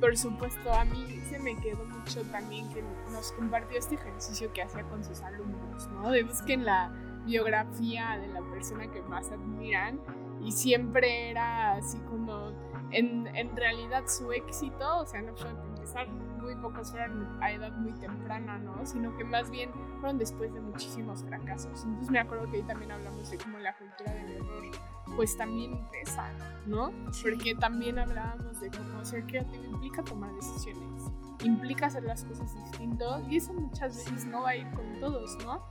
Por 0.00 0.16
supuesto, 0.16 0.72
a 0.72 0.84
mí 0.84 1.20
se 1.28 1.38
me 1.38 1.56
quedó 1.56 1.84
mucho 1.84 2.22
también 2.30 2.72
que 2.72 2.82
nos 3.12 3.32
compartió 3.32 3.78
este 3.78 3.96
ejercicio 3.96 4.52
que 4.52 4.62
hacía 4.62 4.84
con 4.84 5.04
sus 5.04 5.20
alumnos, 5.20 5.88
¿no? 5.88 6.10
De 6.10 6.22
busquen 6.22 6.64
la 6.64 6.90
biografía 7.26 8.16
de 8.18 8.28
la 8.28 8.40
persona 8.42 8.90
que 8.90 9.02
más 9.02 9.30
admiran 9.30 10.00
y 10.42 10.52
siempre 10.52 11.30
era 11.30 11.74
así 11.74 11.98
como 12.08 12.52
en, 12.90 13.26
en 13.36 13.56
realidad 13.56 14.04
su 14.06 14.32
éxito, 14.32 14.98
o 14.98 15.06
sea, 15.06 15.22
no 15.22 15.34
fue 15.36 15.50
empezar 15.50 16.08
muy 16.08 16.54
pocos 16.56 16.90
fueron 16.90 17.38
a 17.42 17.52
edad 17.52 17.72
muy 17.72 17.92
temprana, 17.92 18.58
¿no? 18.58 18.84
Sino 18.86 19.16
que 19.16 19.24
más 19.24 19.50
bien 19.50 19.70
fueron 20.00 20.18
después 20.18 20.52
de 20.52 20.60
muchísimos 20.60 21.22
fracasos. 21.22 21.84
Entonces 21.84 22.10
me 22.10 22.18
acuerdo 22.18 22.50
que 22.50 22.58
ahí 22.58 22.62
también 22.62 22.90
hablamos 22.90 23.30
de 23.30 23.38
cómo 23.38 23.58
la 23.58 23.76
cultura 23.76 24.12
del 24.14 24.36
error 24.36 24.70
pues 25.16 25.36
también 25.36 25.86
pesa, 25.90 26.32
¿no? 26.66 26.92
Porque 27.22 27.54
también 27.54 27.98
hablábamos 27.98 28.60
de 28.60 28.70
cómo 28.70 29.04
ser 29.04 29.26
creativo 29.26 29.64
implica 29.64 30.02
tomar 30.02 30.32
decisiones 30.34 31.09
implica 31.42 31.86
hacer 31.86 32.04
las 32.04 32.24
cosas 32.24 32.54
distinto 32.54 33.22
y 33.28 33.36
eso 33.36 33.52
muchas 33.52 33.96
veces 33.96 34.26
no 34.26 34.42
va 34.42 34.50
a 34.50 34.56
ir 34.56 34.70
con 34.72 35.00
todos, 35.00 35.36
¿no? 35.44 35.62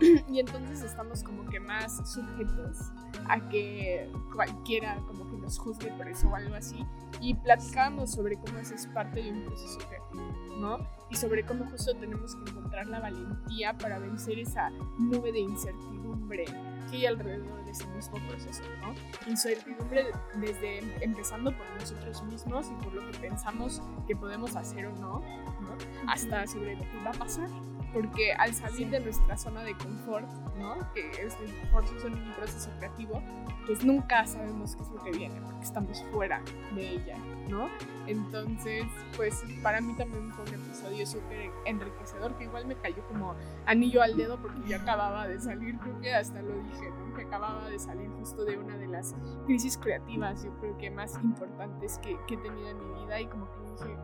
y 0.28 0.40
entonces 0.40 0.82
estamos 0.82 1.22
como 1.22 1.44
que 1.48 1.60
más 1.60 1.96
sujetos 2.10 2.92
a 3.28 3.48
que 3.48 4.10
cualquiera 4.32 4.96
como 5.06 5.28
que 5.30 5.36
nos 5.38 5.58
juzgue 5.58 5.90
por 5.92 6.08
eso 6.08 6.28
o 6.28 6.34
algo 6.34 6.54
así. 6.54 6.84
Y 7.20 7.34
platicamos 7.34 8.10
sobre 8.10 8.36
cómo 8.36 8.58
eso 8.58 8.74
es 8.74 8.86
parte 8.88 9.22
de 9.22 9.32
un 9.32 9.44
proceso 9.44 9.78
creativo, 9.88 10.22
¿no? 10.56 10.78
Y 11.10 11.16
sobre 11.16 11.44
cómo 11.44 11.66
justo 11.70 11.94
tenemos 11.94 12.34
que 12.34 12.50
encontrar 12.50 12.86
la 12.86 13.00
valentía 13.00 13.76
para 13.76 13.98
vencer 13.98 14.38
esa 14.38 14.70
nube 14.98 15.32
de 15.32 15.40
incertidumbre 15.40 16.44
que 16.90 16.96
hay 16.96 17.06
alrededor 17.06 17.64
de 17.64 17.70
ese 17.70 17.86
mismo 17.88 18.18
proceso, 18.28 18.62
¿no? 18.80 18.94
Incertidumbre 19.30 20.06
desde 20.36 20.78
empezando 21.04 21.56
por 21.56 21.66
nosotros 21.78 22.22
mismos 22.24 22.68
y 22.70 22.84
por 22.84 22.94
lo 22.94 23.10
que 23.10 23.18
pensamos 23.18 23.82
que 24.06 24.16
podemos 24.16 24.56
hacer 24.56 24.86
o 24.86 24.92
no, 24.96 25.20
¿no? 25.20 25.76
Hasta 26.08 26.46
sobre 26.46 26.76
lo 26.76 26.82
que 26.82 27.02
va 27.04 27.10
a 27.10 27.14
pasar, 27.14 27.48
porque 27.94 28.32
al 28.32 28.52
salir 28.52 28.90
de 28.90 28.98
nuestra 28.98 29.36
zona 29.38 29.62
de 29.62 29.72
confort, 29.74 30.28
¿no? 30.58 30.76
que 30.92 31.08
es 31.10 31.36
el 31.40 31.70
proceso 31.70 32.08
en 32.08 32.14
un 32.14 32.32
proceso 32.34 32.68
creativo, 32.78 33.22
pues 33.66 33.84
nunca 33.84 34.26
sabemos 34.26 34.74
qué 34.74 34.82
es 34.82 34.88
lo 34.90 35.02
que 35.02 35.12
viene, 35.12 35.40
porque 35.40 35.62
estamos 35.62 36.02
fuera 36.12 36.42
de 36.74 36.90
ella, 36.90 37.16
¿no? 37.48 37.68
Entonces, 38.06 38.84
pues 39.16 39.42
para 39.62 39.80
mí 39.80 39.94
también 39.94 40.30
fue 40.32 40.44
un 40.44 40.54
episodio 40.60 41.06
súper 41.06 41.50
enriquecedor, 41.64 42.36
que 42.36 42.44
igual 42.44 42.66
me 42.66 42.74
cayó 42.74 43.06
como 43.06 43.34
anillo 43.64 44.02
al 44.02 44.16
dedo 44.16 44.42
porque 44.42 44.68
ya 44.68 44.78
acababa 44.78 45.28
de 45.28 45.40
salir, 45.40 45.78
creo 45.78 46.00
que 46.00 46.12
hasta 46.12 46.42
lo 46.42 46.52
dije, 46.64 46.90
¿no? 46.90 47.14
Que 47.14 47.22
acababa 47.22 47.70
de 47.70 47.78
salir 47.78 48.10
justo 48.18 48.44
de 48.44 48.58
una 48.58 48.76
de 48.76 48.88
las 48.88 49.14
crisis 49.46 49.78
creativas, 49.78 50.42
yo 50.42 50.50
creo 50.58 50.76
que 50.76 50.90
más 50.90 51.14
importantes 51.22 51.98
que, 51.98 52.18
que 52.26 52.34
he 52.34 52.38
tenido 52.38 52.68
en 52.68 52.78
mi 52.78 53.04
vida 53.04 53.20
y 53.20 53.26
como 53.26 53.46
que 53.46 53.84
dije, 53.84 53.96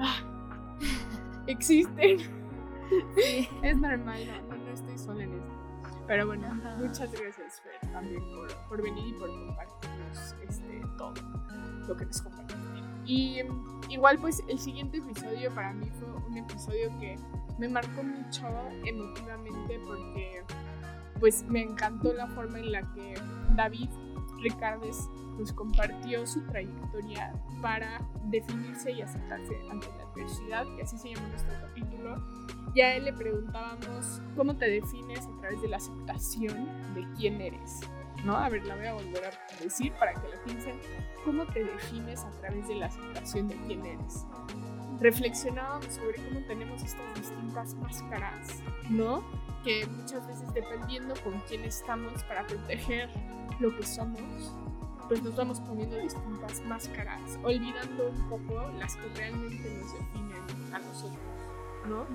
ah, 0.00 1.44
existen 1.46 2.39
es 3.62 3.76
normal, 3.76 4.20
no, 4.48 4.56
no, 4.56 4.70
estoy 4.72 4.98
sola 4.98 5.24
en 5.24 5.34
esto. 5.34 5.52
Pero 6.06 6.26
bueno, 6.26 6.48
muchas 6.78 7.12
gracias, 7.12 7.60
Fer, 7.60 7.92
también 7.92 8.22
por, 8.34 8.68
por, 8.68 8.82
venir 8.82 9.08
y 9.08 9.12
por 9.12 9.28
compartirnos 9.28 10.34
este, 10.48 10.82
todo 10.98 11.14
lo 11.86 11.96
que 11.96 12.06
nos 12.06 12.22
compartiste. 12.22 12.60
Y 13.06 13.40
igual, 13.88 14.18
pues, 14.18 14.42
el 14.48 14.58
siguiente 14.58 14.98
episodio 14.98 15.54
para 15.54 15.72
mí 15.72 15.88
fue 15.98 16.08
un 16.12 16.36
episodio 16.36 16.90
que 16.98 17.16
me 17.58 17.68
marcó 17.68 18.02
mucho 18.02 18.46
emotivamente 18.84 19.80
porque, 19.86 20.42
pues, 21.18 21.44
me 21.44 21.62
encantó 21.62 22.12
la 22.12 22.26
forma 22.28 22.58
en 22.58 22.72
la 22.72 22.82
que 22.92 23.14
David 23.54 23.90
Ricardes 24.42 25.08
nos 25.38 25.52
compartió 25.52 26.26
su 26.26 26.44
trayectoria 26.46 27.32
para 27.62 28.00
definirse 28.24 28.92
y 28.92 29.02
aceptarse 29.02 29.56
ante 29.70 29.88
la 29.96 30.04
adversidad, 30.04 30.66
que 30.76 30.82
así 30.82 30.98
se 30.98 31.14
llama 31.14 31.28
nuestro 31.28 31.54
capítulo 31.60 32.16
ya 32.74 32.86
a 32.86 32.94
él 32.94 33.04
le 33.04 33.12
preguntábamos 33.12 34.22
cómo 34.36 34.56
te 34.56 34.70
defines 34.70 35.26
a 35.26 35.40
través 35.40 35.60
de 35.60 35.68
la 35.68 35.78
aceptación 35.78 36.68
de 36.94 37.06
quién 37.16 37.40
eres. 37.40 37.80
¿No? 38.24 38.36
A 38.36 38.48
ver, 38.48 38.64
la 38.66 38.76
voy 38.76 38.86
a 38.86 38.94
volver 38.94 39.24
a 39.24 39.62
decir 39.62 39.92
para 39.94 40.12
que 40.12 40.28
la 40.28 40.42
piensen. 40.44 40.78
¿Cómo 41.24 41.46
te 41.46 41.64
defines 41.64 42.20
a 42.22 42.30
través 42.32 42.68
de 42.68 42.74
la 42.76 42.86
aceptación 42.86 43.48
de 43.48 43.56
quién 43.66 43.84
eres? 43.84 44.26
Reflexionábamos 45.00 45.94
sobre 45.94 46.16
cómo 46.28 46.40
tenemos 46.46 46.82
estas 46.82 47.14
distintas 47.14 47.74
máscaras, 47.74 48.62
¿no? 48.90 49.24
Que 49.64 49.86
muchas 49.86 50.26
veces 50.26 50.52
dependiendo 50.54 51.14
con 51.22 51.38
quién 51.48 51.64
estamos 51.64 52.22
para 52.24 52.46
proteger 52.46 53.10
lo 53.58 53.74
que 53.76 53.82
somos, 53.84 54.54
pues 55.08 55.22
nos 55.22 55.36
vamos 55.36 55.60
poniendo 55.60 55.96
distintas 55.96 56.62
máscaras, 56.62 57.38
olvidando 57.42 58.08
un 58.08 58.28
poco 58.28 58.70
las 58.78 58.96
que 58.96 59.08
realmente 59.16 59.74
nos 59.74 59.92
definen 59.92 60.74
a 60.74 60.78
nosotros. 60.78 61.18
¿no? 61.88 62.06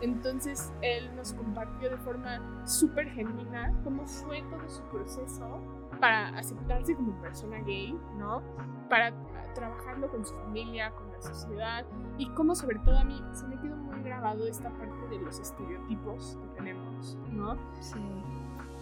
Entonces 0.00 0.72
él 0.82 1.14
nos 1.16 1.32
compartió 1.32 1.90
de 1.90 1.96
forma 1.98 2.66
súper 2.66 3.08
genuina 3.10 3.72
cómo 3.84 4.06
fue 4.06 4.42
todo 4.42 4.68
su 4.68 4.82
proceso 4.84 5.60
para 6.00 6.28
aceptarse 6.36 6.94
como 6.94 7.12
persona 7.20 7.58
gay, 7.60 7.98
¿no? 8.18 8.42
Para 8.88 9.12
trabajarlo 9.54 10.10
con 10.10 10.24
su 10.26 10.34
familia, 10.34 10.90
con 10.90 11.10
la 11.12 11.20
sociedad 11.20 11.86
y 12.18 12.28
cómo 12.30 12.54
sobre 12.54 12.78
todo 12.80 12.98
a 12.98 13.04
mí 13.04 13.22
se 13.32 13.46
me 13.46 13.60
quedó 13.60 13.76
muy 13.76 14.02
grabado 14.02 14.46
esta 14.46 14.70
parte 14.70 15.08
de 15.08 15.18
los 15.20 15.38
estereotipos 15.38 16.36
que 16.40 16.48
tenemos, 16.56 16.91
¿no? 17.30 17.56
Sí. 17.80 18.00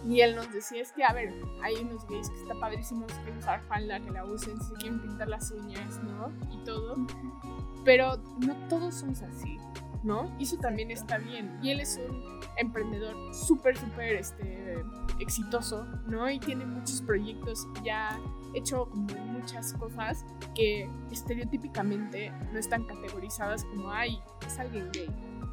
Y 0.09 0.23
él 0.23 0.35
nos 0.35 0.51
decía, 0.53 0.81
es 0.81 0.93
que, 0.93 1.05
a 1.05 1.13
ver, 1.13 1.35
hay 1.63 1.77
unos 1.77 2.07
gays 2.09 2.31
que 2.31 2.37
está 2.37 2.55
padrísimos, 2.59 3.13
que 3.13 3.19
quieren 3.23 3.39
usar 3.39 3.63
falda, 3.69 4.01
que 4.01 4.11
la 4.11 4.25
usen, 4.25 4.61
se 4.61 4.75
quieren 4.75 5.01
pintar 5.01 5.29
las 5.29 5.51
uñas, 5.51 6.01
¿no? 6.03 6.33
Y 6.51 6.65
todo. 6.65 6.97
Pero 7.85 8.17
no 8.39 8.57
todos 8.69 8.95
somos 8.95 9.23
así. 9.23 9.59
¿no? 10.03 10.35
Y 10.39 10.45
eso 10.45 10.57
también 10.57 10.91
está 10.91 11.19
bien. 11.19 11.59
Y 11.63 11.71
él 11.71 11.81
es 11.81 12.01
un 12.09 12.41
emprendedor 12.57 13.15
súper, 13.35 13.77
súper 13.77 14.17
este, 14.17 14.83
exitoso, 15.19 15.85
¿no? 16.07 16.29
Y 16.31 16.39
tiene 16.39 16.65
muchos 16.65 17.03
proyectos, 17.03 17.67
ya 17.85 18.19
hecho 18.55 18.89
como 18.89 19.15
muchas 19.27 19.73
cosas 19.75 20.25
que 20.55 20.89
estereotípicamente 21.11 22.33
no 22.53 22.59
están 22.59 22.85
categorizadas 22.85 23.65
como, 23.65 23.91
ay, 23.91 24.21
es 24.47 24.59
alguien 24.59 24.91
gay. 24.93 25.09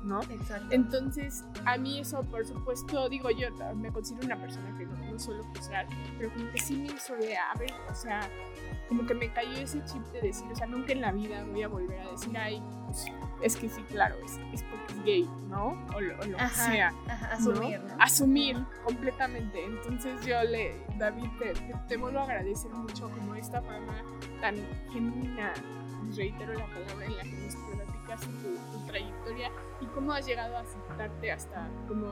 ¿No? 0.07 0.21
Exacto. 0.23 0.67
Entonces, 0.71 1.43
a 1.65 1.77
mí 1.77 1.99
eso, 1.99 2.23
por 2.23 2.45
supuesto, 2.45 3.09
digo 3.09 3.29
yo, 3.29 3.47
me 3.75 3.91
considero 3.91 4.25
una 4.25 4.39
persona 4.39 4.75
que 4.77 4.85
no, 4.85 4.97
no 4.97 5.19
suelo 5.19 5.43
juzgar, 5.55 5.87
pero 6.17 6.31
como 6.33 6.49
que 6.51 6.59
sí 6.59 6.75
me 6.77 6.87
hizo 6.87 7.15
de, 7.15 7.35
a 7.37 7.53
ver, 7.59 7.73
o 7.89 7.93
sea, 7.93 8.29
como 8.87 9.05
que 9.05 9.13
me 9.13 9.31
cayó 9.31 9.57
ese 9.57 9.83
chip 9.83 10.01
de 10.13 10.21
decir, 10.21 10.47
o 10.51 10.55
sea, 10.55 10.67
nunca 10.67 10.93
en 10.93 11.01
la 11.01 11.11
vida 11.11 11.43
voy 11.45 11.63
a 11.63 11.67
volver 11.67 11.99
a 11.99 12.11
decir, 12.11 12.37
ay, 12.37 12.63
pues, 12.85 13.05
es 13.41 13.55
que 13.57 13.69
sí, 13.69 13.81
claro, 13.83 14.15
es, 14.23 14.39
es 14.53 14.63
porque 14.63 14.93
es 14.93 15.03
gay, 15.03 15.29
¿no? 15.49 15.85
O, 15.93 16.01
lo, 16.01 16.17
que 16.17 16.47
sea. 16.49 16.93
asumir, 17.31 17.79
¿no? 17.81 17.95
Asumir 17.99 18.65
completamente. 18.83 19.63
Entonces 19.63 20.25
yo 20.25 20.41
le, 20.43 20.81
David, 20.97 21.29
te, 21.39 21.53
te, 21.87 21.97
vuelvo 21.97 22.19
a 22.19 22.23
agradecer 22.23 22.71
mucho 22.71 23.09
como 23.09 23.35
esta 23.35 23.61
forma 23.61 24.01
tan 24.41 24.55
genuina, 24.91 25.53
reitero 26.15 26.53
la 26.53 26.65
palabra 26.67 27.05
en 27.05 27.17
la 27.17 27.23
que 27.23 27.31
nos 27.31 27.55
platicas 28.07 28.21
tu, 28.41 28.77
tu 28.77 28.85
trayectoria 28.85 29.51
y 29.81 29.85
cómo 29.87 30.13
has 30.13 30.25
llegado 30.25 30.57
a 30.57 30.61
aceptarte 30.61 31.31
hasta 31.31 31.69
como 31.87 32.07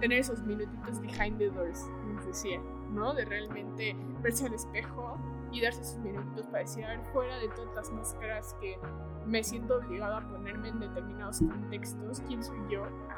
tener 0.00 0.18
esos 0.18 0.40
minutitos 0.42 1.00
behind 1.00 1.38
the 1.38 1.50
doors, 1.50 1.86
decía, 2.26 2.60
¿no? 2.90 3.14
De 3.14 3.24
realmente 3.24 3.96
verse 4.22 4.46
al 4.46 4.54
espejo 4.54 5.18
y 5.52 5.60
darse 5.60 5.82
esos 5.82 5.98
minutitos 5.98 6.46
para 6.46 6.60
decir, 6.60 6.84
a 6.84 6.88
ver, 6.88 7.00
fuera 7.12 7.38
de 7.38 7.48
todas 7.50 7.74
las 7.74 7.90
máscaras 7.92 8.56
que 8.60 8.78
me 9.26 9.42
siento 9.42 9.76
obligado 9.76 10.16
a 10.16 10.20
ponerme 10.28 10.68
en 10.68 10.80
determinados 10.80 11.38
contextos, 11.38 12.20
¿quién 12.26 12.42
soy 12.42 12.58
yo 12.70 12.84
ahorita? 12.84 13.16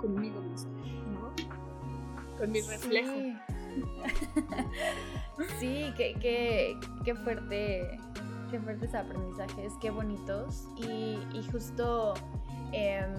Conmigo 0.00 0.40
mismo, 0.40 0.72
¿no? 1.12 1.32
Con 2.38 2.50
mi 2.50 2.60
reflejo. 2.60 3.12
Sí, 5.58 5.92
qué, 5.96 6.14
qué, 6.20 6.78
qué 7.04 7.14
fuerte, 7.14 7.98
qué 8.54 8.60
fuertes 8.60 8.94
aprendizajes, 8.94 9.72
qué 9.80 9.90
bonitos 9.90 10.68
y, 10.76 11.18
y 11.36 11.48
justo 11.50 12.14
em, 12.70 13.12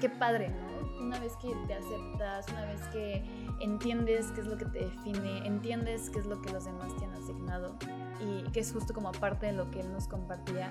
qué 0.00 0.08
padre, 0.08 0.50
¿no? 0.50 1.04
Una 1.04 1.18
vez 1.18 1.32
que 1.42 1.52
te 1.66 1.74
aceptas, 1.74 2.46
una 2.50 2.66
vez 2.66 2.80
que 2.92 3.24
entiendes 3.58 4.30
qué 4.30 4.42
es 4.42 4.46
lo 4.46 4.56
que 4.56 4.64
te 4.66 4.84
define, 4.84 5.44
entiendes 5.44 6.08
qué 6.10 6.20
es 6.20 6.26
lo 6.26 6.40
que 6.40 6.52
los 6.52 6.66
demás 6.66 6.94
te 6.96 7.04
han 7.04 7.14
asignado 7.14 7.74
y 8.20 8.48
que 8.52 8.60
es 8.60 8.72
justo 8.72 8.94
como 8.94 9.10
parte 9.10 9.46
de 9.46 9.54
lo 9.54 9.68
que 9.72 9.80
él 9.80 9.92
nos 9.92 10.06
compartía 10.06 10.70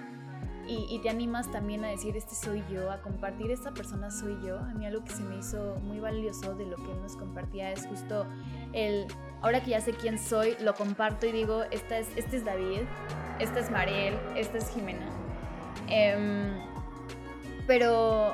y, 0.68 1.00
te 1.00 1.10
animas 1.10 1.52
también 1.52 1.84
a 1.86 1.90
decir, 1.90 2.18
este 2.18 2.34
soy 2.34 2.64
yo, 2.72 2.92
a 2.92 3.02
compartir, 3.02 3.52
esta 3.52 3.72
persona 3.72 4.10
soy 4.10 4.38
yo. 4.44 4.58
A 4.58 4.74
mí 4.74 4.86
algo 4.86 5.04
que 5.04 5.12
se 5.12 5.22
me 5.22 5.38
hizo 5.38 5.76
muy 5.84 6.00
valioso 6.00 6.56
de 6.56 6.66
lo 6.66 6.78
que 6.78 6.92
él 6.92 7.02
nos 7.02 7.16
compartía 7.16 7.72
es 7.72 7.86
justo 7.86 8.26
el, 8.74 9.08
ahora 9.42 9.62
que 9.62 9.72
ya 9.72 9.82
sé 9.82 9.94
quién 9.94 10.18
soy, 10.18 10.56
lo 10.62 10.74
comparto 10.74 11.26
y 11.28 11.32
digo, 11.32 11.64
esta 11.72 12.00
es, 12.00 12.08
este 12.16 12.38
es 12.38 12.46
David, 12.46 12.82
esta 13.40 13.60
es 13.60 13.70
Mariel, 13.70 14.18
esta 14.36 14.58
es 14.58 14.70
Jimena. 14.70 15.06
Em, 15.88 16.60
pero 17.68 18.34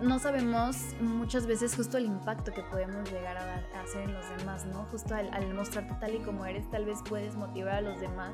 no 0.00 0.18
sabemos 0.18 0.76
muchas 1.00 1.46
veces 1.46 1.74
justo 1.74 1.98
el 1.98 2.06
impacto 2.06 2.52
que 2.52 2.62
podemos 2.62 3.10
llegar 3.12 3.36
a, 3.36 3.44
dar, 3.44 3.66
a 3.74 3.80
hacer 3.82 4.02
en 4.02 4.14
los 4.14 4.28
demás, 4.38 4.64
¿no? 4.66 4.84
Justo 4.90 5.14
al, 5.14 5.32
al 5.34 5.52
mostrarte 5.52 5.94
tal 6.00 6.14
y 6.14 6.18
como 6.20 6.46
eres, 6.46 6.70
tal 6.70 6.84
vez 6.84 7.00
puedes 7.08 7.34
motivar 7.34 7.74
a 7.74 7.80
los 7.80 8.00
demás 8.00 8.32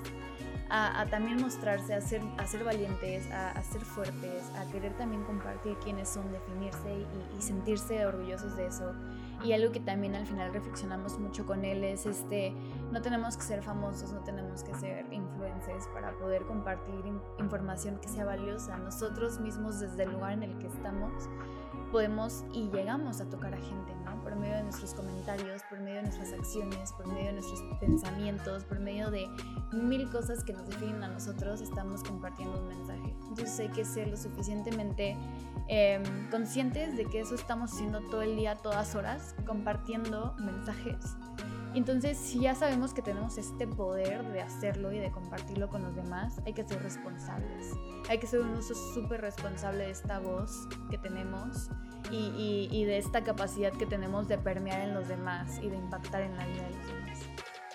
a, 0.71 1.07
también 1.11 1.41
mostrarse, 1.41 1.95
a 1.95 2.01
ser, 2.01 2.23
a 2.39 2.47
ser 2.47 2.65
valientes, 2.65 3.31
a, 3.31 3.63
ser 3.63 3.83
fuertes, 3.83 4.51
a 4.59 4.71
querer 4.71 4.93
también 4.95 5.23
compartir 5.25 5.77
quiénes 5.83 6.09
son, 6.09 6.31
definirse 6.33 7.07
y, 7.37 7.43
sentirse 7.43 8.07
orgullosos 8.07 8.57
de 8.57 8.67
eso. 8.67 8.93
Y 9.45 9.53
algo 9.53 9.73
que 9.73 9.81
también 9.81 10.15
al 10.15 10.27
final 10.27 10.53
reflexionamos 10.53 11.19
mucho 11.19 11.45
con 11.45 11.65
él 11.65 11.85
es 11.85 12.07
este, 12.07 12.55
no 12.93 13.03
tenemos 13.03 13.37
que 13.37 13.43
ser 13.43 13.63
famosos, 13.63 14.13
no 14.13 14.21
tenemos 14.21 14.63
que 14.63 14.75
ser 14.75 15.05
influencers 15.13 15.87
para 15.89 16.13
poder 16.13 16.45
compartir 16.45 17.05
información 17.39 17.99
que 18.01 18.09
sea 18.09 18.25
valiosa. 18.25 18.79
Nosotros 18.79 19.41
mismos 19.41 19.81
desde 19.81 20.05
el 20.05 20.13
lugar 20.13 20.33
en 20.33 20.45
el 20.45 20.59
que 20.59 20.69
estamos 20.69 21.29
podemos 21.93 22.45
y 22.53 22.71
llegamos 22.71 23.21
a 23.21 23.31
tocar 23.31 23.55
a 23.55 23.59
gente, 23.59 23.94
por 25.69 25.81
medio 25.81 25.97
de 25.97 26.03
nuestras 26.03 26.33
acciones, 26.33 26.93
por 26.93 27.07
medio 27.07 27.27
de 27.27 27.33
nuestros 27.35 27.61
pensamientos, 27.81 28.65
por 28.65 28.79
medio 28.79 29.11
de 29.11 29.27
mil 29.73 30.11
cosas 30.11 30.45
que 30.45 30.53
nos 30.53 30.69
definen 30.69 31.03
a 31.03 31.09
nosotros, 31.09 31.61
estamos 31.61 32.03
compartiendo 32.03 32.61
un 32.61 32.69
mensaje. 32.69 33.15
Entonces 33.29 33.59
hay 33.61 33.69
que 33.69 33.85
ser 33.85 34.09
lo 34.09 34.17
suficientemente 34.17 35.17
em, 35.69 36.31
conscientes 36.31 36.97
de 36.97 37.07
que 37.07 37.21
eso 37.21 37.35
estamos 37.35 37.73
haciendo 37.73 38.01
todo 38.03 38.23
el 38.23 38.37
día, 38.37 38.57
todas 38.57 38.95
horas, 38.95 39.35
compartiendo 39.47 40.35
mensajes 40.39 41.17
entonces, 41.75 42.17
si 42.17 42.41
ya 42.41 42.55
sabemos 42.55 42.95
que 42.95 43.03
tenemos 43.03 43.37
este 43.37 43.67
poder 43.67 44.25
de 44.33 44.43
hacerlo 44.43 44.93
y 44.93 44.99
de 44.99 45.11
compartirlo 45.11 45.69
con 45.69 45.83
los 45.83 45.97
demás, 45.97 46.41
hay 46.47 46.53
que 46.53 46.63
ser 46.63 46.83
responsables. 46.83 47.73
Hay 48.09 48.19
que 48.19 48.27
ser 48.27 48.41
un 48.41 48.51
uso 48.51 48.75
súper 48.95 49.21
responsable 49.21 49.85
de 49.85 49.91
esta 49.91 50.21
voz 50.21 50.69
que 50.91 50.99
tenemos 50.99 51.71
y, 52.11 52.85
de 52.85 52.99
esta 52.99 53.25
capacidad 53.25 53.73
que 53.73 53.87
tenemos 53.87 54.29
de 54.29 54.39
permear 54.39 54.81
en 54.83 54.95
los 54.95 55.09
demás 55.09 55.59
y 55.63 55.69
de 55.69 55.77
impactar 55.77 56.23
en 56.23 56.37
la 56.37 56.47
vida 56.47 56.63
de 56.63 56.77
los 56.77 56.87
demás. 56.87 57.19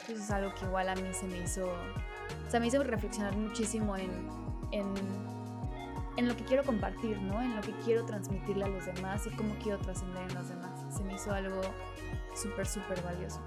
Eso 0.08 0.24
es 0.24 0.32
algo 0.32 0.54
que 0.56 0.66
igual 0.66 0.90
a 0.90 0.96
mí 0.96 1.14
se 1.14 1.28
me 1.28 1.40
hizo, 1.40 1.66
o 1.68 2.50
sea, 2.50 2.60
me 2.60 2.68
hizo 2.68 2.82
reflexionar 2.82 3.36
muchísimo 3.36 3.98
en, 3.98 4.30
en, 4.72 4.94
en 6.16 6.28
lo 6.28 6.36
que 6.38 6.46
quiero 6.46 6.64
compartir, 6.64 7.22
¿no? 7.22 7.42
En 7.42 7.56
lo 7.56 7.62
que 7.62 7.74
quiero 7.84 8.06
transmitirle 8.06 8.64
a 8.64 8.70
los 8.70 8.86
demás 8.86 9.28
y 9.28 9.36
cómo 9.36 9.56
quiero 9.62 9.78
trascender 9.80 10.30
en 10.30 10.36
los 10.36 10.48
demás. 10.48 10.86
Se 10.96 11.04
me 11.04 11.16
hizo 11.16 11.34
algo 11.34 11.62
súper, 12.36 12.66
súper 12.66 13.02
valioso. 13.04 13.42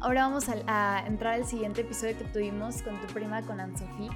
Ahora 0.00 0.22
vamos 0.22 0.48
a, 0.48 1.04
entrar 1.06 1.34
al 1.34 1.44
siguiente 1.44 1.80
episodio 1.80 2.16
que 2.16 2.24
tuvimos 2.24 2.82
con 2.82 3.00
tu 3.00 3.12
prima, 3.12 3.42
con 3.42 3.60
Anne-Sophie. 3.60 4.10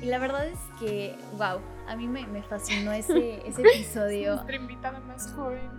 Y 0.00 0.06
la 0.06 0.18
verdad 0.18 0.46
es 0.46 0.58
que, 0.78 1.16
wow, 1.36 1.60
a 1.88 1.96
mí 1.96 2.06
me, 2.06 2.42
fascinó 2.42 2.92
ese, 2.92 3.46
ese 3.46 3.62
episodio. 3.74 4.34
Nuestra 4.34 4.56
invitada 4.56 5.00
más 5.00 5.32
joven. 5.32 5.70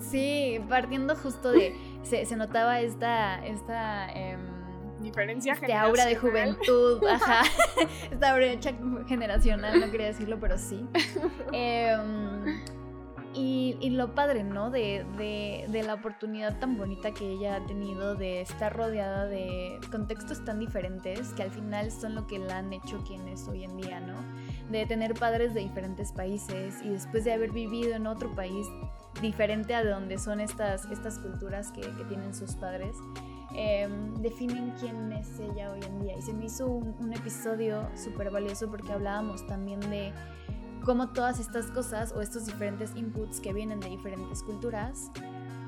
Sí, 0.00 0.58
partiendo 0.68 1.14
justo 1.16 1.52
de. 1.52 1.76
Se, 2.02 2.34
notaba 2.34 2.80
esta. 2.80 3.44
esta 3.44 4.10
eh, 4.12 4.36
Diferencia 5.00 5.54
este 5.54 5.74
aura 5.74 6.06
de 6.06 6.14
juventud, 6.14 7.04
ajá. 7.10 7.42
esta 8.08 8.34
brecha 8.36 8.72
generacional, 9.08 9.80
no 9.80 9.90
quería 9.90 10.06
decirlo, 10.06 10.38
pero 10.40 10.58
sí. 10.58 10.86
Eh, 11.52 11.96
y, 13.34 13.90
lo 13.90 14.14
padre, 14.14 14.44
¿no? 14.44 14.70
De, 14.70 15.04
de, 15.68 15.82
la 15.82 15.94
oportunidad 15.94 16.58
tan 16.58 16.76
bonita 16.76 17.12
que 17.12 17.30
ella 17.30 17.56
ha 17.56 17.66
tenido 17.66 18.14
de 18.14 18.40
estar 18.40 18.74
rodeada 18.76 19.26
de 19.26 19.78
contextos 19.90 20.44
tan 20.44 20.58
diferentes 20.58 21.32
que 21.34 21.42
al 21.42 21.50
final 21.50 21.90
son 21.90 22.14
lo 22.14 22.26
que 22.26 22.38
la 22.38 22.58
han 22.58 22.72
hecho 22.72 23.02
quien 23.06 23.26
es 23.28 23.48
hoy 23.48 23.64
en 23.64 23.76
día, 23.76 24.00
¿no? 24.00 24.14
De 24.70 24.86
tener 24.86 25.14
padres 25.14 25.54
de 25.54 25.60
diferentes 25.60 26.12
países 26.12 26.80
y 26.82 26.90
después 26.90 27.24
de 27.24 27.32
haber 27.32 27.52
vivido 27.52 27.94
en 27.94 28.06
otro 28.06 28.30
país 28.34 28.66
diferente 29.20 29.74
a 29.74 29.82
de 29.84 29.90
donde 29.90 30.18
son 30.18 30.40
estas, 30.40 30.86
estas 30.86 31.18
culturas 31.18 31.70
que, 31.72 31.80
que 31.80 32.04
tienen 32.04 32.34
sus 32.34 32.54
padres, 32.54 32.96
em, 33.54 34.14
definen 34.22 34.72
quién 34.80 35.12
es 35.12 35.38
ella 35.38 35.72
hoy 35.72 35.80
en 35.86 36.02
día. 36.02 36.16
Y 36.16 36.22
se 36.22 36.32
me 36.32 36.46
hizo 36.46 36.66
un, 36.66 36.94
un 36.98 37.12
episodio 37.12 37.88
súper 37.94 38.30
valioso 38.30 38.70
porque 38.70 38.92
hablábamos 38.92 39.46
también 39.46 39.80
de 39.80 40.12
cómo 40.84 41.08
todas 41.10 41.38
estas 41.38 41.66
cosas 41.66 42.12
o 42.12 42.20
estos 42.20 42.46
diferentes 42.46 42.94
inputs 42.96 43.40
que 43.40 43.52
vienen 43.52 43.80
de 43.80 43.88
diferentes 43.88 44.42
culturas 44.42 45.10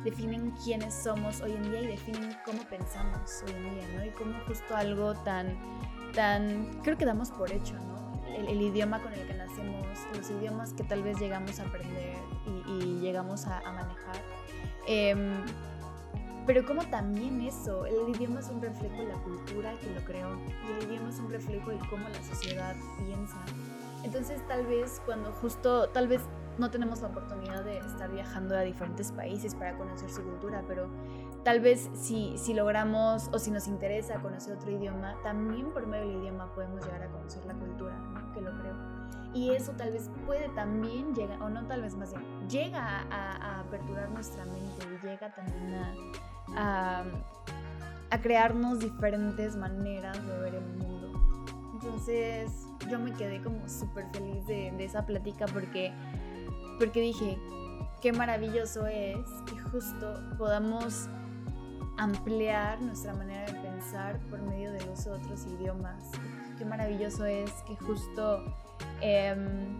definen 0.04 0.52
quiénes 0.62 0.94
somos 0.94 1.40
hoy 1.40 1.52
en 1.52 1.70
día 1.70 1.80
y 1.80 1.86
definen 1.86 2.36
cómo 2.44 2.62
pensamos 2.64 3.42
hoy 3.46 3.52
en 3.52 3.74
día, 3.74 3.88
¿no? 3.96 4.04
Y 4.04 4.10
cómo 4.10 4.34
justo 4.46 4.76
algo 4.76 5.14
tan, 5.14 5.56
tan, 6.12 6.80
creo 6.82 6.98
que 6.98 7.06
damos 7.06 7.30
por 7.30 7.50
hecho, 7.50 7.74
¿no? 7.74 8.22
El, 8.34 8.60
idioma 8.60 9.00
con 9.00 9.12
el 9.14 9.26
que 9.26 9.34
nacemos, 9.34 9.86
los 10.14 10.30
idiomas 10.30 10.74
que 10.74 10.82
tal 10.82 11.02
vez 11.02 11.18
llegamos 11.18 11.58
a 11.60 11.62
aprender 11.62 12.16
y, 12.66 13.00
llegamos 13.00 13.46
a, 13.46 13.60
manejar. 13.60 14.16
Em, 14.86 15.36
pero 16.46 16.66
como 16.66 16.82
también 16.84 17.40
eso, 17.40 17.86
el 17.86 18.14
idioma 18.14 18.40
es 18.40 18.48
un 18.48 18.60
reflejo 18.60 18.96
de 18.96 19.06
la 19.06 19.14
cultura 19.14 19.72
que 19.80 19.90
lo 19.90 20.04
creó 20.04 20.36
y 20.36 20.84
el 20.84 20.90
idioma 20.90 21.08
es 21.08 21.18
un 21.18 21.30
reflejo 21.30 21.70
de 21.70 21.78
cómo 21.88 22.08
la 22.08 22.22
sociedad 22.22 22.74
piensa 22.98 23.38
entonces 24.04 24.46
tal 24.46 24.66
vez 24.66 25.02
cuando 25.04 25.32
justo, 25.32 25.88
tal 25.88 26.08
vez 26.08 26.20
no 26.58 26.70
tenemos 26.70 27.00
la 27.00 27.08
oportunidad 27.08 27.64
de 27.64 27.78
estar 27.78 28.10
viajando 28.10 28.56
a 28.56 28.60
diferentes 28.60 29.10
países 29.10 29.54
para 29.54 29.76
conocer 29.76 30.10
su 30.10 30.22
cultura, 30.22 30.62
pero 30.68 30.88
tal 31.42 31.60
vez 31.60 31.90
si, 31.94 32.36
si 32.38 32.54
logramos 32.54 33.28
o 33.32 33.38
si 33.38 33.50
nos 33.50 33.66
interesa 33.66 34.20
conocer 34.20 34.56
otro 34.56 34.70
idioma, 34.70 35.16
también 35.22 35.72
por 35.72 35.86
medio 35.86 36.06
del 36.06 36.20
idioma 36.20 36.54
podemos 36.54 36.84
llegar 36.84 37.02
a 37.02 37.08
conocer 37.08 37.44
la 37.46 37.54
cultura, 37.54 37.96
que 38.32 38.40
lo 38.40 38.52
creo. 38.60 38.74
Y 39.32 39.50
eso 39.50 39.72
tal 39.72 39.90
vez 39.90 40.10
puede 40.26 40.48
también 40.50 41.12
llegar, 41.12 41.42
o 41.42 41.48
no 41.48 41.66
tal 41.66 41.82
vez 41.82 41.96
más 41.96 42.12
bien, 42.12 42.48
llega 42.48 43.04
a, 43.10 43.60
aperturar 43.60 44.08
nuestra 44.10 44.44
mente 44.44 44.86
y 44.86 45.06
llega 45.06 45.34
también 45.34 45.74
a, 46.56 47.04
a 48.10 48.20
crearnos 48.20 48.78
diferentes 48.78 49.56
maneras 49.56 50.24
de 50.24 50.38
ver 50.38 50.54
el 50.54 50.66
mundo. 50.76 51.03
Entonces, 51.84 52.66
yo 52.90 52.98
me 52.98 53.12
quedé 53.12 53.42
como 53.42 53.68
súper 53.68 54.06
feliz 54.12 54.46
de, 54.46 54.72
esa 54.82 55.04
plática 55.04 55.44
porque, 55.46 55.92
porque 56.78 57.00
dije, 57.02 57.38
qué 58.00 58.10
maravilloso 58.10 58.86
es 58.86 59.20
que 59.46 59.60
justo 59.70 60.14
podamos 60.38 61.10
ampliar 61.98 62.80
nuestra 62.80 63.12
manera 63.12 63.52
de 63.52 63.60
pensar 63.60 64.18
por 64.30 64.40
medio 64.40 64.72
de 64.72 64.84
los 64.86 65.06
otros 65.06 65.44
idiomas. 65.46 66.10
Qué 66.56 66.64
maravilloso 66.64 67.26
es 67.26 67.50
que 67.66 67.76
justo 67.76 68.42
em, 69.02 69.78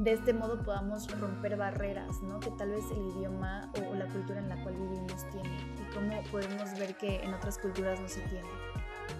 de 0.00 0.14
este 0.14 0.32
modo 0.32 0.62
podamos 0.64 1.08
romper 1.20 1.56
barreras, 1.56 2.22
¿no? 2.22 2.40
Que 2.40 2.50
tal 2.50 2.70
vez 2.70 2.84
el 2.90 3.06
idioma 3.16 3.70
o, 3.88 3.94
la 3.94 4.06
cultura 4.06 4.40
en 4.40 4.48
la 4.48 4.60
cual 4.64 4.74
vivimos 4.74 5.24
tiene 5.30 5.56
y 5.76 5.94
cómo 5.94 6.22
podemos 6.32 6.76
ver 6.76 6.96
que 6.96 7.22
en 7.22 7.34
otras 7.34 7.56
culturas 7.58 8.00
no 8.00 8.08
se 8.08 8.20
tiene. 8.22 8.48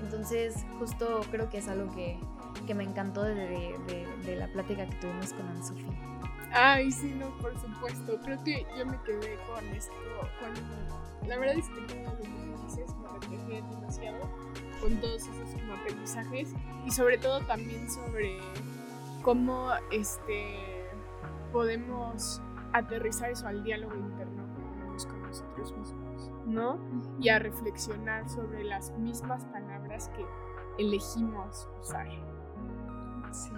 Entonces, 0.07 0.65
justo 0.79 1.21
creo 1.33 1.51
que 1.51 1.59
es 1.59 1.67
algo 1.67 1.93
que, 1.93 2.17
que 2.65 2.75
me 2.75 2.85
encantó 2.85 3.25
de, 3.25 3.75
de, 4.25 4.37
la 4.37 4.47
plática 4.47 4.87
que 4.87 4.95
tuvimos 4.97 5.33
con 5.33 5.49
Anne-Sophie. 5.49 5.85
Ay, 6.53 6.93
sí, 6.93 7.13
no, 7.19 7.37
por 7.39 7.59
supuesto. 7.59 8.17
Creo 8.23 8.45
que 8.45 8.65
yo 8.79 8.87
me 8.87 8.97
quedé 9.03 9.37
con 9.49 9.65
esto, 9.75 9.93
con... 10.39 11.29
La 11.29 11.39
verdad 11.39 11.57
es 11.59 11.69
que 11.69 11.81
todo 11.93 12.05
lo 12.05 12.19
que 12.21 12.29
dices 12.63 12.95
me 13.03 13.09
reflejé 13.19 13.63
demasiado 13.69 14.31
con 14.81 14.97
todos 15.01 15.23
esos 15.23 15.51
como 15.61 15.75
aprendizajes 15.75 16.55
y 16.87 16.91
sobre 16.93 17.19
todo 17.19 17.41
también 17.41 17.91
sobre 17.91 18.39
cómo 19.23 19.71
este 19.91 20.87
podemos 21.51 22.41
aterrizar 22.73 23.33
eso 23.33 23.49
al 23.49 23.65
diálogo 23.65 23.97
interno 23.97 24.45
que 24.55 24.63
tenemos 24.79 25.07
con 25.07 25.21
nosotros 25.23 25.77
mismos, 25.77 26.06
¿no? 26.47 26.79
Y 27.21 27.29
a 27.29 27.39
reflexionar 27.39 28.29
sobre 28.29 28.65
las 28.65 28.91
mismas 28.99 29.45
palabras 29.47 30.11
que 30.17 30.25
elegimos 30.83 31.69
usar. 31.81 32.09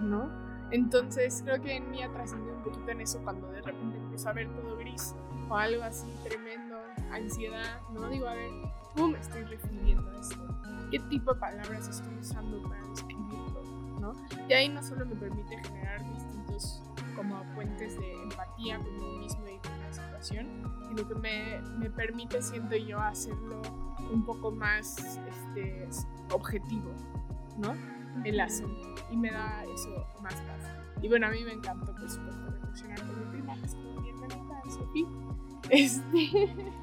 ¿no? 0.01 0.28
Entonces 0.70 1.43
creo 1.45 1.61
que 1.62 1.76
en 1.76 1.91
mí 1.91 2.03
ha 2.03 2.11
trascendido 2.12 2.57
un 2.57 2.62
poquito 2.62 2.91
en 2.91 3.01
eso 3.01 3.20
cuando 3.22 3.49
de 3.51 3.62
repente 3.62 3.97
empiezo 3.97 4.28
a 4.28 4.32
ver 4.32 4.49
todo 4.55 4.76
gris 4.76 5.14
o 5.49 5.57
algo 5.57 5.82
así 5.82 6.07
tremendo, 6.24 6.76
ansiedad, 7.11 7.80
¿no? 7.93 8.09
Digo, 8.09 8.28
a 8.28 8.34
ver, 8.34 8.51
¿cómo 8.95 9.09
me 9.09 9.18
estoy 9.18 9.45
refiriendo 9.45 10.11
a 10.11 10.20
esto? 10.20 10.36
¿Qué 10.91 10.99
tipo 10.99 11.32
de 11.32 11.41
palabras 11.41 11.89
estoy 11.89 12.14
usando 12.18 12.62
para 12.68 12.82
describirlo? 12.89 13.62
¿no? 14.01 14.14
Y 14.49 14.53
ahí 14.53 14.68
no 14.68 14.82
solo 14.82 15.07
me 15.07 15.16
permite 15.16 15.57
generar 15.64 16.05
distintos 16.12 16.82
como 17.16 17.43
puentes 17.55 17.99
de 17.99 18.22
empatía 18.22 18.78
conmigo 18.78 19.18
mismo 19.18 19.49
y 19.49 19.59
con 19.59 19.80
situación, 20.19 20.47
sino 20.89 21.09
que 21.09 21.14
me, 21.14 21.61
me 21.79 21.91
permite, 21.91 22.43
siento 22.43 22.77
yo, 22.77 23.01
hacerlo 23.01 23.62
un 24.12 24.25
poco 24.25 24.51
más 24.51 24.97
este, 24.99 25.89
objetivo, 26.33 26.95
¿no? 27.59 27.75
el 28.25 28.41
asunto 28.41 28.95
y 29.11 29.16
me 29.16 29.31
da 29.31 29.64
eso 29.64 30.07
más 30.23 30.35
paz. 30.35 30.73
Y 31.01 31.09
bueno, 31.09 31.29
a 31.29 31.31
mí 31.31 31.45
me 31.45 31.53
encantó, 31.53 31.95
por 31.95 32.11
supuesto, 32.11 32.51
reflexionar 32.51 33.01
con 33.01 33.21
mi 33.21 33.27
prima, 33.27 33.55
estuvo 33.64 34.01
bien 34.03 34.19
bonita, 34.19 34.62
Sofía. 34.69 35.07
Este. 35.71 36.75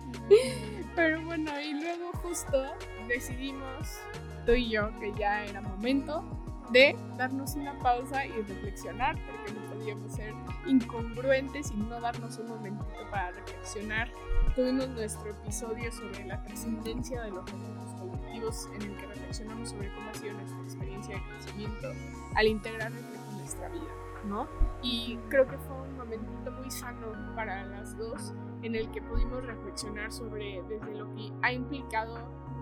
Pero 0.95 1.25
bueno, 1.25 1.51
y 1.59 1.73
luego 1.73 2.11
justo 2.21 2.63
decidimos, 3.07 3.99
tú 4.45 4.53
y 4.53 4.69
yo, 4.69 4.97
que 4.99 5.13
ya 5.13 5.43
era 5.43 5.61
momento 5.61 6.23
de 6.71 6.95
darnos 7.17 7.55
una 7.55 7.77
pausa 7.79 8.25
y 8.25 8.31
reflexionar, 8.31 9.17
porque 9.25 9.53
no 9.53 9.64
podíamos 9.75 10.11
ser 10.11 10.33
incongruentes 10.65 11.71
y 11.71 11.77
no 11.77 11.99
darnos 11.99 12.37
un 12.39 12.49
momentito 12.49 12.99
para 13.11 13.31
reflexionar. 13.31 14.09
Tuvimos 14.55 14.89
nuestro 14.89 15.31
episodio 15.31 15.91
sobre 15.91 16.25
la 16.25 16.41
trascendencia 16.43 17.21
de 17.23 17.31
los 17.31 17.45
recursos 17.45 17.93
colectivos 17.99 18.69
en 18.73 18.81
el 18.81 18.97
que 18.97 19.07
reflexionamos 19.07 19.69
sobre 19.69 19.93
cómo 19.93 20.09
ha 20.09 20.13
sido 20.13 20.33
nuestra 20.33 20.61
experiencia 20.63 21.15
de 21.15 21.23
crecimiento 21.23 21.87
al 22.35 22.47
integrar 22.47 22.91
en 22.91 23.37
nuestra 23.37 23.67
vida, 23.69 23.91
¿no? 24.25 24.47
Y 24.81 25.17
creo 25.29 25.47
que 25.47 25.57
fue 25.57 25.75
un 25.75 25.97
momentito 25.97 26.51
muy 26.51 26.71
sano 26.71 27.07
para 27.35 27.65
las 27.65 27.97
dos 27.97 28.33
en 28.61 28.75
el 28.75 28.89
que 28.91 29.01
pudimos 29.01 29.45
reflexionar 29.45 30.11
sobre 30.11 30.63
desde 30.69 30.95
lo 30.95 31.13
que 31.15 31.31
ha 31.41 31.51
implicado 31.51 32.17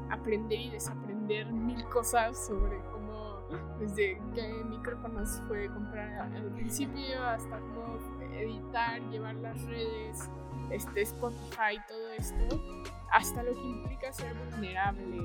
aprender 0.10 0.60
y 0.60 0.70
desaprender 0.72 1.52
mil 1.52 1.84
cosas 1.86 2.46
sobre 2.48 2.78
desde 3.80 4.20
qué 4.34 4.64
micrófonos 4.70 5.42
fue 5.48 5.68
comprar 5.68 6.14
al 6.20 6.52
principio 6.54 7.24
hasta 7.24 7.60
cómo 7.60 7.98
editar, 8.34 9.02
llevar 9.10 9.36
las 9.36 9.62
redes, 9.64 10.30
este, 10.72 11.02
Spotify, 11.02 11.80
todo 11.88 12.12
esto, 12.14 12.62
hasta 13.12 13.44
lo 13.44 13.54
que 13.54 13.62
implica 13.62 14.12
ser 14.12 14.34
vulnerable 14.52 15.22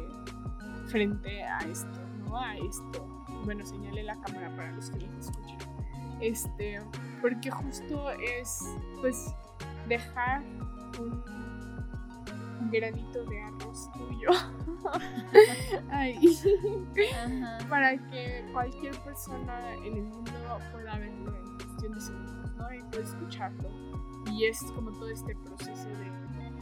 frente 0.87 1.43
a 1.43 1.59
esto, 1.59 1.99
¿no? 2.19 2.39
A 2.39 2.57
esto. 2.57 3.07
Bueno, 3.45 3.65
señale 3.65 4.03
la 4.03 4.21
cámara 4.21 4.55
para 4.57 4.73
los 4.73 4.91
que 4.91 5.07
nos 5.07 5.29
escuchan. 5.29 5.59
Este, 6.21 6.81
porque 7.23 7.51
justo 7.51 8.11
es, 8.11 8.65
pues, 9.01 9.35
dejar 9.89 10.43
un 10.99 11.23
granito 12.71 13.25
de 13.25 13.43
arroz 13.43 13.91
tuyo 13.93 14.31
para 17.69 17.99
que 18.11 18.49
cualquier 18.53 18.97
persona 19.01 19.75
en 19.75 19.97
el 19.97 20.05
mundo 20.05 20.33
pueda 20.73 20.97
verlo 20.99 21.37
en 21.37 21.57
cuestión 21.57 21.95
de 21.95 22.01
segundos, 22.01 22.57
¿no? 22.57 22.75
Y 22.75 22.83
pueda 22.85 23.05
escucharlo. 23.05 23.69
Y 24.33 24.47
es 24.47 24.63
como 24.75 24.91
todo 24.93 25.11
este 25.11 25.37
proceso 25.37 25.89
de, 25.89 26.11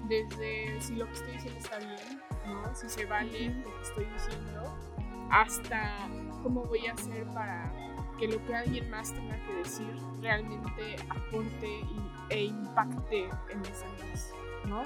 desde 0.08 0.80
si 0.80 0.96
lo 0.96 1.06
que 1.06 1.12
estoy 1.12 1.32
diciendo 1.32 1.60
está 1.60 1.78
bien, 1.78 2.20
¿no? 2.46 2.74
Si 2.74 2.88
se 2.88 3.04
vale 3.06 3.48
lo 3.48 3.64
que 3.64 3.82
estoy 3.82 4.04
diciendo, 4.04 4.74
hasta 5.30 6.08
cómo 6.42 6.64
voy 6.64 6.86
a 6.86 6.92
hacer 6.92 7.26
para 7.28 7.72
que 8.18 8.28
lo 8.28 8.44
que 8.46 8.54
alguien 8.54 8.90
más 8.90 9.12
tenga 9.12 9.38
que 9.44 9.54
decir 9.54 9.94
realmente 10.20 10.96
aporte 11.10 11.66
y, 11.66 12.00
e 12.30 12.44
impacte 12.44 13.28
en 13.50 13.58
los 13.58 13.80
demás, 13.80 14.32
¿no? 14.66 14.84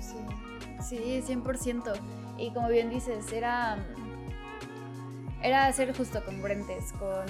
Sí, 0.00 0.16
sí, 0.80 1.22
100%. 1.34 1.92
Y 2.38 2.52
como 2.52 2.68
bien 2.68 2.90
dices, 2.90 3.32
era, 3.32 3.78
era 5.42 5.72
ser 5.72 5.96
justo 5.96 6.24
congruentes 6.24 6.92
con 6.94 7.24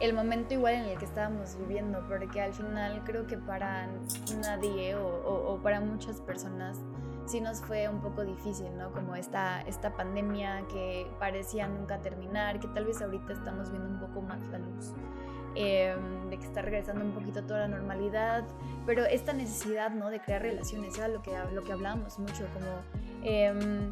el 0.00 0.12
momento 0.12 0.54
igual 0.54 0.74
en 0.74 0.84
el 0.86 0.98
que 0.98 1.04
estábamos 1.04 1.56
viviendo, 1.58 2.04
porque 2.08 2.40
al 2.40 2.52
final 2.52 3.02
creo 3.04 3.26
que 3.26 3.38
para 3.38 3.88
nadie 4.42 4.94
o, 4.94 5.52
o, 5.54 5.62
para 5.62 5.80
muchas 5.80 6.20
personas 6.20 6.78
sí 7.26 7.40
nos 7.40 7.60
fue 7.62 7.88
un 7.88 8.00
poco 8.00 8.24
difícil, 8.24 8.76
¿no? 8.76 8.92
Como 8.92 9.16
esta, 9.16 9.62
esta 9.62 9.96
pandemia 9.96 10.64
que 10.68 11.10
parecía 11.18 11.66
nunca 11.66 12.00
terminar, 12.00 12.60
que 12.60 12.68
tal 12.68 12.84
vez 12.84 13.00
ahorita 13.00 13.32
estamos 13.32 13.70
viendo 13.70 13.88
un 13.88 14.00
poco 14.00 14.22
más 14.22 14.40
la 14.48 14.58
luz. 14.58 14.94
Em, 15.58 16.28
de 16.28 16.36
que 16.36 16.44
está 16.44 16.60
regresando 16.60 17.02
un 17.02 17.12
poquito 17.12 17.42
toda 17.42 17.60
la 17.60 17.68
normalidad, 17.68 18.44
pero 18.84 19.06
esta 19.06 19.32
necesidad 19.32 19.90
¿no? 19.90 20.10
de 20.10 20.20
crear 20.20 20.42
relaciones, 20.42 20.98
era 20.98 21.08
lo 21.08 21.22
que, 21.22 21.30
lo 21.54 21.64
que 21.64 21.72
hablábamos 21.72 22.18
mucho, 22.18 22.46
como 22.52 22.82
em, 23.22 23.90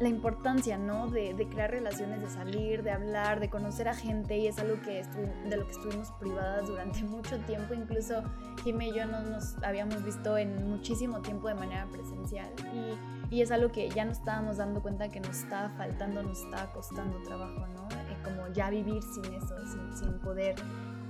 la 0.00 0.08
importancia 0.08 0.76
¿no? 0.76 1.06
De, 1.06 1.34
de, 1.34 1.46
crear 1.46 1.70
relaciones, 1.70 2.20
de 2.20 2.28
salir, 2.28 2.82
de 2.82 2.90
hablar, 2.90 3.38
de 3.38 3.48
conocer 3.48 3.88
a 3.88 3.94
gente, 3.94 4.36
y 4.36 4.48
es 4.48 4.58
algo 4.58 4.80
que 4.82 5.04
de 5.48 5.56
lo 5.56 5.64
que 5.66 5.72
estuvimos 5.72 6.10
privadas 6.18 6.66
durante 6.66 7.02
mucho 7.04 7.38
tiempo, 7.42 7.72
incluso 7.72 8.24
Jimmy 8.64 8.88
y 8.88 8.94
yo 8.94 9.06
no 9.06 9.22
nos 9.22 9.56
habíamos 9.62 10.02
visto 10.02 10.36
en 10.36 10.68
muchísimo 10.68 11.22
tiempo 11.22 11.46
de 11.46 11.54
manera 11.54 11.86
presencial, 11.92 12.50
y, 13.30 13.36
y 13.36 13.40
es 13.40 13.52
algo 13.52 13.70
que 13.70 13.88
ya 13.90 14.04
nos 14.04 14.18
estábamos 14.18 14.56
dando 14.56 14.82
cuenta 14.82 15.08
que 15.10 15.20
nos 15.20 15.44
estaba 15.44 15.68
faltando, 15.76 16.24
nos 16.24 16.42
estaba 16.42 16.72
costando 16.72 17.22
trabajo, 17.22 17.68
¿no? 17.68 17.95
Como 18.26 18.48
ya 18.52 18.70
vivir 18.70 19.02
sin 19.02 19.24
eso, 19.32 19.54
sin, 19.94 20.18
poder 20.18 20.56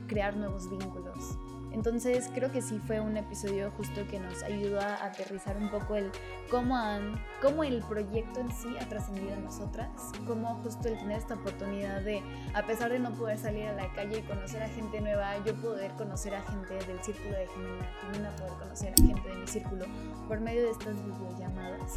crear 0.06 0.36
nuevos 0.36 0.68
vínculos. 0.68 1.38
Entonces 1.76 2.30
creo 2.34 2.50
que 2.50 2.62
sí 2.62 2.80
fue 2.86 3.00
un 3.00 3.18
episodio 3.18 3.70
justo 3.76 4.06
que 4.10 4.18
nos 4.18 4.42
ayudó 4.42 4.80
a 4.80 5.04
aterrizar 5.04 5.58
un 5.58 5.70
poco 5.70 5.94
el 5.94 6.10
cómo, 6.50 6.74
han, 6.74 7.22
cómo 7.42 7.64
el 7.64 7.82
proyecto 7.82 8.40
en 8.40 8.50
sí 8.50 8.74
ha 8.80 8.88
trascendido 8.88 9.34
en 9.34 9.44
nosotras, 9.44 9.90
cómo 10.26 10.54
justo 10.62 10.88
el 10.88 10.96
tener 10.96 11.18
esta 11.18 11.34
oportunidad 11.34 12.00
de, 12.00 12.22
a 12.54 12.66
pesar 12.66 12.90
de 12.90 12.98
no 12.98 13.12
poder 13.12 13.36
salir 13.36 13.66
a 13.66 13.74
la 13.74 13.92
calle 13.92 14.20
y 14.20 14.22
conocer 14.22 14.62
a 14.62 14.68
gente 14.68 15.02
nueva, 15.02 15.36
yo 15.44 15.54
poder 15.56 15.90
conocer 15.92 16.34
a 16.34 16.40
gente 16.44 16.74
del 16.86 16.98
círculo 17.04 17.36
de 17.36 17.46
Jimena, 17.46 17.86
Jimena 18.00 18.36
poder 18.36 18.52
conocer 18.54 18.94
a 18.94 18.96
gente 18.96 19.28
de 19.28 19.36
mi 19.36 19.46
círculo 19.46 19.84
por 20.28 20.40
medio 20.40 20.62
de 20.62 20.70
estas 20.70 20.94
videollamadas. 21.04 21.96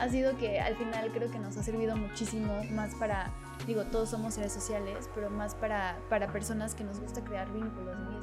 Ha 0.00 0.08
sido 0.08 0.36
que 0.36 0.58
al 0.58 0.74
final 0.74 1.12
creo 1.12 1.30
que 1.30 1.38
nos 1.38 1.56
ha 1.56 1.62
servido 1.62 1.96
muchísimo 1.96 2.64
más 2.72 2.92
para 2.96 3.30
digo, 3.66 3.84
todos 3.84 4.10
somos 4.10 4.34
seres 4.34 4.52
sociales, 4.52 5.08
pero 5.14 5.30
más 5.30 5.54
para, 5.54 5.98
para 6.08 6.32
personas 6.32 6.74
que 6.74 6.84
nos 6.84 7.00
gusta 7.00 7.22
crear 7.22 7.50
vínculos 7.52 7.96
y 8.10 8.21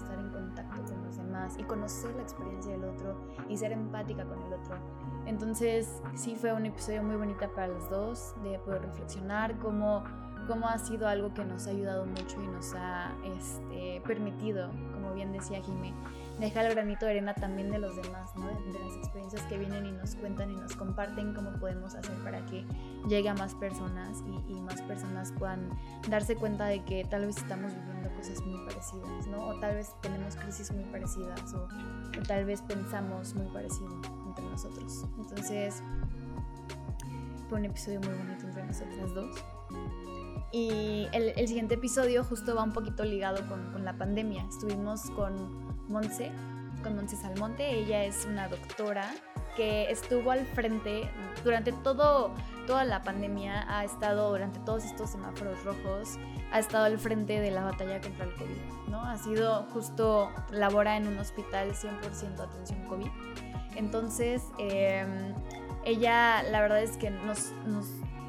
y 1.57 1.63
conocer 1.63 2.15
la 2.15 2.23
experiencia 2.23 2.71
del 2.71 2.83
otro 2.83 3.15
y 3.47 3.57
ser 3.57 3.71
empática 3.71 4.25
con 4.25 4.41
el 4.41 4.53
otro. 4.53 4.77
Entonces, 5.25 6.01
sí 6.15 6.35
fue 6.35 6.53
un 6.53 6.65
episodio 6.65 7.03
muy 7.03 7.15
bonito 7.15 7.49
para 7.53 7.67
los 7.67 7.89
dos, 7.89 8.33
de 8.43 8.57
poder 8.59 8.81
reflexionar 8.81 9.57
cómo, 9.59 10.03
cómo 10.47 10.67
ha 10.67 10.77
sido 10.77 11.07
algo 11.07 11.33
que 11.33 11.45
nos 11.45 11.67
ha 11.67 11.71
ayudado 11.71 12.05
mucho 12.05 12.41
y 12.41 12.47
nos 12.47 12.73
ha 12.75 13.13
este, 13.23 14.01
permitido, 14.05 14.69
como 14.93 15.13
bien 15.13 15.31
decía 15.31 15.61
Jimé, 15.61 15.93
dejar 16.39 16.65
el 16.65 16.73
granito 16.73 17.05
de 17.05 17.11
arena 17.11 17.33
también 17.33 17.69
de 17.69 17.79
los 17.79 17.95
demás, 17.95 18.33
de, 18.35 18.79
las 18.79 18.95
experiencias 18.95 19.41
que 19.43 19.57
vienen 19.57 19.85
y 19.85 19.91
nos 19.91 20.15
cuentan 20.15 20.51
y 20.51 20.55
nos 20.55 20.75
comparten 20.75 21.33
cómo 21.33 21.51
podemos 21.59 21.95
hacer 21.95 22.15
para 22.23 22.45
que 22.45 22.65
llegue 23.07 23.29
a 23.29 23.33
más 23.33 23.55
personas 23.55 24.23
y, 24.47 24.59
más 24.59 24.81
personas 24.83 25.33
puedan 25.37 25.69
darse 26.09 26.35
cuenta 26.35 26.65
de 26.65 26.83
que 26.83 27.03
tal 27.03 27.25
vez 27.25 27.37
estamos 27.37 27.73
viviendo 27.73 28.11
cosas 28.15 28.39
muy 28.45 28.63
parecidas, 28.65 29.27
¿no? 29.27 29.47
O 29.47 29.59
tal 29.59 29.75
vez 29.75 29.95
tenemos 30.01 30.35
crisis 30.35 30.71
muy 30.71 30.83
parecidas 30.85 31.53
o, 31.53 31.67
tal 32.27 32.45
vez 32.45 32.61
pensamos 32.61 33.33
muy 33.33 33.47
parecido 33.47 33.89
entre 34.27 34.45
nosotros. 34.45 35.05
Entonces, 35.17 35.81
fue 37.47 37.57
un 37.57 37.65
episodio 37.65 37.99
muy 38.01 38.13
bonito 38.13 38.45
entre 38.45 38.63
nosotras 38.63 39.13
dos. 39.15 39.43
Y 40.51 41.07
el, 41.13 41.33
el, 41.35 41.47
siguiente 41.47 41.75
episodio 41.75 42.23
justo 42.23 42.55
va 42.55 42.63
un 42.63 42.73
poquito 42.73 43.03
ligado 43.03 43.47
con, 43.47 43.71
con 43.71 43.85
la 43.85 43.97
pandemia. 43.97 44.45
Estuvimos 44.49 45.09
con 45.11 45.68
Monse, 45.89 46.31
con 46.83 46.95
Monse 46.95 47.17
Salmonte. 47.17 47.69
Ella 47.69 48.05
es 48.05 48.25
una 48.25 48.47
doctora 48.47 49.13
que 49.55 49.91
estuvo 49.91 50.31
al 50.31 50.45
frente 50.45 51.09
durante 51.43 51.73
todo, 51.73 52.31
toda 52.67 52.85
la 52.85 53.01
pandemia, 53.01 53.65
ha 53.67 53.83
estado 53.83 54.29
durante 54.29 54.59
todos 54.59 54.85
estos 54.85 55.09
semáforos 55.09 55.61
rojos, 55.63 56.17
ha 56.51 56.59
estado 56.59 56.85
al 56.85 56.97
frente 56.97 57.39
de 57.41 57.51
la 57.51 57.63
batalla 57.63 57.99
contra 57.99 58.25
el 58.25 58.35
COVID, 58.35 58.89
¿no? 58.89 59.03
Ha 59.03 59.17
sido 59.17 59.63
justo, 59.73 60.29
labora 60.51 60.95
en 60.95 61.07
un 61.07 61.17
hospital 61.17 61.73
100% 61.73 62.39
atención 62.39 62.85
COVID. 62.87 63.09
Entonces, 63.75 64.43
em, 64.59 65.33
ella, 65.83 66.43
la 66.43 66.61
verdad 66.61 66.81
es 66.81 66.95
que 66.97 67.09
nos, 67.09 67.51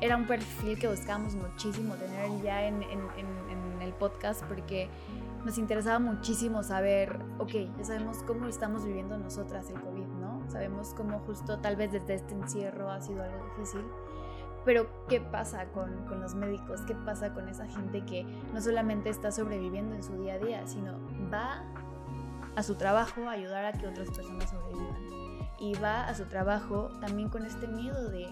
era 0.01 0.17
un 0.17 0.27
perfil 0.27 0.79
que 0.79 0.89
buscábamos 0.89 1.35
muchísimo 1.35 1.95
tener 1.95 2.43
ya 2.43 2.67
en, 2.67 2.83
en 2.83 3.83
el 3.83 3.93
podcast 3.93 4.43
porque 4.45 4.89
nos 5.45 5.59
interesaba 5.59 5.99
muchísimo 5.99 6.63
saber, 6.63 7.19
ok, 7.39 7.53
ya 7.79 7.85
sabemos 7.85 8.19
cómo 8.27 8.47
estamos 8.47 8.85
viviendo 8.85 9.17
nosotras 9.19 9.71
el 9.71 9.81
COVID, 9.81 10.07
¿no? 10.21 10.43
Sabemos 10.49 10.95
cómo 10.95 11.21
justo 11.21 11.59
tal 11.59 11.77
vez 11.77 11.93
desde 11.93 12.15
este 12.15 12.35
encierro 12.35 12.91
ha 12.91 13.01
sido 13.01 13.23
algo 13.23 13.39
difícil, 13.57 13.85
pero 14.65 15.07
¿qué 15.09 15.21
pasa 15.21 15.67
con, 15.73 16.05
con, 16.07 16.21
los 16.21 16.35
médicos? 16.35 16.83
¿Qué 16.83 16.95
pasa 16.95 17.33
con 17.33 17.49
esa 17.49 17.67
gente 17.67 18.05
que 18.05 18.25
no 18.53 18.61
solamente 18.61 19.09
está 19.09 19.33
sobreviviendo 19.33 19.95
en 19.95 20.03
su 20.03 20.17
día 20.19 20.35
a 20.35 20.39
día, 20.39 20.67
sino 20.67 20.99
va 21.33 21.65
a 22.57 22.63
su 22.63 22.75
trabajo 22.75 23.29
a 23.29 23.33
ayudar 23.33 23.65
a 23.65 23.73
que 23.73 23.87
otras 23.87 24.11
personas 24.11 24.51
sobrevivan? 24.51 25.09
Y 25.59 25.75
va 25.75 26.07
a 26.07 26.15
su 26.15 26.27
trabajo 26.27 26.91
también 27.01 27.29
con 27.29 27.47
este 27.47 27.67
miedo 27.67 28.11
de 28.11 28.29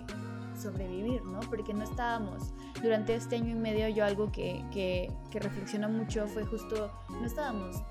sobrevivir, 0.58 1.24
¿no? 1.24 1.40
Porque 1.40 1.74
no 1.74 1.84
estábamos, 1.84 2.52
durante 2.82 3.14
este 3.14 3.36
año 3.36 3.50
y 3.50 3.54
medio 3.54 3.88
yo 3.88 4.04
algo 4.04 4.30
que, 4.32 4.64
que, 4.72 5.10
que 5.30 5.40
reflexionó 5.40 5.88
mucho 5.88 6.26
fue 6.26 6.44
justo, 6.44 6.90
no 7.08 7.24
estábamos 7.24 7.82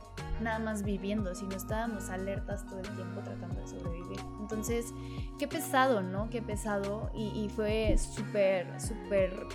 nada 0.41 0.59
más 0.59 0.83
viviendo, 0.83 1.33
sino 1.33 1.55
estábamos 1.55 2.09
alertas 2.09 2.65
todo 2.67 2.79
el 2.79 2.95
tiempo 2.95 3.21
tratando 3.21 3.59
de 3.59 3.67
sobrevivir. 3.67 4.19
Entonces, 4.39 4.93
qué 5.39 5.47
pesado, 5.47 6.01
¿no? 6.01 6.29
Qué 6.29 6.41
pesado 6.41 7.09
y, 7.13 7.27
y 7.29 7.49
fue 7.49 7.97
súper, 7.97 8.79
súper 8.79 9.47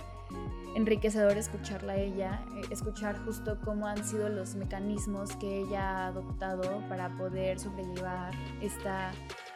enriquecedor 0.75 1.37
escucharla 1.37 1.93
a 1.93 1.97
ella, 1.97 2.43
eh, 2.55 2.61
escuchar 2.71 3.23
justo 3.25 3.59
cómo 3.63 3.87
han 3.87 4.03
sido 4.03 4.29
los 4.29 4.55
mecanismos 4.55 5.35
que 5.35 5.61
ella 5.61 5.81
ha 5.81 6.07
adoptado 6.07 6.81
para 6.89 7.15
poder 7.15 7.59
sobrellevar 7.59 8.33
esta 8.61 9.11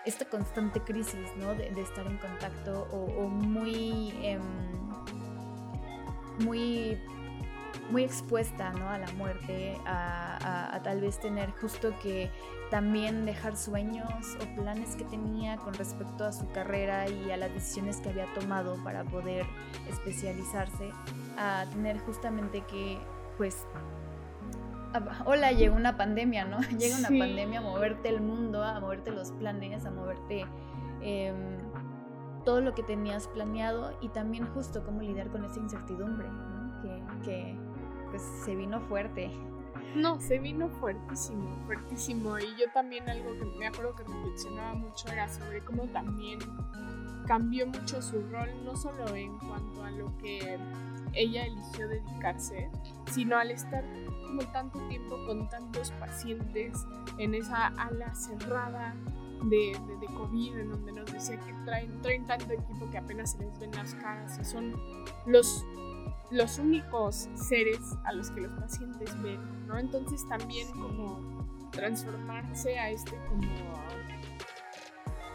esta 0.08 0.26
constante 0.26 0.80
crisis, 0.82 1.36
¿no? 1.38 1.54
De, 1.54 1.70
estar 1.82 2.08
en 2.08 2.18
contacto 2.18 2.88
o, 2.92 3.28
muy, 3.28 4.14
em, 4.22 4.42
muy, 6.40 6.98
muy 7.92 8.04
expuesta, 8.04 8.72
¿no? 8.72 8.90
A 8.90 8.98
la 8.98 9.12
muerte, 9.14 9.78
a, 9.86 10.80
tal 10.84 11.02
vez 11.02 11.20
tener 11.20 11.52
justo 11.52 11.94
que 12.02 12.32
también 12.72 13.26
dejar 13.26 13.58
sueños 13.58 14.38
o 14.42 14.56
planes 14.62 14.96
que 14.96 15.04
tenía 15.06 15.58
con 15.58 15.74
respecto 15.74 16.24
a 16.24 16.32
su 16.32 16.50
carrera 16.52 17.10
y 17.10 17.32
a 17.32 17.38
las 17.38 17.54
decisiones 17.54 17.98
que 17.98 18.10
había 18.10 18.26
tomado 18.34 18.82
para 18.84 19.04
poder 19.04 19.46
especializarse, 19.90 20.92
a 21.38 21.66
tener 21.72 22.00
justamente 22.00 22.62
que, 22.62 22.98
pues, 23.38 23.66
hola, 25.26 25.52
llegó 25.52 25.76
una 25.76 25.98
pandemia, 25.98 26.46
¿no? 26.46 26.60
Llega 26.78 26.98
una 26.98 27.10
pandemia 27.10 27.60
a 27.60 27.64
moverte 27.64 28.10
el 28.10 28.22
mundo, 28.22 28.64
a 28.64 28.80
moverte 28.80 29.12
los 29.12 29.32
planes, 29.32 29.86
a 29.86 29.92
moverte 29.92 30.46
em, 31.02 31.58
todo 32.46 32.62
lo 32.62 32.74
que 32.74 32.84
tenías 32.84 33.28
planeado 33.28 33.98
y 34.02 34.10
también 34.10 34.46
justo 34.54 34.84
cómo 34.86 35.02
lidiar 35.02 35.30
con 35.30 35.44
esa 35.44 35.60
incertidumbre, 35.60 36.28
¿no? 36.30 36.82
que, 36.82 37.04
que 37.24 37.56
pues, 38.10 38.22
se 38.46 38.56
vino 38.56 38.80
fuerte 38.82 39.32
No, 39.96 40.20
se 40.20 40.40
vino 40.40 40.70
fuertísimo, 40.70 41.50
fuertísimo. 41.66 42.38
Y 42.40 42.46
yo 42.60 42.72
también 42.74 43.10
algo 43.10 43.34
que 43.38 43.46
me 43.58 43.68
acuerdo 43.68 43.96
que 43.96 44.04
reflexionaba 44.04 44.76
mucho 44.76 45.08
era 45.10 45.28
sobre 45.28 45.64
cómo 45.64 45.88
también 45.88 46.40
cambió 47.28 47.68
mucho 47.68 48.02
su 48.02 48.22
rol, 48.30 48.50
no 48.64 48.76
solo 48.76 49.14
en 49.16 49.38
cuanto 49.40 49.84
a 49.84 49.92
lo 49.92 50.18
que 50.18 50.58
ella 51.14 51.46
eligió 51.46 51.88
dedicarse, 51.88 52.70
sino 53.12 53.38
al 53.38 53.52
estar 53.52 53.84
como 54.28 54.42
tanto 54.52 54.80
tiempo 54.88 55.18
con 55.26 55.50
tantos 55.50 55.92
pacientes 55.92 56.86
en 57.18 57.34
esa 57.34 57.68
ala 57.68 58.14
cerrada 58.14 58.96
de, 59.44 59.78
de, 60.00 60.08
COVID, 60.08 60.58
en 60.58 60.70
donde 60.72 60.92
nos 60.92 61.12
decía 61.12 61.40
que 61.40 61.54
traen, 61.66 62.02
traen 62.02 62.26
tanto 62.26 62.52
equipo 62.52 62.90
que 62.90 62.98
apenas 62.98 63.32
se 63.32 63.40
les 63.40 63.60
ven 63.60 63.72
las 63.72 63.94
caras 63.96 64.38
y 64.40 64.46
son 64.46 64.76
los, 65.26 65.66
los 66.32 66.60
únicos 66.60 67.30
seres 67.36 67.80
a 68.04 68.14
los 68.14 68.32
que 68.32 68.42
los 68.42 68.52
pacientes 68.60 69.22
ven, 69.22 69.68
¿no? 69.68 69.78
Entonces 69.78 70.28
también 70.28 70.68
como 70.72 71.20
transformarse 71.72 72.80
a 72.80 72.90
este 72.90 73.16
como 73.28 73.48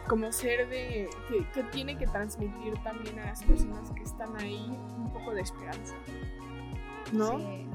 como 0.07 0.31
ser 0.33 0.67
de 0.69 1.09
que, 1.29 1.49
que, 1.53 1.63
tiene 1.71 1.97
que 1.97 2.05
transmitir 2.07 2.73
también 2.83 3.19
a 3.19 3.25
las 3.27 3.43
personas 3.43 3.89
que 3.91 4.03
están 4.03 4.35
ahí 4.35 4.77
un 4.97 5.13
poco 5.13 5.33
de 5.33 5.41
esperanza, 5.41 5.95
¿no? 7.13 7.39
Sí. 7.39 7.67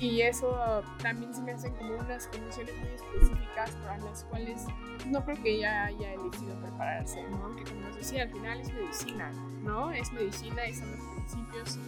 Y 0.00 0.22
eso 0.22 0.82
también 1.02 1.34
se 1.34 1.42
me 1.42 1.52
hacen 1.52 1.74
como 1.74 1.94
unas 1.94 2.26
condiciones 2.28 2.74
muy 2.78 2.88
específicas 2.88 3.70
para 3.82 3.98
las 3.98 4.24
cuales 4.24 4.64
no 5.06 5.22
creo 5.22 5.36
que 5.42 5.56
ella 5.56 5.84
haya 5.84 6.14
elegido 6.14 6.58
prepararse, 6.58 7.22
¿no? 7.28 7.44
Aunque 7.44 7.64
como 7.64 7.82
nos 7.82 7.96
decía, 7.96 8.22
al 8.22 8.30
final 8.30 8.60
es 8.60 8.72
medicina, 8.72 9.30
¿no? 9.62 9.90
Es 9.90 10.10
medicina 10.10 10.66
y 10.66 10.74
son 10.74 10.90
los 10.90 11.00
principios 11.00 11.78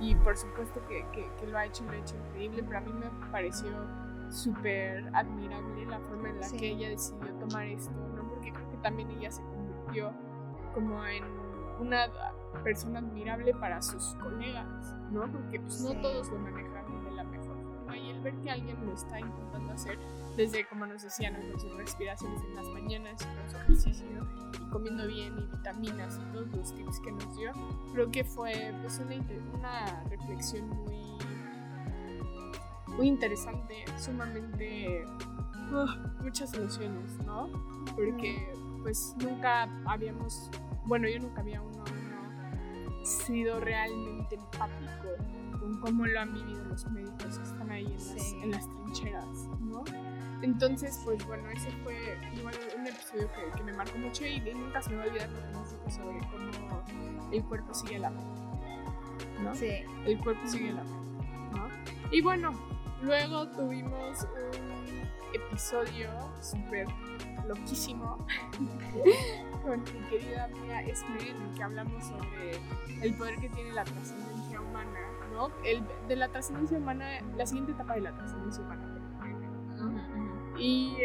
y 0.00 0.16
por 0.16 0.36
supuesto 0.36 0.84
que, 0.88 1.06
que, 1.12 1.30
que 1.38 1.46
lo 1.46 1.56
ha 1.56 1.66
hecho, 1.66 1.84
lo 1.84 1.92
ha 1.92 1.96
hecho 1.96 2.16
increíble, 2.28 2.64
pero 2.64 2.78
a 2.78 2.80
mí 2.80 2.92
me 2.92 3.30
pareció 3.30 3.70
súper 4.30 5.08
admirable 5.14 5.86
la 5.86 6.00
forma 6.00 6.30
en 6.30 6.40
la 6.40 6.50
que 6.50 6.70
ella 6.70 6.88
decidió 6.88 7.32
tomar 7.34 7.66
esto, 7.68 7.92
¿no? 8.16 8.28
Porque 8.28 8.52
creo 8.52 8.68
que 8.70 8.76
también 8.78 9.10
ella 9.12 9.30
se 9.30 9.42
convirtió 9.42 10.12
como 10.74 11.06
en 11.06 11.22
una 11.80 12.08
persona 12.64 12.98
admirable 12.98 13.54
para 13.54 13.80
sus 13.80 14.14
colegas, 14.16 14.92
¿no? 15.12 15.30
Porque 15.30 15.60
pues 15.60 15.80
no 15.82 16.00
todos 16.00 16.28
lo 16.30 16.38
manejan 16.38 16.83
ver 18.24 18.34
que 18.40 18.50
alguien 18.50 18.84
lo 18.84 18.94
está 18.94 19.20
intentando 19.20 19.72
hacer, 19.72 19.98
desde 20.36 20.66
como 20.66 20.86
nos 20.86 21.02
decían, 21.02 21.34
con 21.34 21.60
sus 21.60 21.72
respiraciones 21.76 22.42
en 22.42 22.56
las 22.56 22.66
mañanas, 22.68 23.22
con 23.22 23.50
su 23.50 23.56
ejercicio 23.58 24.06
y 24.52 24.70
comiendo 24.70 25.06
bien 25.06 25.38
y 25.38 25.56
vitaminas 25.56 26.18
y 26.20 26.32
todos 26.32 26.48
los 26.48 26.74
tips 26.74 27.00
que 27.00 27.12
nos 27.12 27.36
dio, 27.36 27.52
creo 27.92 28.10
que 28.10 28.24
fue 28.24 28.74
pues 28.80 28.98
una, 28.98 29.16
una 29.52 30.04
reflexión 30.08 30.68
muy, 30.68 31.18
muy 32.88 33.06
interesante, 33.06 33.84
sumamente 33.98 35.04
uh, 35.70 36.22
muchas 36.22 36.52
emociones, 36.54 37.18
¿no? 37.24 37.48
Porque 37.94 38.52
pues 38.82 39.14
nunca 39.18 39.68
habíamos, 39.86 40.50
bueno, 40.86 41.08
yo 41.08 41.20
nunca 41.20 41.42
había 41.42 41.60
uno, 41.60 41.84
uno 41.84 43.04
sido 43.04 43.60
realmente 43.60 44.36
empático 44.36 45.08
con 45.64 45.80
cómo 45.80 46.06
lo 46.06 46.20
han 46.20 46.34
vivido 46.34 46.62
los 46.64 46.86
médicos 46.90 47.38
que 47.38 47.44
están 47.44 47.70
ahí 47.70 47.96
en, 48.42 48.50
las, 48.50 48.68
trincheras, 48.68 49.48
¿no? 49.60 49.82
Entonces, 50.42 51.00
pues 51.04 51.26
bueno, 51.26 51.48
ese 51.50 51.70
fue 51.82 52.18
igual 52.36 52.54
un 52.78 52.86
episodio 52.86 53.30
que, 53.32 53.56
que 53.56 53.64
me 53.64 53.72
marcó 53.72 53.96
mucho 53.96 54.26
y, 54.26 54.40
nunca 54.40 54.82
se 54.82 54.90
me 54.90 54.96
va 54.96 55.04
a 55.04 55.06
olvidar 55.06 55.30
lo 55.30 55.40
que 55.40 55.52
nos 55.52 55.70
dijo 55.70 55.90
sobre 55.90 56.18
cómo 56.28 56.84
el 57.32 57.44
cuerpo 57.44 57.72
sigue 57.72 57.98
la 57.98 58.10
mente, 58.10 58.42
¿no? 59.42 59.54
Sí. 59.54 59.70
El 60.04 60.18
cuerpo 60.18 60.46
sigue 60.46 60.72
la 60.72 60.84
mente, 60.84 61.26
¿no? 61.52 61.68
Y 62.12 62.20
bueno, 62.20 62.52
luego 63.02 63.48
tuvimos 63.48 64.18
un 64.22 65.08
episodio 65.32 66.10
súper 66.42 66.86
loquísimo 67.48 68.18
con 69.62 69.82
mi 69.82 70.08
querida 70.10 70.44
amiga 70.44 70.82
Esme, 70.82 71.30
en 71.30 71.42
el 71.42 71.54
que 71.54 71.62
hablamos 71.62 72.04
sobre 72.04 72.60
el 73.00 73.14
poder 73.14 73.38
que 73.38 73.48
tiene 73.48 73.72
la 73.72 73.84
trascendencia 73.84 74.43
humana 75.34 75.50
el, 75.64 75.82
de 76.08 76.16
la 76.16 76.28
trascendencia 76.28 76.78
humana, 76.78 77.20
la 77.36 77.46
siguiente 77.46 77.72
etapa 77.72 77.94
de 77.94 78.02
la 78.02 78.14
trascendencia 78.14 78.64
humana. 78.64 78.90
Y 80.58 80.96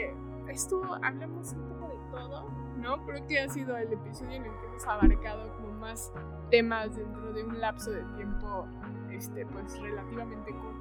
esto 0.47 0.82
hablamos 1.03 1.53
un 1.53 1.69
poco 1.69 1.88
de 1.88 2.11
todo, 2.11 2.49
¿no? 2.77 3.05
Creo 3.05 3.25
que 3.27 3.39
ha 3.39 3.49
sido 3.49 3.77
el 3.77 3.91
episodio 3.93 4.34
en 4.34 4.45
el 4.45 4.51
que 4.51 4.65
hemos 4.67 4.86
abarcado 4.86 5.55
como 5.55 5.71
más 5.73 6.11
temas 6.49 6.95
dentro 6.95 7.34
de 7.34 7.43
un 7.43 7.59
lapso 7.59 7.91
de 7.91 8.03
tiempo, 8.15 8.67
este, 9.11 9.45
pues 9.45 9.80
relativamente 9.80 10.51
corto. 10.51 10.78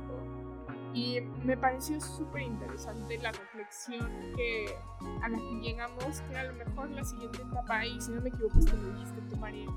Y 0.95 1.21
me 1.45 1.57
pareció 1.57 2.01
súper 2.01 2.43
interesante 2.43 3.19
la 3.19 3.33
reflexión 3.33 4.09
que, 4.35 4.75
a 5.23 5.29
la 5.29 5.37
que 5.37 5.61
llegamos, 5.61 6.21
que 6.29 6.37
a 6.37 6.45
lo 6.45 6.55
mejor 6.55 6.91
la 6.91 7.05
siguiente 7.05 7.43
etapa, 7.43 7.85
y 7.85 8.01
si 8.01 8.11
no 8.11 8.21
me 8.21 8.31
equivoco, 8.31 8.59
esto 8.59 8.77
lo 8.77 8.93
dijiste 8.95 9.21
tú, 9.29 9.37
María, 9.37 9.69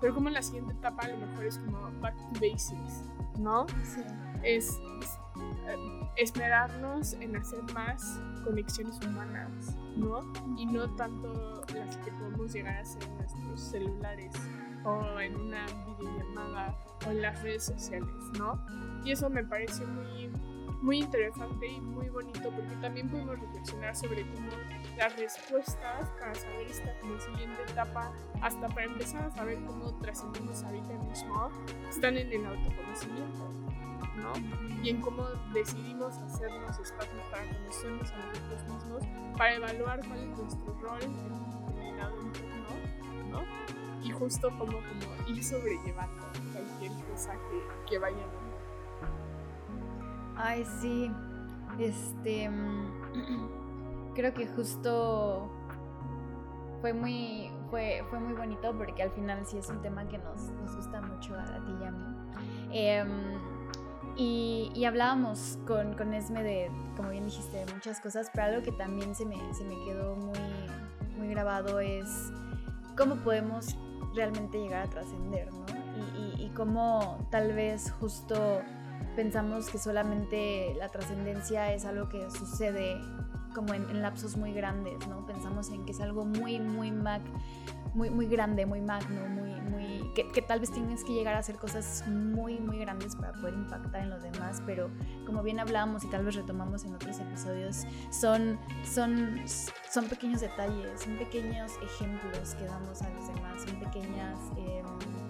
pero 0.00 0.14
como 0.14 0.30
la 0.30 0.42
siguiente 0.42 0.72
etapa 0.72 1.04
a 1.04 1.08
lo 1.08 1.18
mejor 1.18 1.46
es 1.46 1.58
como 1.58 1.90
back 2.00 2.16
to 2.16 2.40
basics, 2.40 3.04
¿no? 3.38 3.66
Sí. 3.82 4.02
Es, 4.42 4.80
eh, 5.66 6.10
esperarnos 6.16 7.14
en 7.14 7.36
hacer 7.36 7.62
más 7.74 8.20
conexiones 8.44 8.98
humanas, 9.04 9.76
¿no? 9.96 10.32
Y 10.56 10.66
no 10.66 10.94
tanto 10.96 11.62
las 11.74 11.96
que 11.98 12.10
podemos 12.12 12.52
llegar 12.52 12.76
a 12.76 12.80
hacer 12.80 13.02
en 13.04 13.16
nuestros 13.16 13.60
celulares 13.60 14.32
o 14.86 15.20
en 15.20 15.36
una 15.36 15.66
videollamada 15.98 16.74
o 17.06 17.10
en 17.10 17.22
las 17.22 17.42
redes 17.42 17.64
sociales, 17.66 18.14
¿no? 18.38 18.58
Y 19.04 19.12
eso 19.12 19.28
me 19.28 19.44
pareció 19.44 19.86
muy 19.86 20.30
muy 20.82 20.98
interesante 20.98 21.66
y 21.66 21.80
muy 21.80 22.08
bonito 22.10 22.50
porque 22.50 22.76
también 22.80 23.08
podemos 23.08 23.38
reflexionar 23.40 23.96
sobre 23.96 24.22
cómo 24.22 24.50
las 24.96 25.16
respuestas 25.16 26.10
para 26.20 26.34
saber 26.34 26.66
esta 26.68 26.98
como 27.00 27.18
siguiente 27.18 27.62
etapa, 27.68 28.12
hasta 28.40 28.68
para 28.68 28.84
empezar 28.84 29.24
a 29.24 29.30
saber 29.30 29.58
cómo 29.64 29.98
trascendemos 29.98 30.62
ahorita 30.62 30.94
mismo, 31.08 31.50
están 31.88 32.16
en 32.16 32.32
el 32.32 32.46
autoconocimiento, 32.46 33.50
¿no? 34.16 34.32
Y 34.82 34.90
en 34.90 35.00
cómo 35.00 35.24
decidimos 35.52 36.16
hacernos 36.18 36.78
espacios 36.78 37.22
para 37.30 37.44
conocernos 37.52 38.12
a 38.12 38.16
nosotros 38.18 38.74
mismos, 38.74 39.02
para 39.36 39.54
evaluar 39.54 40.00
cuál 40.06 40.20
es 40.20 40.38
nuestro 40.38 40.78
rol 40.80 41.02
en 41.02 41.10
un 41.10 41.66
determinado 41.66 42.20
entorno, 42.20 42.66
¿no? 43.30 43.85
Y 44.06 44.12
justo 44.12 44.50
como, 44.50 44.66
como 44.66 45.28
ir 45.28 45.42
sobrellevando 45.42 46.22
cualquier 46.52 46.92
cosa 47.10 47.32
que, 47.32 47.90
que 47.90 47.98
vaya 47.98 48.24
Ay, 50.36 50.64
sí. 50.80 51.10
Este. 51.78 52.48
Mm, 52.48 54.12
creo 54.14 54.32
que 54.32 54.46
justo 54.46 55.50
fue 56.80 56.92
muy. 56.92 57.50
Fue, 57.70 58.04
fue 58.10 58.20
muy 58.20 58.34
bonito 58.34 58.72
porque 58.78 59.02
al 59.02 59.10
final 59.10 59.44
sí 59.44 59.58
es 59.58 59.68
un 59.68 59.82
tema 59.82 60.06
que 60.06 60.18
nos, 60.18 60.50
nos 60.50 60.76
gusta 60.76 61.00
mucho 61.00 61.34
a, 61.34 61.44
ti 61.44 61.72
y 61.80 61.84
a 61.84 61.90
mí. 61.90 62.04
Em, 62.70 63.08
y, 64.14 64.70
y, 64.72 64.84
hablábamos 64.84 65.58
con, 65.66 65.94
con, 65.94 66.14
Esme 66.14 66.44
de, 66.44 66.70
como 66.96 67.10
bien 67.10 67.24
dijiste, 67.24 67.64
de 67.64 67.74
muchas 67.74 68.00
cosas, 68.00 68.30
pero 68.32 68.46
algo 68.46 68.62
que 68.62 68.70
también 68.70 69.16
se 69.16 69.26
me, 69.26 69.36
se 69.52 69.64
me 69.64 69.74
quedó 69.84 70.14
muy, 70.14 70.38
muy 71.18 71.28
grabado 71.28 71.80
es 71.80 72.30
cómo 72.96 73.16
podemos 73.16 73.76
realmente 74.16 74.58
llegar 74.58 74.82
a 74.82 74.90
trascender, 74.90 75.52
¿no? 75.52 75.64
Y, 76.18 76.42
y, 76.42 76.50
cómo 76.50 77.18
tal 77.30 77.52
vez 77.52 77.90
justo 78.00 78.60
pensamos 79.14 79.70
que 79.70 79.78
solamente 79.78 80.74
la 80.78 80.90
trascendencia 80.90 81.72
es 81.72 81.84
algo 81.84 82.08
que 82.08 82.30
sucede 82.30 83.00
como 83.56 83.72
en, 83.72 84.02
lapsos 84.02 84.36
muy 84.36 84.52
grandes, 84.52 85.08
¿no? 85.08 85.24
Pensamos 85.26 85.70
en 85.70 85.86
que 85.86 85.92
es 85.92 86.00
algo 86.00 86.26
muy, 86.26 86.60
muy 86.60 86.92
mag, 86.92 87.22
muy, 87.96 88.10
muy 88.10 88.26
grande, 88.26 88.66
muy 88.66 88.80
magno, 88.80 89.26
muy, 89.28 89.60
muy, 89.62 90.12
que, 90.14 90.28
que, 90.28 90.42
tal 90.42 90.60
vez 90.60 90.70
tienes 90.70 91.02
que 91.02 91.14
llegar 91.14 91.34
a 91.34 91.38
hacer 91.38 91.56
cosas 91.56 92.04
muy, 92.06 92.58
muy 92.60 92.78
grandes 92.78 93.16
para 93.16 93.32
poder 93.32 93.54
impactar 93.54 94.02
en 94.02 94.10
los 94.10 94.22
demás, 94.22 94.62
pero 94.66 94.90
como 95.24 95.42
bien 95.42 95.58
hablábamos 95.58 96.04
y 96.04 96.10
tal 96.10 96.24
vez 96.24 96.34
retomamos 96.34 96.84
en 96.84 96.94
otros 96.94 97.18
episodios, 97.18 97.84
son, 98.10 98.58
son, 98.84 99.40
son 99.46 100.04
pequeños 100.08 100.42
detalles, 100.42 101.00
son 101.00 101.16
pequeños 101.16 101.72
ejemplos 101.82 102.54
que 102.54 102.66
damos 102.66 103.00
a 103.02 103.10
los 103.10 103.26
demás, 103.28 103.62
son 103.64 103.80
pequeñas... 103.80 104.38
Em, 104.56 105.25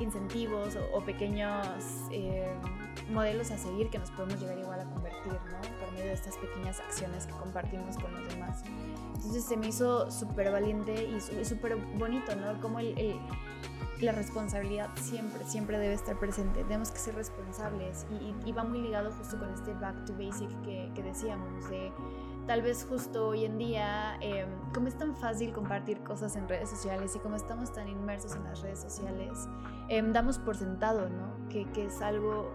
incentivos 0.00 0.76
o, 0.92 1.00
pequeños 1.02 1.76
eh, 2.10 2.52
modelos 3.10 3.50
a 3.50 3.58
seguir 3.58 3.90
que 3.90 3.98
nos 3.98 4.10
podemos 4.10 4.40
llegar 4.40 4.58
igual 4.58 4.80
a 4.80 4.84
convertir, 4.84 5.32
¿no? 5.32 5.60
Por 5.80 5.92
medio 5.92 6.06
de 6.06 6.12
estas 6.12 6.36
pequeñas 6.36 6.80
acciones 6.80 7.26
que 7.26 7.32
compartimos 7.32 7.96
con 7.96 8.12
los 8.12 8.28
demás. 8.28 8.62
Entonces 9.14 9.44
se 9.44 9.56
me 9.56 9.68
hizo 9.68 10.10
súper 10.10 10.50
valiente 10.50 11.04
y 11.04 11.44
súper 11.44 11.76
bonito, 11.96 12.34
¿no? 12.36 12.60
Como 12.60 12.78
el, 12.78 13.18
la 14.02 14.12
responsabilidad 14.12 14.90
siempre, 14.96 15.44
siempre 15.44 15.78
debe 15.78 15.94
estar 15.94 16.18
presente. 16.18 16.64
Tenemos 16.64 16.90
que 16.90 16.98
ser 16.98 17.14
responsables 17.14 18.06
y, 18.10 18.48
y, 18.48 18.52
va 18.52 18.64
muy 18.64 18.80
ligado 18.80 19.12
justo 19.12 19.38
con 19.38 19.52
este 19.52 19.72
back 19.74 20.04
to 20.04 20.12
basic 20.14 20.48
que, 20.62 20.90
que 20.94 21.02
decíamos, 21.02 21.68
de 21.70 21.92
tal 22.46 22.62
vez 22.62 22.86
justo 22.88 23.28
hoy 23.28 23.44
en 23.44 23.58
día, 23.58 24.16
eh, 24.20 24.46
como 24.74 24.88
es 24.88 24.96
tan 24.96 25.14
fácil 25.14 25.52
compartir 25.52 26.02
cosas 26.02 26.36
en 26.36 26.48
redes 26.48 26.70
sociales 26.70 27.14
y 27.16 27.18
como 27.18 27.36
estamos 27.36 27.72
tan 27.72 27.88
inmersos 27.88 28.34
en 28.34 28.44
las 28.44 28.60
redes 28.60 28.80
sociales, 28.80 29.48
em, 29.88 30.12
damos 30.12 30.38
por 30.38 30.56
sentado, 30.56 31.08
¿no? 31.08 31.48
Que, 31.48 31.64
que, 31.72 31.86
es 31.86 32.00
algo 32.02 32.50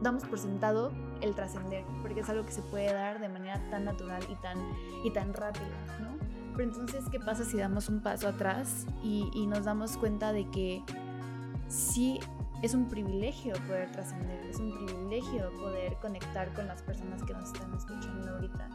damos 0.00 0.24
por 0.24 0.38
sentado 0.38 0.92
el 1.20 1.34
trascender, 1.34 1.84
porque 2.02 2.20
es 2.20 2.28
algo 2.28 2.44
que 2.44 2.52
se 2.52 2.62
puede 2.62 2.92
dar 2.92 3.20
de 3.20 3.28
manera 3.28 3.60
tan 3.70 3.84
natural 3.84 4.22
y 4.30 4.34
tan, 4.36 4.58
y 5.04 5.10
tan 5.10 5.34
rápida, 5.34 5.66
¿no? 6.00 6.16
Pero 6.56 6.70
entonces, 6.70 7.04
¿qué 7.10 7.20
pasa 7.20 7.44
si 7.44 7.58
damos 7.58 7.88
un 7.88 8.00
paso 8.00 8.28
atrás 8.28 8.86
y, 9.02 9.30
y 9.34 9.46
nos 9.46 9.64
damos 9.64 9.96
cuenta 9.96 10.32
de 10.32 10.48
que 10.50 10.82
sí 11.68 12.18
es 12.62 12.74
un 12.74 12.88
privilegio 12.88 13.54
poder 13.66 13.90
trascender, 13.90 14.40
es 14.46 14.58
un 14.58 14.72
privilegio 14.72 15.50
poder 15.56 15.96
conectar 15.96 16.52
con 16.52 16.66
las 16.66 16.82
personas 16.82 17.22
que 17.22 17.32
nos 17.32 17.52
están 17.52 17.74
escuchando 17.74 18.30
ahorita? 18.32 18.68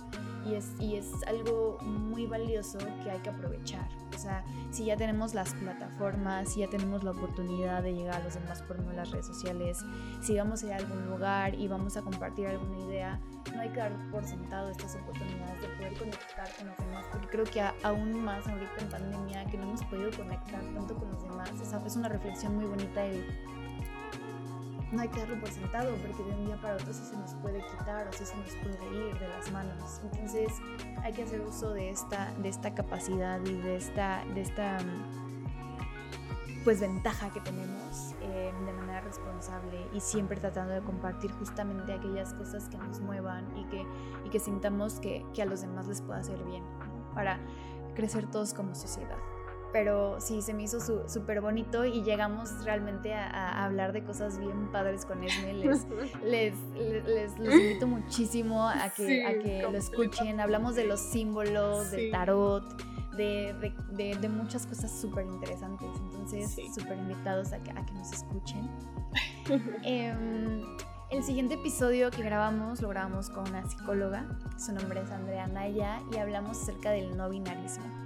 y 0.46 0.54
es, 0.54 0.72
y 0.80 0.96
es 0.96 1.12
algo 1.28 1.78
muy 1.82 2.28
valioso 2.28 2.78
que 3.04 3.12
hay 3.12 3.20
que 3.20 3.30
aprovechar. 3.30 3.88
O 4.16 4.18
sea, 4.18 4.44
si 4.72 4.86
ya 4.86 4.96
tenemos 4.96 5.34
las 5.34 5.54
plataformas, 5.56 6.54
si 6.54 6.60
ya 6.60 6.70
tenemos 6.70 7.04
la 7.04 7.12
oportunidad 7.12 7.82
de 7.84 7.94
llegar 7.94 8.22
a 8.22 8.24
los 8.24 8.36
demás 8.36 8.62
por 8.62 8.78
medio 8.78 8.92
de 8.92 8.98
las 8.98 9.12
redes 9.12 9.26
sociales, 9.26 9.84
si 10.22 10.36
vamos 10.36 10.64
a 10.64 10.68
ir 10.68 10.74
a 10.74 10.78
algún 10.78 11.08
lugar 11.08 11.56
y 11.56 11.68
vamos 11.68 11.98
a 11.98 12.02
compartir 12.02 12.48
alguna 12.48 12.78
idea, 12.86 13.20
no 13.54 13.62
hay 13.62 13.70
que 13.70 13.80
dar 13.80 13.92
por 14.12 14.24
sentado 14.26 14.70
estas 14.70 14.96
oportunidades 14.96 15.62
de 15.62 15.68
poder 15.70 15.94
conectar 15.98 16.50
con 16.58 16.68
los 16.68 16.78
demás, 16.78 17.06
porque 17.12 17.28
creo 17.28 17.46
que 17.46 17.62
aún 17.84 18.24
más 18.24 18.48
ahorita 18.48 18.82
en 18.82 18.90
pandemia 18.90 19.46
que 19.46 19.58
no 19.58 19.64
hemos 19.64 19.84
podido 19.86 20.12
conectar 20.12 20.62
tanto 20.74 20.96
con 20.96 21.12
los 21.12 21.24
demás, 21.24 21.52
es 21.86 21.96
una 21.96 22.10
reflexión 22.10 22.56
muy 22.56 22.66
bonita 22.66 23.06
el 23.06 23.26
no 24.96 25.02
hay 25.02 25.10
que 25.10 25.20
darlo 25.20 25.40
por 25.40 25.50
sentado 25.50 25.94
porque 25.98 26.24
de 26.24 26.32
un 26.32 26.46
día 26.46 26.58
para 26.62 26.76
otro 26.76 26.94
sí 26.94 27.04
se 27.04 27.18
nos 27.18 27.34
puede 27.36 27.60
quitar 27.68 28.08
o 28.08 28.14
sí 28.14 28.26
se 28.26 28.36
nos 28.38 28.50
puede 28.56 29.10
ir 29.10 29.20
de 29.20 29.28
las 29.28 29.52
manos. 29.52 30.02
Entonces 30.04 30.52
hay 31.04 31.14
que 31.14 31.24
hacer 31.24 31.42
uso 31.42 31.72
de 31.74 31.90
esta, 31.90 32.34
de 32.42 32.50
esta 32.50 32.74
capacidad 32.74 33.40
y 33.46 33.54
de 33.54 33.76
esta, 33.76 34.24
de 34.34 34.42
esta 34.42 34.78
pues 36.64 36.80
ventaja 36.80 37.32
que 37.32 37.42
tenemos 37.42 38.16
eh, 38.22 38.52
de 38.66 38.74
manera 38.74 39.02
responsable 39.02 39.88
y 39.94 40.00
siempre 40.00 40.40
tratando 40.40 40.74
de 40.74 40.82
compartir 40.82 41.32
justamente 41.34 41.94
aquellas 41.94 42.34
cosas 42.34 42.68
que 42.70 42.78
nos 42.78 43.02
muevan 43.02 43.46
y 43.56 43.66
que, 43.66 43.86
y 44.26 44.30
que 44.30 44.40
sintamos 44.40 45.00
que, 45.00 45.24
que 45.34 45.44
a 45.44 45.46
los 45.46 45.62
demás 45.62 45.88
les 45.88 46.02
pueda 46.02 46.20
hacer 46.20 46.44
bien 46.44 46.64
para 47.14 47.40
crecer 47.94 48.26
todos 48.32 48.54
como 48.54 48.74
sociedad 48.74 49.20
pero 49.76 50.22
sí, 50.22 50.42
se 50.42 50.54
me 50.54 50.64
hizo 50.64 50.80
súper 51.06 51.42
bonito 51.42 51.84
y 51.84 52.02
llegamos 52.02 52.64
realmente 52.64 53.14
a, 53.14 53.66
hablar 53.66 53.92
de 53.92 54.06
cosas 54.06 54.40
bien 54.40 54.72
padres 54.72 55.06
con 55.06 55.22
Esme. 55.22 55.54
Les, 55.54 55.86
les, 56.24 56.56
les, 57.06 57.38
invito 57.38 57.86
muchísimo 57.86 58.70
a 58.70 58.90
que, 58.96 59.26
a 59.26 59.38
que 59.38 59.64
lo 59.64 59.78
escuchen. 59.78 60.40
Hablamos 60.40 60.76
de 60.76 60.86
los 60.86 61.02
símbolos, 61.02 61.92
del 61.92 62.10
tarot, 62.10 62.64
de, 63.18 63.54
de, 63.92 64.16
de, 64.16 64.30
muchas 64.30 64.66
cosas 64.66 64.98
súper 64.98 65.26
interesantes. 65.26 65.90
Entonces, 66.06 66.56
súper 66.74 66.98
invitados 66.98 67.52
a 67.52 67.62
que, 67.62 67.72
a 67.72 67.86
que 67.86 67.94
nos 67.96 68.14
escuchen. 68.14 68.72
Em, 69.84 70.64
el 71.12 71.22
siguiente 71.22 71.56
episodio 71.56 72.12
que 72.12 72.24
grabamos 72.24 72.82
lo 72.82 72.88
grabamos 72.88 73.30
con 73.30 73.50
una 73.50 73.70
psicóloga, 73.70 74.26
su 74.58 74.72
nombre 74.72 75.02
es 75.02 75.12
Andrea 75.12 75.48
Naya, 75.48 76.00
y 76.14 76.16
hablamos 76.16 76.62
acerca 76.62 76.92
del 76.92 77.18
no 77.18 77.30
binarismo. 77.30 78.05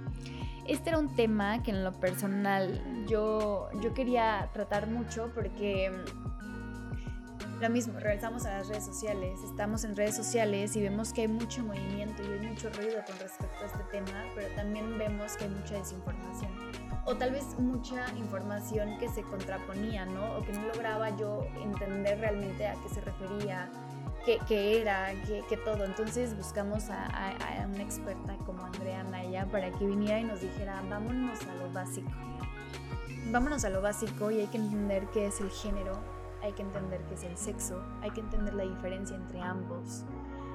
Este 0.66 0.90
era 0.90 0.98
un 0.98 1.14
tema 1.14 1.62
que 1.62 1.70
en 1.70 1.84
lo 1.84 1.92
personal 1.92 3.06
yo, 3.06 3.70
yo 3.80 3.94
quería 3.94 4.50
tratar 4.52 4.86
mucho 4.88 5.30
porque 5.34 5.90
mm, 5.90 7.60
lo 7.60 7.68
mismo, 7.68 7.98
regresamos 7.98 8.46
a 8.46 8.58
las 8.58 8.68
redes 8.68 8.86
sociales, 8.86 9.38
estamos 9.44 9.84
en 9.84 9.94
redes 9.94 10.16
sociales 10.16 10.74
y 10.76 10.82
vemos 10.82 11.12
que 11.12 11.22
hay 11.22 11.28
mucho 11.28 11.62
movimiento 11.62 12.22
y 12.22 12.26
hay 12.26 12.46
mucho 12.46 12.70
ruido 12.70 13.02
con 13.06 13.18
respecto 13.18 13.62
a 13.62 13.66
este 13.66 13.84
tema, 13.90 14.24
pero 14.34 14.48
también 14.54 14.96
vemos 14.96 15.36
que 15.36 15.44
hay 15.44 15.50
mucha 15.50 15.74
desinformación 15.74 16.50
o 17.04 17.16
tal 17.16 17.32
vez 17.32 17.58
mucha 17.58 18.06
información 18.16 18.98
que 18.98 19.08
se 19.08 19.22
contraponía, 19.22 20.06
¿no? 20.06 20.36
O 20.36 20.42
que 20.42 20.52
no 20.52 20.66
lograba 20.68 21.16
yo 21.16 21.46
entender 21.62 22.20
realmente 22.20 22.66
a 22.66 22.74
qué 22.74 22.88
se 22.88 23.00
refería 23.00 23.68
qué, 24.24 24.80
era, 24.80 25.12
qué, 25.48 25.56
todo. 25.56 25.84
Entonces 25.84 26.36
buscamos 26.36 26.90
a, 26.90 27.36
una 27.72 27.82
experta 27.82 28.36
como 28.46 28.64
Andrea 28.64 29.02
Naya 29.04 29.46
para 29.46 29.70
que 29.70 29.86
viniera 29.86 30.20
y 30.20 30.24
nos 30.24 30.40
dijera, 30.40 30.82
vámonos 30.88 31.40
a 31.46 31.54
lo 31.54 31.72
básico. 31.72 32.10
Vámonos 33.30 33.64
a 33.64 33.70
lo 33.70 33.80
básico 33.80 34.30
y 34.30 34.40
hay 34.40 34.46
que 34.46 34.58
entender 34.58 35.06
qué 35.12 35.26
es 35.26 35.40
el 35.40 35.50
género, 35.50 35.92
hay 36.42 36.52
que 36.52 36.62
entender 36.62 37.00
qué 37.08 37.14
es 37.14 37.22
el 37.22 37.36
sexo, 37.36 37.82
hay 38.02 38.10
que 38.10 38.20
entender 38.20 38.54
la 38.54 38.64
diferencia 38.64 39.14
entre 39.14 39.40
ambos, 39.40 40.04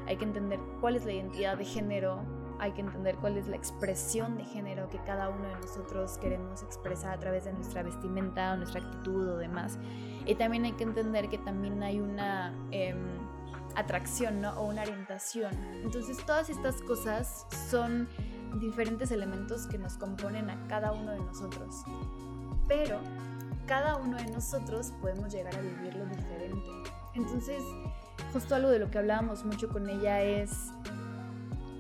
hay 0.07 0.18
que 0.18 0.26
entender 0.26 0.59
cuál 0.82 0.95
es 0.95 1.05
la 1.05 1.13
identidad 1.13 1.57
de 1.57 1.63
género, 1.63 2.22
hay 2.59 2.72
que 2.72 2.82
entender 2.82 3.16
cuál 3.18 3.38
es 3.38 3.47
la 3.47 3.55
expresión 3.55 4.38
de 4.38 4.43
género 4.43 4.89
que 4.89 4.97
cada 4.99 5.30
uno 5.30 5.47
de 5.47 5.55
nosotros 5.55 6.18
queremos 6.18 6.63
expresar 6.63 7.13
a 7.13 7.20
través 7.20 7.45
de 7.45 7.53
nuestra 7.53 7.84
vestimenta 7.84 8.53
o 8.53 8.57
nuestra 8.57 8.82
actitud 8.82 9.30
o 9.30 9.38
demás. 9.38 9.78
Y 10.26 10.36
también 10.36 10.66
hay 10.66 10.72
que 10.74 10.84
entender 10.84 11.30
que 11.30 11.38
también 11.38 11.82
hay 11.84 11.99
una... 11.99 12.53
Em, 12.72 13.24
atracción 13.76 14.41
¿no? 14.41 14.51
o 14.59 14.65
una 14.65 14.82
orientación. 14.82 15.53
Entonces 15.84 16.17
todas 16.26 16.49
estas 16.49 16.82
cosas 16.82 17.45
son 17.69 18.07
diferentes 18.59 19.11
elementos 19.11 19.67
que 19.67 19.78
nos 19.78 19.97
componen 19.97 20.49
a 20.49 20.67
cada 20.67 20.91
uno 20.91 21.11
de 21.11 21.19
nosotros. 21.19 21.84
Pero 22.67 22.99
cada 23.65 23.97
uno 23.97 24.17
de 24.17 24.28
nosotros 24.28 24.93
podemos 25.01 25.34
llegar 25.34 25.55
a 25.55 25.61
vivirlo 25.61 26.05
diferente. 26.05 26.69
Entonces, 27.13 27.63
justo 28.34 28.55
algo 28.55 28.69
de 28.69 28.80
lo 28.80 28.89
que 28.91 28.97
hablábamos 28.97 29.45
mucho 29.45 29.69
con 29.69 29.89
ella 29.89 30.21
es, 30.21 30.71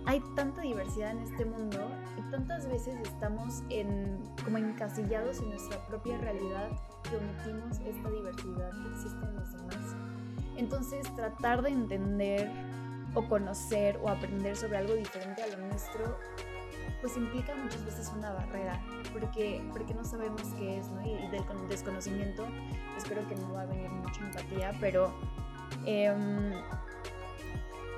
hay 0.05 0.21
tanta 0.35 0.61
diversidad 0.61 1.11
en 1.11 1.19
este 1.19 1.45
mundo 1.45 1.89
y 2.17 2.31
tantas 2.31 2.67
veces 2.67 2.95
estamos 3.01 3.63
en, 3.69 4.19
como 4.43 4.57
encasillados 4.57 5.39
en 5.39 5.49
nuestra 5.49 5.85
propia 5.87 6.17
realidad 6.17 6.69
que 7.03 7.17
omitimos 7.17 7.79
esta 7.79 8.09
diversidad 8.09 8.71
que 8.71 8.89
existe 8.89 9.25
en 9.25 9.35
los 9.35 9.51
demás. 9.51 9.94
Entonces 10.57 11.13
tratar 11.15 11.61
de 11.61 11.69
entender 11.69 12.51
o 13.13 13.27
conocer 13.27 13.99
o 14.03 14.09
aprender 14.09 14.55
sobre 14.55 14.77
algo 14.77 14.93
diferente 14.93 15.41
a 15.43 15.47
lo 15.47 15.57
nuestro, 15.67 16.17
pues 17.01 17.17
implica 17.17 17.55
muchas 17.55 17.83
veces 17.85 18.11
una 18.15 18.31
barrera, 18.31 18.81
porque, 19.13 19.63
porque 19.71 19.93
no 19.93 20.03
sabemos 20.03 20.41
qué 20.57 20.77
es, 20.77 20.89
¿no? 20.89 21.01
Y, 21.01 21.15
del 21.29 21.43
desconocimiento 21.69 22.47
espero 22.97 23.27
que 23.27 23.35
no 23.35 23.53
va 23.53 23.61
a 23.61 23.65
venir 23.65 23.89
mucha 23.89 24.21
empatía, 24.21 24.73
pero 24.79 25.13
em, 25.85 26.53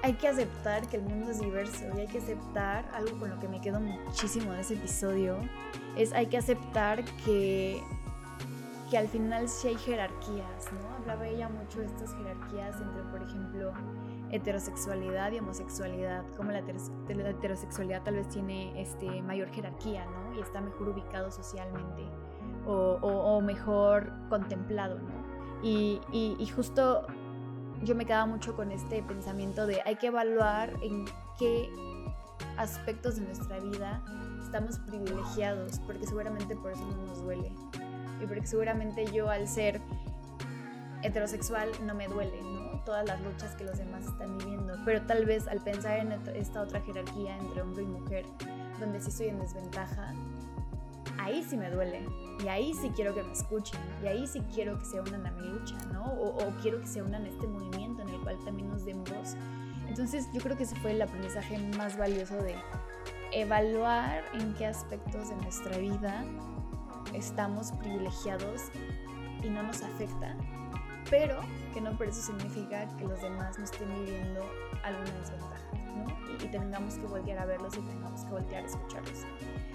hay 0.04 0.14
que 0.14 0.28
aceptar 0.28 0.88
que 0.88 0.98
el 0.98 1.04
mundo 1.04 1.32
es 1.32 1.40
diverso 1.40 1.86
y 1.96 2.02
hay 2.02 2.08
que 2.08 2.18
aceptar 2.20 2.90
algo 2.94 3.18
con 3.20 3.30
lo 3.30 3.40
que 3.40 3.48
me 3.48 3.62
quedo 3.62 3.80
muchísimo 3.80 4.52
de 4.54 4.62
ese 4.62 4.74
episodio, 4.74 5.38
es 5.96 6.14
hay 6.14 6.28
que 6.28 6.38
aceptar 6.38 7.04
que 7.26 7.82
que 8.90 8.98
al 8.98 9.08
final 9.08 9.50
sí 9.50 9.70
hay 9.70 9.76
jerarquías, 9.76 10.72
¿no? 10.72 10.96
Hablaba 10.96 11.28
ella 11.28 11.50
mucho 11.50 11.80
de 11.80 11.86
estas 11.86 12.14
jerarquías 12.16 12.80
entre, 12.80 13.04
por 13.04 13.22
ejemplo, 13.22 13.74
heterosexualidad 14.32 15.32
y 15.32 15.40
homosexualidad, 15.40 16.24
como 16.36 16.52
la, 16.52 16.60
heterosexualidad 16.60 18.04
tal 18.04 18.16
vez 18.16 18.30
tiene 18.30 18.82
este, 18.82 19.22
mayor 19.22 19.50
jerarquía, 19.50 20.06
¿no? 20.06 20.38
Y 20.38 20.42
está 20.42 20.62
mejor 20.62 20.90
ubicado 20.90 21.32
socialmente 21.32 22.04
o, 22.66 23.42
mejor 23.42 24.12
contemplado, 24.30 25.00
¿no? 25.00 25.64
Y, 25.64 26.02
y, 26.12 26.46
justo 26.48 27.08
yo 27.84 27.96
me 27.96 28.06
quedaba 28.06 28.26
mucho 28.26 28.56
con 28.56 28.72
este 28.72 29.02
pensamiento 29.04 29.66
de 29.66 29.82
hay 29.86 29.96
que 29.96 30.08
evaluar 30.08 30.74
en 30.82 31.06
qué 31.40 31.70
aspectos 32.58 33.16
de 33.16 33.22
nuestra 33.22 33.60
vida 33.60 34.04
estamos 34.44 34.80
privilegiados, 34.80 35.80
porque 35.86 36.06
seguramente 36.06 36.56
por 36.56 36.72
eso 36.72 36.86
no 36.86 37.08
nos 37.08 37.24
duele 37.24 37.52
y 38.22 38.26
porque 38.26 38.48
seguramente 38.48 39.06
yo 39.12 39.30
al 39.30 39.48
ser 39.48 39.82
heterosexual 41.04 41.70
no 41.86 41.94
me 41.94 42.08
duele, 42.08 42.42
¿no? 42.42 42.82
Todas 42.84 43.06
las 43.06 43.22
luchas 43.22 43.56
que 43.56 43.64
los 43.64 43.78
demás 43.78 44.06
están 44.06 44.38
viviendo, 44.38 44.74
pero 44.86 45.02
tal 45.04 45.26
vez 45.26 45.48
al 45.48 45.62
pensar 45.62 46.00
en 46.00 46.12
esta 46.36 46.62
otra 46.62 46.82
jerarquía 46.82 47.38
entre 47.38 47.62
hombre 47.62 47.84
y 47.84 47.88
mujer, 47.88 48.26
donde 48.80 49.02
sí 49.02 49.10
estoy 49.10 49.28
en 49.28 49.40
desventaja, 49.40 50.14
ahí 51.20 51.44
sí 51.44 51.58
me 51.58 51.70
duele 51.70 52.06
y 52.44 52.48
ahí 52.48 52.74
sí 52.74 52.92
quiero 52.96 53.14
que 53.14 53.24
me 53.24 53.32
escuchen 53.32 53.80
y 54.04 54.08
ahí 54.08 54.28
sí 54.28 54.42
quiero 54.54 54.78
que 54.80 54.86
se 54.86 55.00
unan 55.00 55.26
a 55.26 55.32
mi 55.32 55.48
lucha, 55.48 55.76
¿no? 55.92 56.06
O, 56.06 56.38
o 56.38 56.50
quiero 56.62 56.80
que 56.80 56.88
se 56.88 57.02
unan 57.02 57.26
a 57.26 57.28
este 57.28 57.48
movimiento 57.48 58.02
en 58.02 58.10
el 58.10 58.22
cual 58.22 58.38
también 58.46 58.70
nos 58.70 58.86
den 58.86 59.04
voz. 59.04 59.36
Entonces 59.88 60.28
yo 60.34 60.42
creo 60.42 60.58
que 60.58 60.64
ese 60.64 60.76
fue 60.78 60.92
el 60.92 61.02
aprendizaje 61.02 61.58
más 61.78 61.98
valioso 61.98 62.36
de 62.36 62.56
evaluar 63.32 64.24
en 64.34 64.54
qué 64.56 64.66
aspectos 64.66 65.30
de 65.30 65.36
nuestra 65.38 65.78
vida 65.78 66.24
estamos 67.14 67.72
privilegiados 67.74 68.64
y 69.44 69.50
no 69.50 69.64
nos 69.64 69.82
afecta, 69.82 70.36
pero 71.10 71.40
que 71.74 71.82
no 71.82 71.98
por 71.98 72.08
eso 72.08 72.22
significa 72.22 72.88
que 72.98 73.06
los 73.06 73.22
demás 73.22 73.58
no 73.58 73.66
estén 73.66 73.88
viviendo 74.06 74.42
alguna 74.84 75.12
desventaja, 75.12 75.72
¿no? 75.96 76.34
Y, 76.34 76.48
tengamos 76.50 76.96
que 76.96 77.08
voltear 77.08 77.40
a 77.40 77.46
verlos 77.46 77.76
y 77.78 77.82
tengamos 77.82 78.24
que 78.24 78.32
voltear 78.32 78.64
a 78.64 78.68
escucharlos. 78.68 79.26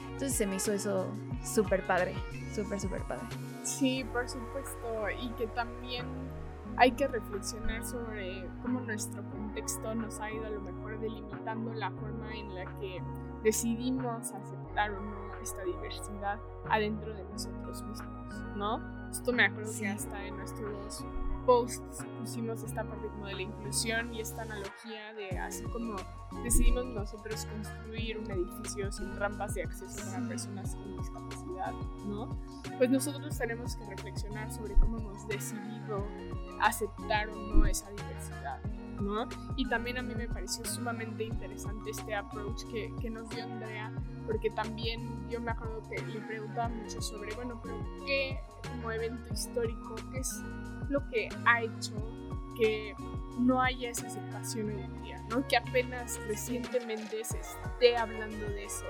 Entonces 0.05 0.35
se 0.35 0.47
me 0.47 0.57
hizo 0.57 0.73
eso 0.73 1.07
súper 1.45 1.87
padre, 1.87 2.15
súper, 2.55 2.81
súper 2.81 3.03
padre. 3.03 3.27
Sí, 3.63 4.05
por 4.13 4.29
supuesto, 4.29 5.11
y 5.21 5.31
que 5.31 5.47
también 5.49 6.07
hay 6.77 6.93
que 6.93 7.07
reflexionar 7.07 7.85
sobre 7.85 8.49
cómo 8.63 8.81
nuestro 8.81 9.23
contexto 9.31 9.95
nos 9.95 10.21
ha 10.21 10.31
ido 10.31 10.47
a 10.47 10.51
lo 10.51 10.61
mejor 10.61 10.99
delimitando 11.01 11.73
la 11.75 11.91
forma 11.91 12.35
en 12.35 12.55
la 12.55 12.65
que 12.79 13.03
decidimos 13.43 14.33
aceptar 14.33 14.93
o 14.93 15.01
no 15.01 15.35
esta 15.43 15.65
diversidad 15.65 16.39
adentro 16.69 17.13
de 17.13 17.25
nosotros 17.25 17.83
mismos, 17.83 18.35
¿no? 18.57 18.81
Esto 19.11 19.33
me 19.33 19.45
acuerdo 19.47 19.71
que 19.79 19.89
hasta 19.89 20.25
en 20.25 20.37
nuestros 20.37 21.05
posts 21.47 22.05
pusimos 22.19 22.63
esta 22.63 22.85
parte 22.85 23.09
como 23.09 23.27
de 23.27 23.35
la 23.35 23.43
inclusión 23.43 24.15
y 24.15 24.21
esta 24.21 24.43
analogía 24.43 25.13
de 25.15 25.39
así 25.39 25.65
como 25.65 25.97
decidimos 26.43 26.87
nosotros 26.87 27.47
construir 27.47 28.19
un 28.19 28.31
edificio 28.31 28.91
sin 28.91 29.17
rampas 29.17 29.55
de 29.55 29.65
acceso 29.65 30.11
para 30.11 30.29
personas 30.29 30.75
con 30.75 30.97
discapacidad, 30.97 31.73
¿no? 32.07 32.29
Pues 32.79 32.91
nosotros 32.91 33.37
tenemos 33.37 33.77
que 33.77 33.87
reflexionar 33.87 34.53
sobre 34.53 34.75
cómo 34.75 34.99
hemos 34.99 35.29
decidido 35.29 36.07
aceptar 36.61 37.29
o 37.29 37.35
no 37.35 37.67
esa 37.67 37.91
diversidad, 37.91 38.61
¿no? 39.01 39.29
Y 39.57 39.69
también 39.69 39.99
a 39.99 40.03
mí 40.03 40.15
me 40.15 40.29
pareció 40.29 40.65
sumamente 40.65 41.25
interesante 41.25 41.91
este 41.91 42.15
approach 42.15 42.65
que, 42.71 42.93
que 43.01 43.11
nos 43.11 43.29
dio 43.31 43.45
Andrea, 43.45 43.93
porque 44.27 44.51
también 44.51 45.29
yo 45.29 45.41
me 45.41 45.51
acuerdo 45.51 45.83
que 45.89 46.01
le 46.07 46.21
preguntaba 46.21 46.69
mucho 46.69 47.01
sobre, 47.01 47.35
bueno, 47.35 47.61
pero 47.63 47.75
¿qué 48.07 48.39
como 48.69 48.93
evento 48.93 49.33
histórico, 49.33 49.95
qué 50.13 50.19
es 50.19 50.43
lo 50.89 51.09
que 51.09 51.29
ha 51.47 51.63
hecho 51.63 51.95
que 52.57 52.95
no 53.39 53.63
haya 53.63 53.91
esa 53.91 54.07
aceptación 54.07 54.69
hoy 54.69 54.83
en 54.83 55.03
día, 55.03 55.23
¿no? 55.31 55.47
Que 55.47 55.57
apenas 55.57 56.21
recientemente 56.27 57.25
se 57.25 57.41
esté 57.41 57.97
hablando 57.97 58.47
de 58.47 58.65
eso, 58.65 58.85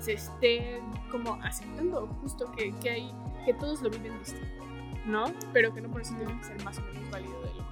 se 0.00 0.14
esté 0.14 0.82
como 1.10 1.34
aceptando 1.42 2.06
justo 2.20 2.50
que, 2.52 2.72
que 2.80 2.90
hay, 2.90 3.14
que 3.44 3.54
todos 3.54 3.82
lo 3.82 3.90
viven 3.90 4.18
distinto, 4.18 4.64
¿no? 5.06 5.26
Pero 5.52 5.72
que 5.72 5.80
no 5.80 5.90
por 5.90 6.00
eso 6.00 6.14
tiene 6.16 6.36
que 6.38 6.44
ser 6.44 6.62
más 6.64 6.78
o 6.78 6.82
menos 6.82 7.10
válido 7.10 7.40
de 7.42 7.48
vivimos. 7.48 7.63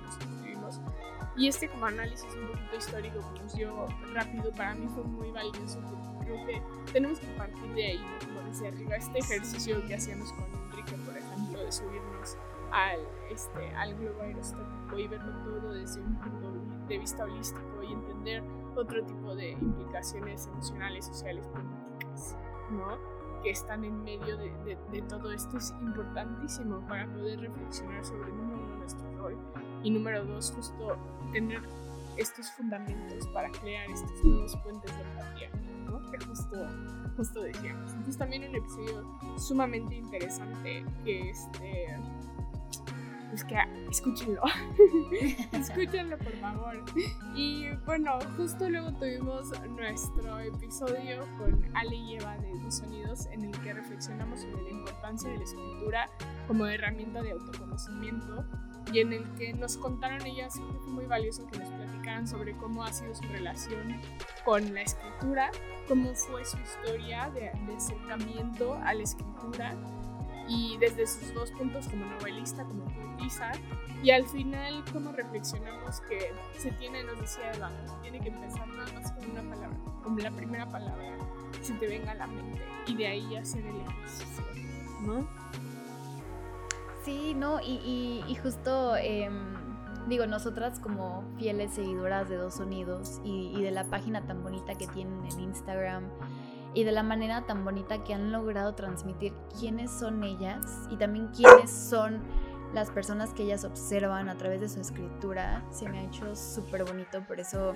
Y 1.36 1.48
este 1.48 1.68
como 1.68 1.86
análisis 1.86 2.28
un 2.34 2.48
poquito 2.48 2.76
histórico 2.76 3.20
que 3.34 3.42
nos 3.42 3.54
dio 3.54 3.86
rápido 4.12 4.52
para 4.52 4.74
mí 4.74 4.86
fue 4.94 5.04
muy 5.04 5.30
valioso 5.30 5.80
creo 6.22 6.46
que 6.46 6.62
tenemos 6.92 7.18
que 7.18 7.26
partir 7.28 7.74
de 7.74 7.86
ahí, 7.86 7.98
¿no? 7.98 8.34
Como 8.34 8.48
decía 8.48 8.68
arriba, 8.68 8.96
este 8.96 9.18
ejercicio 9.18 9.86
que 9.86 9.94
hacíamos 9.94 10.32
con 10.32 10.44
Enrique, 10.44 10.94
por 11.04 11.16
ejemplo, 11.16 11.64
de 11.64 11.72
subirnos 11.72 12.36
al, 12.70 13.00
este, 13.30 13.68
al 13.74 13.94
globo 13.96 14.22
aerostático 14.22 14.98
y 14.98 15.08
verlo 15.08 15.32
todo 15.44 15.72
desde 15.72 16.00
un 16.00 16.18
punto 16.18 16.86
de 16.88 16.98
vista 16.98 17.24
holístico 17.24 17.82
y 17.82 17.92
entender 17.92 18.42
otro 18.74 19.04
tipo 19.04 19.34
de 19.34 19.50
implicaciones 19.52 20.46
emocionales, 20.46 21.06
sociales, 21.06 21.46
políticas, 21.48 22.36
¿no? 22.70 23.12
que 23.42 23.50
están 23.50 23.84
en 23.84 24.04
medio 24.04 24.36
de, 24.36 24.50
de, 24.64 24.78
de, 24.92 25.02
todo 25.08 25.32
esto 25.32 25.56
es 25.56 25.74
importantísimo 25.80 26.78
para 26.86 27.12
poder 27.12 27.40
reflexionar 27.40 28.04
sobre, 28.04 28.30
número 28.30 28.62
uno, 28.62 28.76
nuestro 28.76 29.10
rol 29.18 29.36
y 29.82 29.90
número 29.90 30.24
dos, 30.24 30.52
justo 30.52 30.96
tener 31.32 31.62
estos 32.16 32.50
fundamentos 32.52 33.26
para 33.28 33.50
crear 33.50 33.90
estos 33.90 34.24
nuevos 34.24 34.56
puentes 34.58 34.94
de 34.96 35.02
empatía, 35.02 35.50
¿no? 35.86 36.10
que 36.10 36.18
justo, 36.24 36.56
justo 37.16 37.42
decíamos. 37.42 37.90
Entonces 37.90 38.18
también 38.18 38.48
un 38.48 38.56
episodio 38.56 39.18
sumamente 39.38 39.94
interesante 39.94 40.84
que 41.04 41.30
este 41.30 41.96
pues 43.32 43.44
que 43.44 43.56
escúchenlo. 43.90 44.42
escúchenlo, 45.52 46.18
por 46.18 46.36
favor. 46.36 46.84
Y 47.34 47.70
bueno, 47.86 48.18
justo 48.36 48.68
luego 48.68 48.92
tuvimos 48.92 49.50
nuestro 49.70 50.38
episodio 50.38 51.26
con 51.38 51.64
Ale 51.74 51.96
y 51.96 52.16
Eva 52.16 52.36
de 52.36 52.52
Dos 52.62 52.76
Sonidos, 52.76 53.24
en 53.32 53.46
el 53.46 53.58
que 53.62 53.72
reflexionamos 53.72 54.42
sobre 54.42 54.62
la 54.64 54.70
importancia 54.70 55.30
de 55.30 55.38
la 55.38 55.44
escritura 55.44 56.10
como 56.46 56.66
herramienta 56.66 57.22
de 57.22 57.30
autoconocimiento 57.30 58.44
y 58.92 59.00
en 59.00 59.12
el 59.12 59.34
que 59.34 59.52
nos 59.52 59.76
contaron 59.76 60.26
ellas, 60.26 60.54
que 60.54 60.78
fue 60.78 60.92
muy 60.92 61.06
valioso 61.06 61.46
que 61.46 61.58
nos 61.58 61.68
platicaran 61.68 62.26
sobre 62.26 62.56
cómo 62.56 62.84
ha 62.84 62.92
sido 62.92 63.14
su 63.14 63.22
relación 63.24 64.00
con 64.44 64.74
la 64.74 64.82
escritura, 64.82 65.50
cómo 65.88 66.14
fue 66.14 66.44
su 66.44 66.58
historia 66.58 67.30
de, 67.30 67.52
de 67.66 67.76
acercamiento 67.76 68.74
a 68.74 68.94
la 68.94 69.02
escritura 69.02 69.76
y 70.48 70.76
desde 70.78 71.06
sus 71.06 71.32
dos 71.34 71.50
puntos 71.52 71.88
como 71.88 72.04
novelista, 72.06 72.64
como 72.64 72.84
poetisa, 72.84 73.52
y 74.02 74.10
al 74.10 74.26
final 74.26 74.84
como 74.92 75.12
reflexionamos 75.12 76.00
que 76.02 76.32
se 76.58 76.72
tiene, 76.72 77.04
nos 77.04 77.20
decía 77.20 77.52
Eva, 77.52 77.70
tiene 78.02 78.20
que 78.20 78.28
empezar 78.28 78.66
nada 78.68 78.92
más 78.92 79.12
con 79.12 79.30
una 79.30 79.42
palabra, 79.42 79.78
con 80.02 80.16
la 80.16 80.30
primera 80.30 80.68
palabra, 80.68 81.16
si 81.60 81.72
te 81.74 81.86
venga 81.86 82.12
a 82.12 82.14
la 82.14 82.26
mente, 82.26 82.60
y 82.86 82.96
de 82.96 83.06
ahí 83.06 83.36
hacer 83.36 83.64
el 83.64 83.80
ejercicio, 83.80 84.44
¿no? 85.02 85.26
Sí, 87.04 87.34
no, 87.34 87.60
y, 87.60 87.80
y, 87.84 88.24
y 88.28 88.34
justo, 88.36 88.96
eh, 88.96 89.28
digo, 90.08 90.26
nosotras 90.26 90.78
como 90.78 91.24
fieles 91.38 91.74
seguidoras 91.74 92.28
de 92.28 92.36
Dos 92.36 92.54
Sonidos 92.54 93.20
y, 93.24 93.52
y 93.56 93.62
de 93.62 93.72
la 93.72 93.84
página 93.84 94.24
tan 94.26 94.42
bonita 94.42 94.74
que 94.74 94.86
tienen 94.86 95.24
en 95.24 95.40
Instagram, 95.40 96.04
y 96.74 96.84
de 96.84 96.92
la 96.92 97.02
manera 97.02 97.44
tan 97.46 97.64
bonita 97.64 98.02
que 98.02 98.14
han 98.14 98.32
logrado 98.32 98.74
transmitir 98.74 99.34
quiénes 99.58 99.90
son 99.90 100.24
ellas 100.24 100.88
y 100.90 100.96
también 100.96 101.28
quiénes 101.28 101.70
son 101.70 102.22
las 102.72 102.90
personas 102.90 103.34
que 103.34 103.42
ellas 103.42 103.64
observan 103.64 104.28
a 104.28 104.38
través 104.38 104.60
de 104.60 104.68
su 104.68 104.80
escritura. 104.80 105.62
Se 105.70 105.88
me 105.88 105.98
ha 105.98 106.02
hecho 106.04 106.34
súper 106.34 106.84
bonito, 106.84 107.22
por 107.26 107.40
eso 107.40 107.74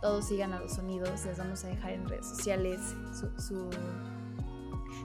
todos 0.00 0.24
sigan 0.24 0.54
a 0.54 0.60
los 0.60 0.72
sonidos. 0.72 1.24
Les 1.26 1.36
vamos 1.36 1.64
a 1.64 1.68
dejar 1.68 1.92
en 1.92 2.08
redes 2.08 2.26
sociales 2.26 2.80
su, 3.12 3.28
su, 3.38 3.68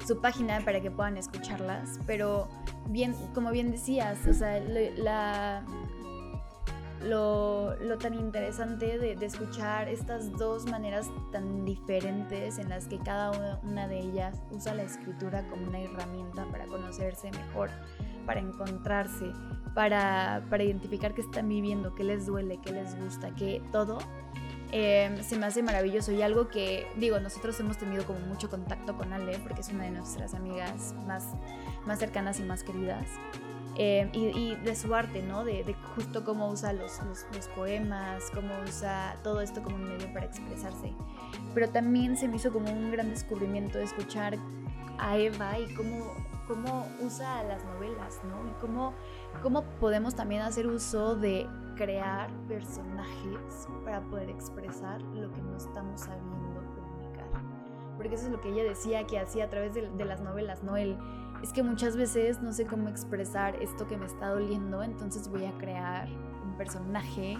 su 0.06 0.20
página 0.20 0.60
para 0.62 0.82
que 0.82 0.92
puedan 0.92 1.18
escucharlas. 1.18 2.00
Pero 2.06 2.48
bien, 2.88 3.16
como 3.34 3.52
bien 3.52 3.72
decías, 3.72 4.26
o 4.28 4.34
sea, 4.34 4.60
lo, 7.02 7.76
lo, 7.76 7.98
tan 7.98 8.14
interesante 8.14 8.98
de, 8.98 9.16
de, 9.16 9.26
escuchar 9.26 9.88
estas 9.88 10.32
dos 10.34 10.66
maneras 10.66 11.10
tan 11.32 11.64
diferentes 11.64 12.58
en 12.58 12.70
las 12.70 12.88
que 12.88 13.00
cada 13.00 13.32
una, 13.32 13.60
una, 13.64 13.88
de 13.88 14.00
ellas 14.00 14.42
usa 14.52 14.74
la 14.74 14.84
escritura 14.84 15.48
como 15.48 15.68
una 15.68 15.80
herramienta 15.80 16.46
para 16.52 16.66
conocerse 16.68 17.32
mejor, 17.32 17.70
para 18.26 18.42
encontrarse, 18.42 19.32
para, 19.74 20.44
para 20.50 20.64
identificar 20.64 21.14
qué 21.14 21.22
están 21.22 21.48
viviendo, 21.48 21.96
qué 21.96 22.04
les 22.04 22.26
duele, 22.26 22.60
qué 22.62 22.72
les 22.72 23.00
gusta, 23.02 23.34
qué 23.36 23.62
todo. 23.72 24.00
Eh, 24.72 25.18
se 25.24 25.38
me 25.38 25.48
hace 25.48 25.64
maravilloso 25.64 26.12
y 26.12 26.22
algo 26.22 26.48
que, 26.48 26.88
digo, 26.96 27.20
nosotros 27.20 27.60
hemos 27.60 27.78
tenido 27.78 28.06
como 28.06 28.20
mucho 28.20 28.50
contacto 28.50 28.96
con 28.96 29.14
Ale 29.14 29.40
porque 29.40 29.62
es 29.62 29.70
una 29.70 29.86
de 29.86 29.92
nuestras 29.92 30.34
amigas 30.36 30.94
más, 31.08 31.26
más 31.86 32.00
cercanas 32.00 32.40
y 32.40 32.44
más 32.44 32.64
queridas. 32.64 33.06
Eh, 33.82 34.10
y, 34.12 34.26
y, 34.38 34.56
de 34.56 34.76
su 34.76 34.94
arte, 34.94 35.22
¿no? 35.22 35.46
De, 35.46 35.64
de 35.64 35.74
justo 35.96 36.26
cómo 36.26 36.50
usa 36.50 36.74
los, 36.74 37.00
los, 37.04 37.26
los, 37.34 37.48
poemas, 37.48 38.30
cómo 38.34 38.54
usa 38.68 39.16
todo 39.24 39.40
esto 39.40 39.64
como 39.64 39.78
un 39.78 39.86
medio 39.86 40.12
para 40.12 40.26
expresarse. 40.26 40.94
Pero 41.54 41.70
también 41.70 42.18
se 42.18 42.28
me 42.28 42.36
hizo 42.36 42.52
como 42.52 42.72
un 42.72 42.92
gran 42.92 43.10
descubrimiento 43.10 43.78
de 43.78 43.86
escuchar 43.86 44.38
a 44.98 45.18
Eva 45.18 45.58
y 45.60 45.74
cómo, 45.76 46.14
cómo 46.46 46.88
usa 47.00 47.42
las 47.44 47.64
novelas, 47.64 48.20
¿no? 48.26 48.50
Y 48.50 48.54
cómo, 48.60 48.94
cómo 49.42 49.64
podemos 49.80 50.14
también 50.14 50.42
hacer 50.42 50.68
uso 50.68 51.16
de 51.16 51.48
crear 51.80 52.30
personajes 52.50 53.66
para 53.86 54.02
poder 54.02 54.30
expresar 54.30 55.02
lo 55.02 55.32
que 55.32 55.42
no 55.42 55.56
estamos 55.56 56.02
sabiendo 56.02 56.62
comunicar. 56.76 57.42
Porque 57.96 58.16
eso 58.16 58.26
es 58.26 58.32
lo 58.34 58.42
que 58.42 58.50
ella 58.50 58.66
decía 58.66 59.08
que 59.08 59.18
hacía 59.18 59.46
a 59.46 59.50
través 59.50 59.74
de, 59.74 59.90
de 59.90 60.06
las 60.06 60.20
novelas, 60.20 60.62
¿no? 60.62 60.76
El, 60.76 60.98
es 61.42 61.54
que 61.54 61.64
muchas 61.64 61.96
veces 61.96 62.42
no 62.42 62.52
sé 62.52 62.66
cómo 62.66 62.90
expresar 62.90 63.56
esto 63.64 63.88
que 63.88 63.96
me 63.96 64.08
está 64.08 64.28
doliendo, 64.28 64.84
entonces 64.84 65.30
voy 65.30 65.46
a 65.46 65.54
crear 65.58 66.10
un 66.44 66.58
personaje 66.58 67.38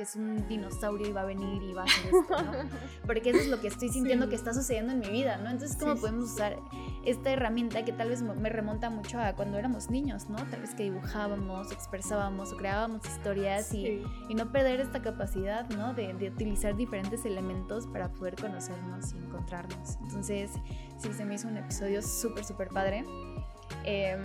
que 0.00 0.04
es 0.04 0.16
un 0.16 0.48
dinosaurio 0.48 1.08
y 1.08 1.12
va 1.12 1.20
a 1.20 1.24
venir 1.26 1.62
y 1.62 1.74
va 1.74 1.82
a 1.82 1.84
hacer 1.84 2.06
esto, 2.06 2.42
¿no? 2.42 2.52
Porque 3.06 3.28
eso 3.30 3.40
es 3.40 3.48
lo 3.48 3.60
que 3.60 3.68
estoy 3.68 3.90
sintiendo 3.90 4.24
sí. 4.24 4.30
que 4.30 4.36
está 4.36 4.54
sucediendo 4.54 4.94
en 4.94 5.00
mi 5.00 5.10
vida, 5.10 5.36
¿no? 5.36 5.50
Entonces, 5.50 5.76
¿cómo 5.78 5.94
sí, 5.94 6.00
podemos 6.00 6.32
usar 6.32 6.56
esta 7.04 7.30
herramienta 7.30 7.84
que 7.84 7.92
tal 7.92 8.08
vez 8.08 8.22
me 8.22 8.48
remonta 8.48 8.88
mucho 8.88 9.20
a 9.20 9.34
cuando 9.34 9.58
éramos 9.58 9.90
niños, 9.90 10.30
¿no? 10.30 10.38
Tal 10.46 10.62
vez 10.62 10.74
que 10.74 10.84
dibujábamos, 10.84 11.70
expresábamos 11.70 12.50
o 12.50 12.56
creábamos 12.56 13.04
historias 13.06 13.74
y, 13.74 14.02
y, 14.30 14.34
no 14.34 14.50
perder 14.50 14.80
esta 14.80 15.02
capacidad, 15.02 15.68
¿no? 15.68 15.92
De, 15.92 16.14
de, 16.14 16.30
utilizar 16.30 16.74
diferentes 16.76 17.26
elementos 17.26 17.86
para 17.86 18.10
poder 18.10 18.36
conocernos 18.36 19.12
y 19.12 19.18
encontrarnos. 19.18 19.98
Entonces, 20.00 20.50
sí, 20.96 21.12
se 21.12 21.26
me 21.26 21.34
hizo 21.34 21.46
un 21.46 21.58
episodio 21.58 22.00
súper, 22.00 22.46
súper 22.46 22.68
padre. 22.68 23.04
Eh, 23.84 24.16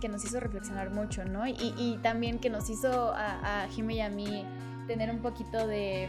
que 0.00 0.08
nos 0.08 0.24
hizo 0.24 0.40
reflexionar 0.40 0.90
mucho, 0.90 1.24
¿no? 1.24 1.46
Y, 1.46 1.56
y 1.78 1.98
también 2.02 2.40
que 2.40 2.50
nos 2.50 2.68
hizo 2.68 3.12
a, 3.14 3.62
a 3.62 3.68
Jimmy 3.68 3.96
y 3.96 4.00
a 4.00 4.10
mí 4.10 4.44
tener 4.86 5.10
un 5.10 5.20
poquito 5.20 5.66
de, 5.66 6.08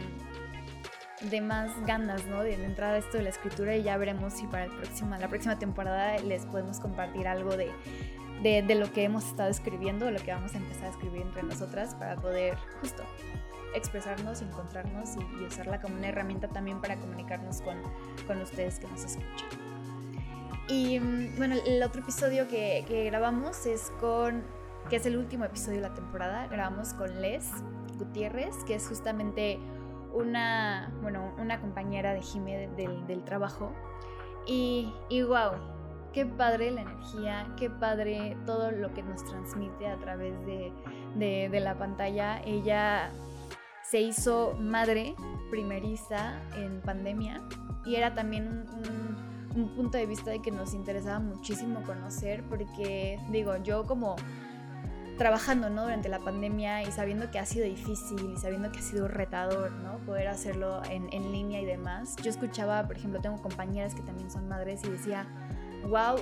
de 1.30 1.40
más 1.40 1.70
ganas, 1.86 2.24
¿no? 2.26 2.42
De, 2.42 2.54
entrar 2.54 2.94
a 2.94 2.98
esto 2.98 3.16
de 3.18 3.24
la 3.24 3.30
escritura 3.30 3.76
y 3.76 3.82
ya 3.82 3.96
veremos 3.96 4.34
si 4.34 4.46
para 4.46 4.64
el 4.64 4.70
próximo, 4.70 5.16
la 5.16 5.28
próxima 5.28 5.58
temporada 5.58 6.18
les 6.18 6.46
podemos 6.46 6.80
compartir 6.80 7.26
algo 7.26 7.56
de, 7.56 7.70
de, 8.42 8.62
de, 8.62 8.74
lo 8.74 8.92
que 8.92 9.04
hemos 9.04 9.26
estado 9.26 9.50
escribiendo, 9.50 10.10
lo 10.10 10.20
que 10.20 10.32
vamos 10.32 10.54
a 10.54 10.58
empezar 10.58 10.86
a 10.86 10.90
escribir 10.90 11.22
entre 11.22 11.42
nosotras 11.42 11.94
para 11.94 12.16
poder 12.16 12.56
justo 12.80 13.02
expresarnos, 13.74 14.40
encontrarnos 14.40 15.16
y, 15.16 15.42
y 15.42 15.46
usarla 15.46 15.80
como 15.80 15.96
una 15.96 16.08
herramienta 16.08 16.48
también 16.48 16.80
para 16.80 16.96
comunicarnos 16.96 17.60
con, 17.60 17.76
con 18.26 18.40
ustedes 18.40 18.78
que 18.78 18.86
nos 18.86 19.04
escuchan. 19.04 19.48
Y 20.68 20.98
bueno, 21.36 21.56
el 21.66 21.82
otro 21.82 22.00
episodio 22.00 22.48
que, 22.48 22.84
que 22.88 23.04
grabamos 23.04 23.66
es 23.66 23.92
con, 24.00 24.42
que 24.88 24.96
es 24.96 25.06
el 25.06 25.18
último 25.18 25.44
episodio 25.44 25.76
de 25.76 25.88
la 25.88 25.94
temporada, 25.94 26.46
grabamos 26.46 26.94
con 26.94 27.20
Les, 27.20 27.50
Gutiérrez, 28.04 28.64
que 28.64 28.74
es 28.74 28.88
justamente 28.88 29.58
una, 30.14 30.92
bueno, 31.02 31.34
una 31.38 31.60
compañera 31.60 32.14
de 32.14 32.22
Jime 32.22 32.68
del, 32.76 33.24
trabajo. 33.24 33.72
Y, 34.46 34.92
wow, 35.10 35.52
qué 36.12 36.26
padre 36.26 36.70
la 36.70 36.82
energía, 36.82 37.52
qué 37.58 37.70
padre 37.70 38.36
todo 38.46 38.70
lo 38.70 38.92
que 38.94 39.02
nos 39.02 39.24
transmite 39.24 39.88
a 39.88 39.96
través 39.98 40.34
de, 40.46 40.72
de, 41.16 41.60
la 41.60 41.76
pantalla. 41.76 42.40
Ella 42.44 43.10
se 43.82 44.00
hizo 44.00 44.54
madre 44.58 45.14
primeriza 45.50 46.40
en 46.56 46.80
pandemia 46.80 47.42
y 47.84 47.96
era 47.96 48.14
también 48.14 48.48
un, 48.48 49.16
un, 49.56 49.68
punto 49.76 49.98
de 49.98 50.06
vista 50.06 50.30
de 50.30 50.40
que 50.40 50.50
nos 50.50 50.74
interesaba 50.74 51.20
muchísimo 51.20 51.82
conocer 51.82 52.42
porque 52.48 53.20
digo, 53.30 53.56
yo 53.58 53.84
como 53.84 54.16
trabajando 55.16 55.70
¿no? 55.70 55.82
durante 55.82 56.08
la 56.08 56.18
pandemia 56.18 56.82
y 56.82 56.92
sabiendo 56.92 57.30
que 57.30 57.38
ha 57.38 57.46
sido 57.46 57.64
difícil 57.64 58.32
y 58.34 58.36
sabiendo 58.36 58.72
que 58.72 58.78
ha 58.78 58.82
sido 58.82 59.08
retador 59.08 59.70
¿no? 59.72 59.98
poder 59.98 60.28
hacerlo 60.28 60.82
en, 60.90 61.08
en 61.12 61.32
línea 61.32 61.60
y 61.60 61.64
demás, 61.64 62.16
yo 62.22 62.30
escuchaba, 62.30 62.86
por 62.86 62.96
ejemplo, 62.96 63.20
tengo 63.20 63.40
compañeras 63.40 63.94
que 63.94 64.02
también 64.02 64.30
son 64.30 64.48
madres 64.48 64.82
y 64.84 64.90
decía, 64.90 65.26
wow, 65.88 66.16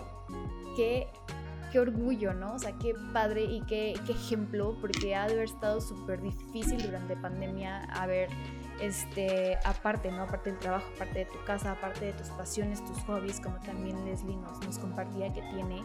qué, 0.77 1.09
qué 1.71 1.79
orgullo, 1.79 2.35
¿no? 2.35 2.55
O 2.55 2.59
sea, 2.59 2.73
qué 2.79 2.95
padre 3.13 3.45
y 3.45 3.63
qué, 3.63 3.95
qué 4.07 4.13
ejemplo, 4.13 4.77
porque 4.81 5.15
ha 5.15 5.27
de 5.27 5.35
haber 5.35 5.45
estado 5.45 5.81
súper 5.81 6.21
difícil 6.21 6.83
durante 6.83 7.17
pandemia 7.17 7.85
haber, 7.85 8.29
este, 8.83 9.57
aparte, 9.65 10.11
¿no? 10.11 10.25
Aparte 10.25 10.51
del 10.51 10.59
trabajo, 10.59 10.91
aparte 10.97 11.21
de 11.21 11.25
tu 11.27 11.43
casa, 11.45 11.71
aparte 11.71 12.07
de 12.07 12.13
tus 12.15 12.27
pasiones, 12.31 12.85
tus 12.85 12.99
hobbies, 13.05 13.39
como 13.41 13.61
también 13.61 14.05
Leslie 14.05 14.37
nos, 14.37 14.61
nos 14.67 14.77
compartía 14.81 15.33
que 15.33 15.41
tiene, 15.43 15.85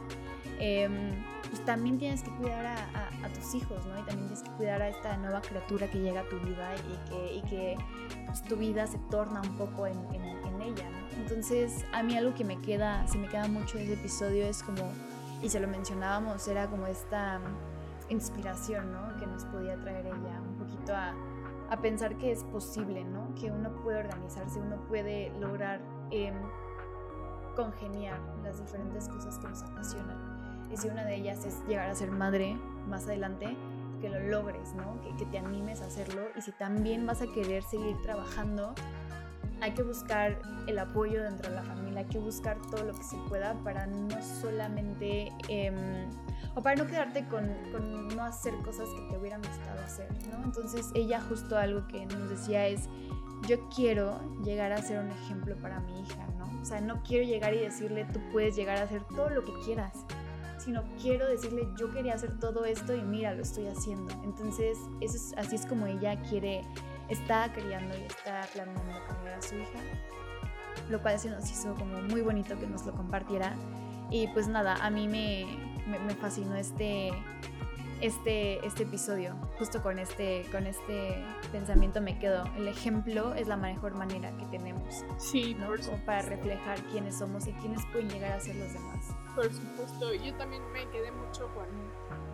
em, 0.59 1.23
pues 1.47 1.63
también 1.63 1.99
tienes 1.99 2.23
que 2.23 2.31
cuidar 2.31 2.65
a, 2.65 3.29
tus 3.35 3.53
hijos, 3.53 3.85
¿no? 3.85 3.99
Y 3.99 4.03
también 4.03 4.29
tienes 4.29 4.41
que 4.41 4.49
cuidar 4.51 4.81
a 4.81 4.89
esta 4.89 5.15
nueva 5.17 5.41
criatura 5.41 5.87
que 5.91 5.99
llega 5.99 6.21
a 6.21 6.23
tu 6.23 6.39
vida 6.39 6.73
y 6.75 7.09
que, 7.09 7.33
y 7.35 7.41
que 7.43 7.77
pues, 8.25 8.41
tu 8.41 8.55
vida 8.55 8.87
se 8.87 8.97
torna 9.11 9.41
un 9.41 9.57
poco 9.57 9.85
en, 9.85 9.97
en, 10.15 10.23
en 10.23 10.61
ella, 10.61 10.89
¿no? 10.89 11.17
Entonces, 11.17 11.85
a 11.93 12.01
mí 12.01 12.17
algo 12.17 12.33
que 12.33 12.45
me 12.45 12.59
queda, 12.61 13.07
se 13.07 13.19
me 13.19 13.27
queda 13.27 13.47
mucho 13.47 13.77
de 13.77 13.83
ese 13.83 13.93
episodio 13.93 14.47
es 14.47 14.63
como, 14.63 14.91
y 15.43 15.49
se 15.49 15.59
lo 15.59 15.67
mencionábamos, 15.67 16.47
era 16.47 16.67
como 16.67 16.87
esta 16.87 17.39
inspiración, 18.09 18.91
¿no? 18.91 19.15
Que 19.17 19.27
nos 19.27 19.45
podía 19.45 19.75
traer 19.75 20.07
ella 20.07 20.41
un 20.41 20.55
poquito 20.55 20.95
a, 20.95 21.13
a 21.69 21.81
pensar 21.81 22.17
que 22.17 22.31
es 22.31 22.43
posible, 22.45 23.03
¿no? 23.03 23.33
Que 23.35 23.51
uno 23.51 23.71
puede 23.83 23.99
organizarse, 23.99 24.59
uno 24.59 24.77
puede 24.87 25.31
lograr 25.39 25.81
eh, 26.11 26.33
congeniar 27.55 28.19
las 28.43 28.59
diferentes 28.59 29.09
cosas 29.09 29.37
que 29.39 29.47
nos 29.47 29.63
apasionan. 29.63 30.67
Y 30.71 30.77
si 30.77 30.87
una 30.87 31.05
de 31.05 31.15
ellas 31.15 31.45
es 31.45 31.65
llegar 31.67 31.89
a 31.89 31.95
ser 31.95 32.11
madre 32.11 32.57
más 32.87 33.05
adelante, 33.05 33.55
que 34.01 34.09
lo 34.09 34.19
logres, 34.19 34.73
¿no? 34.75 35.01
Que, 35.01 35.15
que 35.15 35.25
te 35.25 35.39
animes 35.39 35.81
a 35.81 35.85
hacerlo. 35.85 36.21
Y 36.35 36.41
si 36.41 36.51
también 36.51 37.05
vas 37.05 37.21
a 37.21 37.27
querer 37.27 37.63
seguir 37.63 37.99
trabajando, 38.01 38.73
hay 39.61 39.71
que 39.71 39.83
buscar 39.83 40.39
el 40.67 40.79
apoyo 40.79 41.23
dentro 41.23 41.49
de 41.49 41.55
la 41.55 41.63
familia, 41.63 42.01
hay 42.01 42.05
que 42.05 42.19
buscar 42.19 42.57
todo 42.69 42.83
lo 42.83 42.93
que 42.93 43.03
se 43.03 43.17
pueda 43.27 43.55
para 43.63 43.87
no 43.87 44.21
solamente, 44.21 45.31
em, 45.47 46.09
o 46.57 46.61
para 46.63 46.75
no 46.75 46.87
quedarte 46.87 47.23
con, 47.27 47.47
con, 47.71 48.07
no 48.07 48.23
hacer 48.23 48.55
cosas 48.65 48.89
que 48.89 49.01
te 49.11 49.17
hubieran 49.19 49.41
gustado 49.43 49.79
hacer, 49.83 50.09
¿no? 50.31 50.43
Entonces 50.43 50.89
ella 50.95 51.21
justo 51.21 51.55
algo 51.55 51.87
que 51.87 52.03
nos 52.07 52.31
decía 52.31 52.65
es, 52.65 52.89
yo 53.47 53.69
quiero 53.69 54.19
llegar 54.43 54.71
a 54.71 54.81
ser 54.81 54.99
un 54.99 55.11
ejemplo 55.11 55.55
para 55.57 55.79
mi 55.81 56.01
hija, 56.01 56.27
¿no? 56.39 56.45
O 56.59 56.65
sea, 56.65 56.81
no 56.81 57.03
quiero 57.03 57.25
llegar 57.25 57.53
y 57.53 57.59
decirle, 57.59 58.05
tú 58.11 58.19
puedes 58.31 58.55
llegar 58.55 58.79
a 58.79 58.83
hacer 58.83 59.03
todo 59.03 59.29
lo 59.29 59.45
que 59.45 59.53
quieras, 59.65 59.93
sino 60.57 60.83
quiero 60.99 61.27
decirle, 61.27 61.67
yo 61.79 61.91
quería 61.91 62.15
hacer 62.15 62.39
todo 62.39 62.65
esto 62.65 62.95
y 62.95 63.03
mira, 63.03 63.35
lo 63.35 63.43
estoy 63.43 63.67
haciendo. 63.67 64.11
Entonces, 64.23 64.79
eso 64.99 65.15
es, 65.15 65.35
así 65.37 65.55
es 65.57 65.65
como 65.67 65.85
ella 65.85 66.19
quiere 66.23 66.63
está 67.07 67.53
criando 67.53 67.95
y 67.95 68.01
está 68.01 68.47
planeando 68.51 68.99
cambiar 69.07 69.35
a 69.37 69.41
su 69.43 69.53
hija, 69.55 69.79
lo 70.89 70.99
cual 71.03 71.19
se 71.19 71.29
nos 71.29 71.49
hizo 71.51 71.75
como 71.75 72.01
muy 72.01 72.21
bonito 72.21 72.59
que 72.59 72.65
nos 72.65 72.83
lo 72.83 72.93
compartiera. 72.93 73.55
Y 74.09 74.27
pues 74.29 74.47
nada, 74.47 74.75
a 74.81 74.89
mí 74.89 75.07
me, 75.07 75.66
me, 75.87 75.97
fascinó 76.15 76.55
este, 76.55 77.11
este, 78.01 78.65
este 78.65 78.83
episodio, 78.83 79.35
justo 79.57 79.81
con 79.81 79.99
este, 79.99 80.45
con 80.51 80.67
este 80.67 81.23
pensamiento 81.51 82.01
me 82.01 82.19
quedo. 82.19 82.43
El 82.55 82.67
ejemplo 82.67 83.33
es 83.33 83.47
la 83.47 83.57
mejor 83.57 83.95
manera 83.95 84.35
que 84.37 84.45
tenemos. 84.45 85.03
Sí, 85.17 85.55
¿no? 85.55 85.67
Como 85.85 85.97
para 86.05 86.21
reflejar 86.21 86.79
quiénes 86.91 87.17
somos 87.17 87.47
y 87.47 87.53
quiénes 87.53 87.85
pueden 87.87 88.09
llegar 88.09 88.33
a 88.33 88.39
ser 88.39 88.55
los 88.55 88.73
demás. 88.73 89.15
Por 89.35 89.51
supuesto, 89.51 90.13
yo 90.13 90.33
también 90.35 90.63
me 90.71 90.87
quedé 90.89 91.11
mucho 91.11 91.47
con 91.53 91.67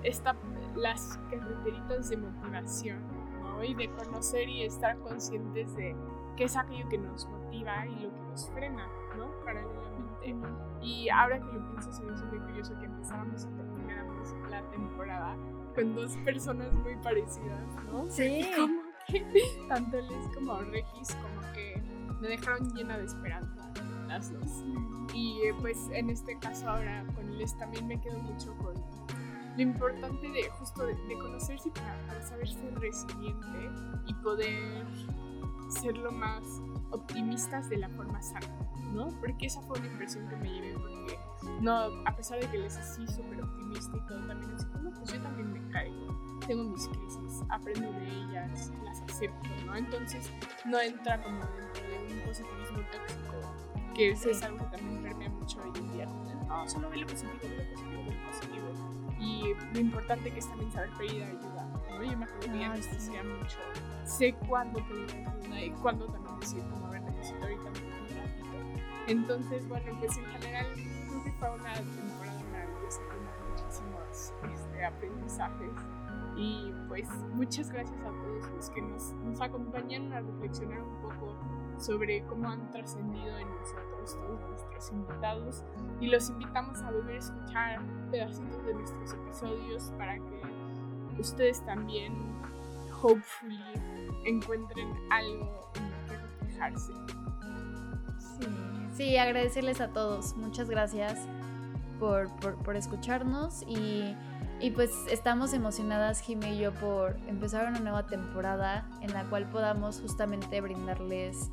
esta, 0.04 0.36
las 0.76 1.20
carreteritas 1.30 2.10
de 2.10 2.18
motivación 2.18 3.02
y 3.62 3.74
de 3.76 3.90
conocer 3.92 4.50
y 4.50 4.64
estar 4.64 4.98
conscientes 5.00 5.76
de 5.76 5.96
qué 6.36 6.46
es 6.46 6.58
aquello 6.58 6.88
que 6.90 6.98
nos 6.98 7.28
motiva 7.28 7.86
y 7.86 8.00
lo 8.00 8.14
que 8.14 8.22
nos 8.22 8.50
frena, 8.52 8.88
¿no? 9.18 9.32
Paralelamente. 9.46 10.03
Y 10.82 11.10
ahora 11.10 11.40
que 11.40 11.46
lo 11.46 11.66
pienso, 11.70 11.92
se 11.92 12.04
me 12.04 12.14
hizo 12.14 12.26
muy 12.26 12.40
curioso 12.40 12.78
que 12.80 12.86
empezáramos 12.86 13.44
y 13.46 13.56
termináramos 13.56 14.36
la 14.50 14.62
temporada 14.70 15.36
con 15.76 15.96
dos 15.96 16.16
personas 16.18 16.72
muy 16.74 16.96
parecidas, 16.98 17.76
¿no? 17.92 18.06
Sí. 18.10 18.48
Como 18.58 18.82
que 19.08 19.66
tanto 19.68 19.98
Les 19.98 20.28
como 20.34 20.60
Regis 20.62 21.14
como 21.16 21.54
que 21.54 21.82
me 22.22 22.30
dejaron 22.30 22.74
llena 22.74 22.98
de 22.98 23.06
esperanza 23.06 23.70
las 24.08 24.32
dos. 24.32 24.64
Y 25.14 25.42
eh, 25.44 25.54
pues 25.60 25.90
en 25.92 26.10
este 26.10 26.40
caso 26.40 26.70
ahora 26.70 27.06
con 27.14 27.38
Les 27.38 27.58
también 27.58 27.86
me 27.88 28.00
quedo 28.00 28.20
mucho 28.20 28.56
con 28.58 28.74
lo 29.56 29.62
importante 29.62 30.30
de 30.30 30.50
justo 30.52 30.86
de, 30.86 30.96
conocerse 31.20 31.70
para, 31.72 31.98
para, 32.08 32.22
saber 32.22 32.48
ser 32.48 32.74
resiliente 32.80 33.70
y 34.08 34.14
poder 34.16 34.86
ser 35.70 35.98
lo 35.98 36.12
más 36.12 36.44
optimistas 36.94 37.70
de 37.70 37.78
la 37.78 37.90
forma 37.90 38.22
sana, 38.22 38.48
¿no? 38.94 39.10
Porque 39.20 39.48
esa 39.48 39.62
fue 39.62 39.80
una 39.80 39.88
impresión 39.88 40.28
que 40.30 40.36
me 40.38 40.50
llevé, 40.50 40.74
porque 40.74 41.20
no, 41.62 41.74
a 42.06 42.16
pesar 42.16 42.40
de 42.40 42.48
que 42.48 42.58
les 42.58 42.78
así 42.78 43.06
súper 43.08 43.42
optimista 43.42 43.98
y 43.98 44.08
todo, 44.08 44.26
también 44.28 44.54
es 44.56 44.66
como, 44.66 44.92
pues 44.92 45.14
yo 45.14 45.22
también 45.22 45.52
me 45.52 45.72
caigo, 45.72 46.40
tengo 46.48 46.64
mis 46.64 46.88
crisis, 46.88 47.42
aprendo 47.50 47.92
de 47.92 48.08
ellas, 48.08 48.72
las 48.84 49.02
acepto, 49.02 49.50
¿no? 49.66 49.76
Entonces 49.76 50.32
no 50.66 50.80
entra 50.80 51.22
como 51.22 51.40
dentro 51.40 51.84
de 51.84 52.14
un 52.14 52.26
positivismo 52.26 52.80
tóxico, 52.92 53.94
que 53.94 54.12
es 54.12 54.44
algo 54.44 54.58
que 54.70 54.78
también 54.78 55.04
permea 55.04 55.30
mucho 55.30 55.60
hoy 55.64 55.72
en 55.80 55.94
día, 55.94 56.06
no, 56.48 56.70
solo 56.70 56.90
ve 56.90 56.98
lo 56.98 57.08
positivo, 57.08 57.34
ve 57.42 57.50
lo 57.50 57.72
positivo, 57.72 58.04
ve 58.04 58.16
lo 58.16 58.28
positivo 58.30 58.73
y 59.24 59.56
lo 59.74 59.80
importante 59.80 60.32
que 60.32 60.40
es 60.40 60.48
también 60.48 60.72
saber 60.72 60.90
pedir 60.98 61.24
ayuda. 61.24 61.66
¿no? 61.66 62.04
Yo 62.04 62.18
me 62.18 62.26
acuerdo 62.26 62.40
que 62.40 62.58
ella 62.58 62.74
decía 62.74 63.24
mucho, 63.24 63.58
sé 64.04 64.34
cuándo 64.48 64.80
pedir 64.88 65.28
ayuda 65.28 65.62
y 65.62 65.72
cuándo 65.72 66.06
también 66.08 66.40
decir 66.40 66.64
como, 66.70 66.88
a 66.88 66.90
ver, 66.92 67.02
necesito 67.04 67.42
ahorita 67.42 67.62
un 67.62 67.74
ratito. 67.74 68.84
Entonces, 69.08 69.68
bueno, 69.68 69.98
pues 70.00 70.18
en 70.18 70.26
general 70.26 70.66
creo 70.74 71.24
que 71.24 71.32
fue 71.32 71.52
una 71.52 71.74
temporada 71.74 72.44
maravillosa 72.52 73.02
con 73.08 73.50
muchísimos 73.50 74.34
este, 74.54 74.86
aprendizajes. 74.86 75.72
Y 76.36 76.74
pues 76.88 77.08
muchas 77.34 77.70
gracias 77.70 78.00
a 78.02 78.10
todos 78.10 78.52
los 78.56 78.70
que 78.72 78.82
nos, 78.82 79.14
nos 79.24 79.40
acompañaron 79.40 80.12
a 80.14 80.22
reflexionar 80.22 80.82
un 80.82 81.02
poco 81.02 81.38
sobre 81.78 82.24
cómo 82.26 82.50
han 82.50 82.72
trascendido 82.72 83.38
en 83.38 83.48
nosotros 83.50 84.16
todos 84.16 84.50
nuestros 84.50 84.92
invitados 84.92 85.64
y 86.00 86.08
los 86.08 86.30
invitamos 86.30 86.82
a 86.82 86.92
volver 86.92 87.16
a 87.16 87.20
escuchar 87.20 87.82
pedacitos 88.12 88.66
de 88.66 88.74
nuestros 88.74 89.14
episodios 89.14 89.94
para 89.98 90.16
que 90.16 90.42
ustedes 91.20 91.66
también, 91.66 92.14
hopefully, 93.02 93.60
encuentren 94.26 94.94
algo 95.10 95.72
en 95.76 95.92
lo 95.92 96.08
que 96.08 96.18
reflejarse. 96.18 96.94
Sí, 98.18 98.48
sí, 98.94 99.18
agradecerles 99.18 99.82
a 99.82 99.90
todos. 99.90 100.36
Muchas 100.36 100.70
gracias 100.70 101.28
por, 102.00 102.30
por, 102.40 102.56
por 102.64 102.76
escucharnos 102.76 103.64
y 103.68 104.16
y 104.64 104.72
pues 104.72 104.92
estamos 105.12 105.52
emocionadas, 105.52 106.22
Jimmy 106.22 106.52
y 106.52 106.60
yo, 106.60 106.72
por 106.72 107.18
empezar 107.28 107.68
una 107.68 107.82
nueva 107.82 108.06
temporada 108.06 108.88
en 109.02 109.12
la 109.12 109.26
cual 109.26 109.50
podamos 109.50 110.00
justamente 110.00 110.62
brindarles 110.62 111.52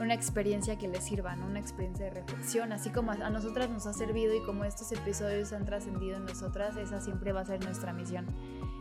una 0.00 0.14
experiencia 0.14 0.78
que 0.78 0.88
les 0.88 1.04
sirva, 1.04 1.34
una 1.34 1.60
experiencia 1.60 2.06
de 2.06 2.10
reflexión, 2.10 2.72
así 2.72 2.90
como 2.90 3.12
a 3.12 3.30
nosotras 3.30 3.70
nos 3.70 3.86
ha 3.86 3.92
servido 3.92 4.34
y 4.34 4.42
como 4.42 4.64
estos 4.64 4.90
episodios 4.92 5.52
han 5.52 5.64
trascendido 5.64 6.16
en 6.16 6.24
nosotras, 6.24 6.76
esa 6.76 7.00
siempre 7.00 7.32
va 7.32 7.40
a 7.40 7.44
ser 7.44 7.62
nuestra 7.64 7.92
misión, 7.92 8.26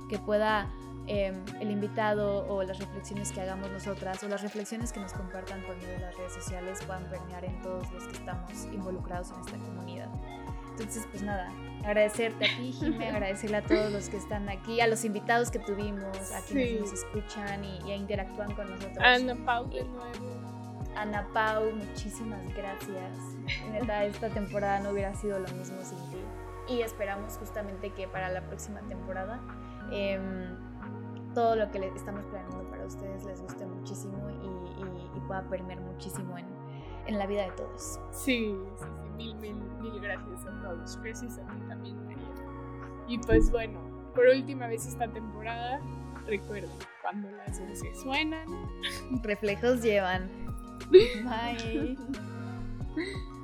que 0.10 0.18
pueda 0.18 0.72
em, 1.08 1.44
el 1.60 1.72
invitado 1.72 2.48
o 2.48 2.64
las 2.64 2.80
reflexiones 2.80 3.32
que 3.32 3.42
hagamos 3.42 3.70
nosotras 3.72 4.24
o 4.24 4.28
las 4.28 4.42
reflexiones 4.42 4.94
que 4.94 5.00
nos 5.00 5.14
compartan 5.14 5.62
por 5.64 5.76
medio 5.78 5.90
de 5.90 6.00
las 6.00 6.16
redes 6.16 6.34
sociales 6.34 6.80
puedan 6.86 7.04
permear 7.10 7.44
en 7.46 7.62
todos 7.62 7.92
los 7.92 8.04
que 8.06 8.18
estamos 8.18 8.66
involucrados 8.72 9.32
en 9.32 9.40
esta 9.40 9.58
comunidad. 9.58 10.10
Entonces, 10.72 11.06
pues 11.12 11.24
nada, 11.24 11.52
agradecerte 11.84 12.46
a 12.46 12.58
ti, 12.58 12.72
Jimmy, 12.72 13.04
agradecerle 13.08 13.58
a 13.58 13.64
todos 13.64 13.92
los 13.92 14.08
que 14.08 14.16
están 14.16 14.48
aquí, 14.48 14.80
a 14.80 14.88
los 14.88 15.04
invitados 15.04 15.52
que 15.52 15.60
tuvimos, 15.60 16.32
a 16.32 16.42
quienes 16.44 16.80
nos 16.80 16.94
escuchan 16.94 17.66
y, 17.66 17.92
interactúan 17.92 18.56
con 18.56 18.70
nosotros. 18.70 18.98
Ana 19.00 19.36
Pau 19.46 19.70
de 19.70 19.84
nuevo. 19.84 20.49
Ana 20.96 21.28
Pau, 21.34 21.72
muchísimas 21.72 22.42
gracias. 22.56 23.18
Neta, 23.72 24.06
esta 24.06 24.30
temporada 24.30 24.80
no 24.80 24.92
hubiera 24.92 25.14
sido 25.16 25.40
lo 25.40 25.48
mismo 25.54 25.78
sin 25.84 25.98
ti. 26.10 26.18
Y 26.68 26.82
esperamos 26.82 27.38
justamente 27.38 27.92
que 27.92 28.08
para 28.08 28.30
la 28.30 28.42
próxima 28.42 28.82
temporada 28.82 29.40
em, 29.92 30.56
todo 31.34 31.56
lo 31.56 31.72
que 31.72 31.80
estamos 31.96 32.26
planeando 32.26 32.70
para 32.70 32.86
ustedes 32.86 33.24
les 33.26 33.42
guste 33.42 33.66
muchísimo 33.66 34.30
y, 34.30 35.18
y 35.18 35.20
pueda 35.22 35.44
permear 35.50 35.80
muchísimo 35.80 36.38
en, 36.38 36.46
en 37.10 37.18
la 37.18 37.26
vida 37.26 37.44
de 37.44 37.52
todos. 37.52 38.00
Sí, 38.12 38.56
sí, 38.78 38.86
sí, 38.86 39.10
mil, 39.18 39.36
mil, 39.38 39.56
mil 39.82 40.00
gracias 40.00 40.46
a 40.46 40.62
todos. 40.62 40.98
Gracias 41.02 41.40
a 41.40 41.42
ti 41.48 41.58
también, 41.68 42.06
María. 42.06 42.28
Y 43.08 43.18
pues 43.18 43.50
bueno, 43.52 43.80
por 44.14 44.28
última 44.28 44.68
vez 44.68 44.86
esta 44.86 45.08
temporada, 45.08 45.82
recuerden, 46.28 46.70
cuando 47.02 47.30
las 47.32 47.60
voces 47.60 48.00
suenan, 48.00 48.48
reflejos 49.24 49.82
llevan. 49.82 50.49
拜 51.26 51.58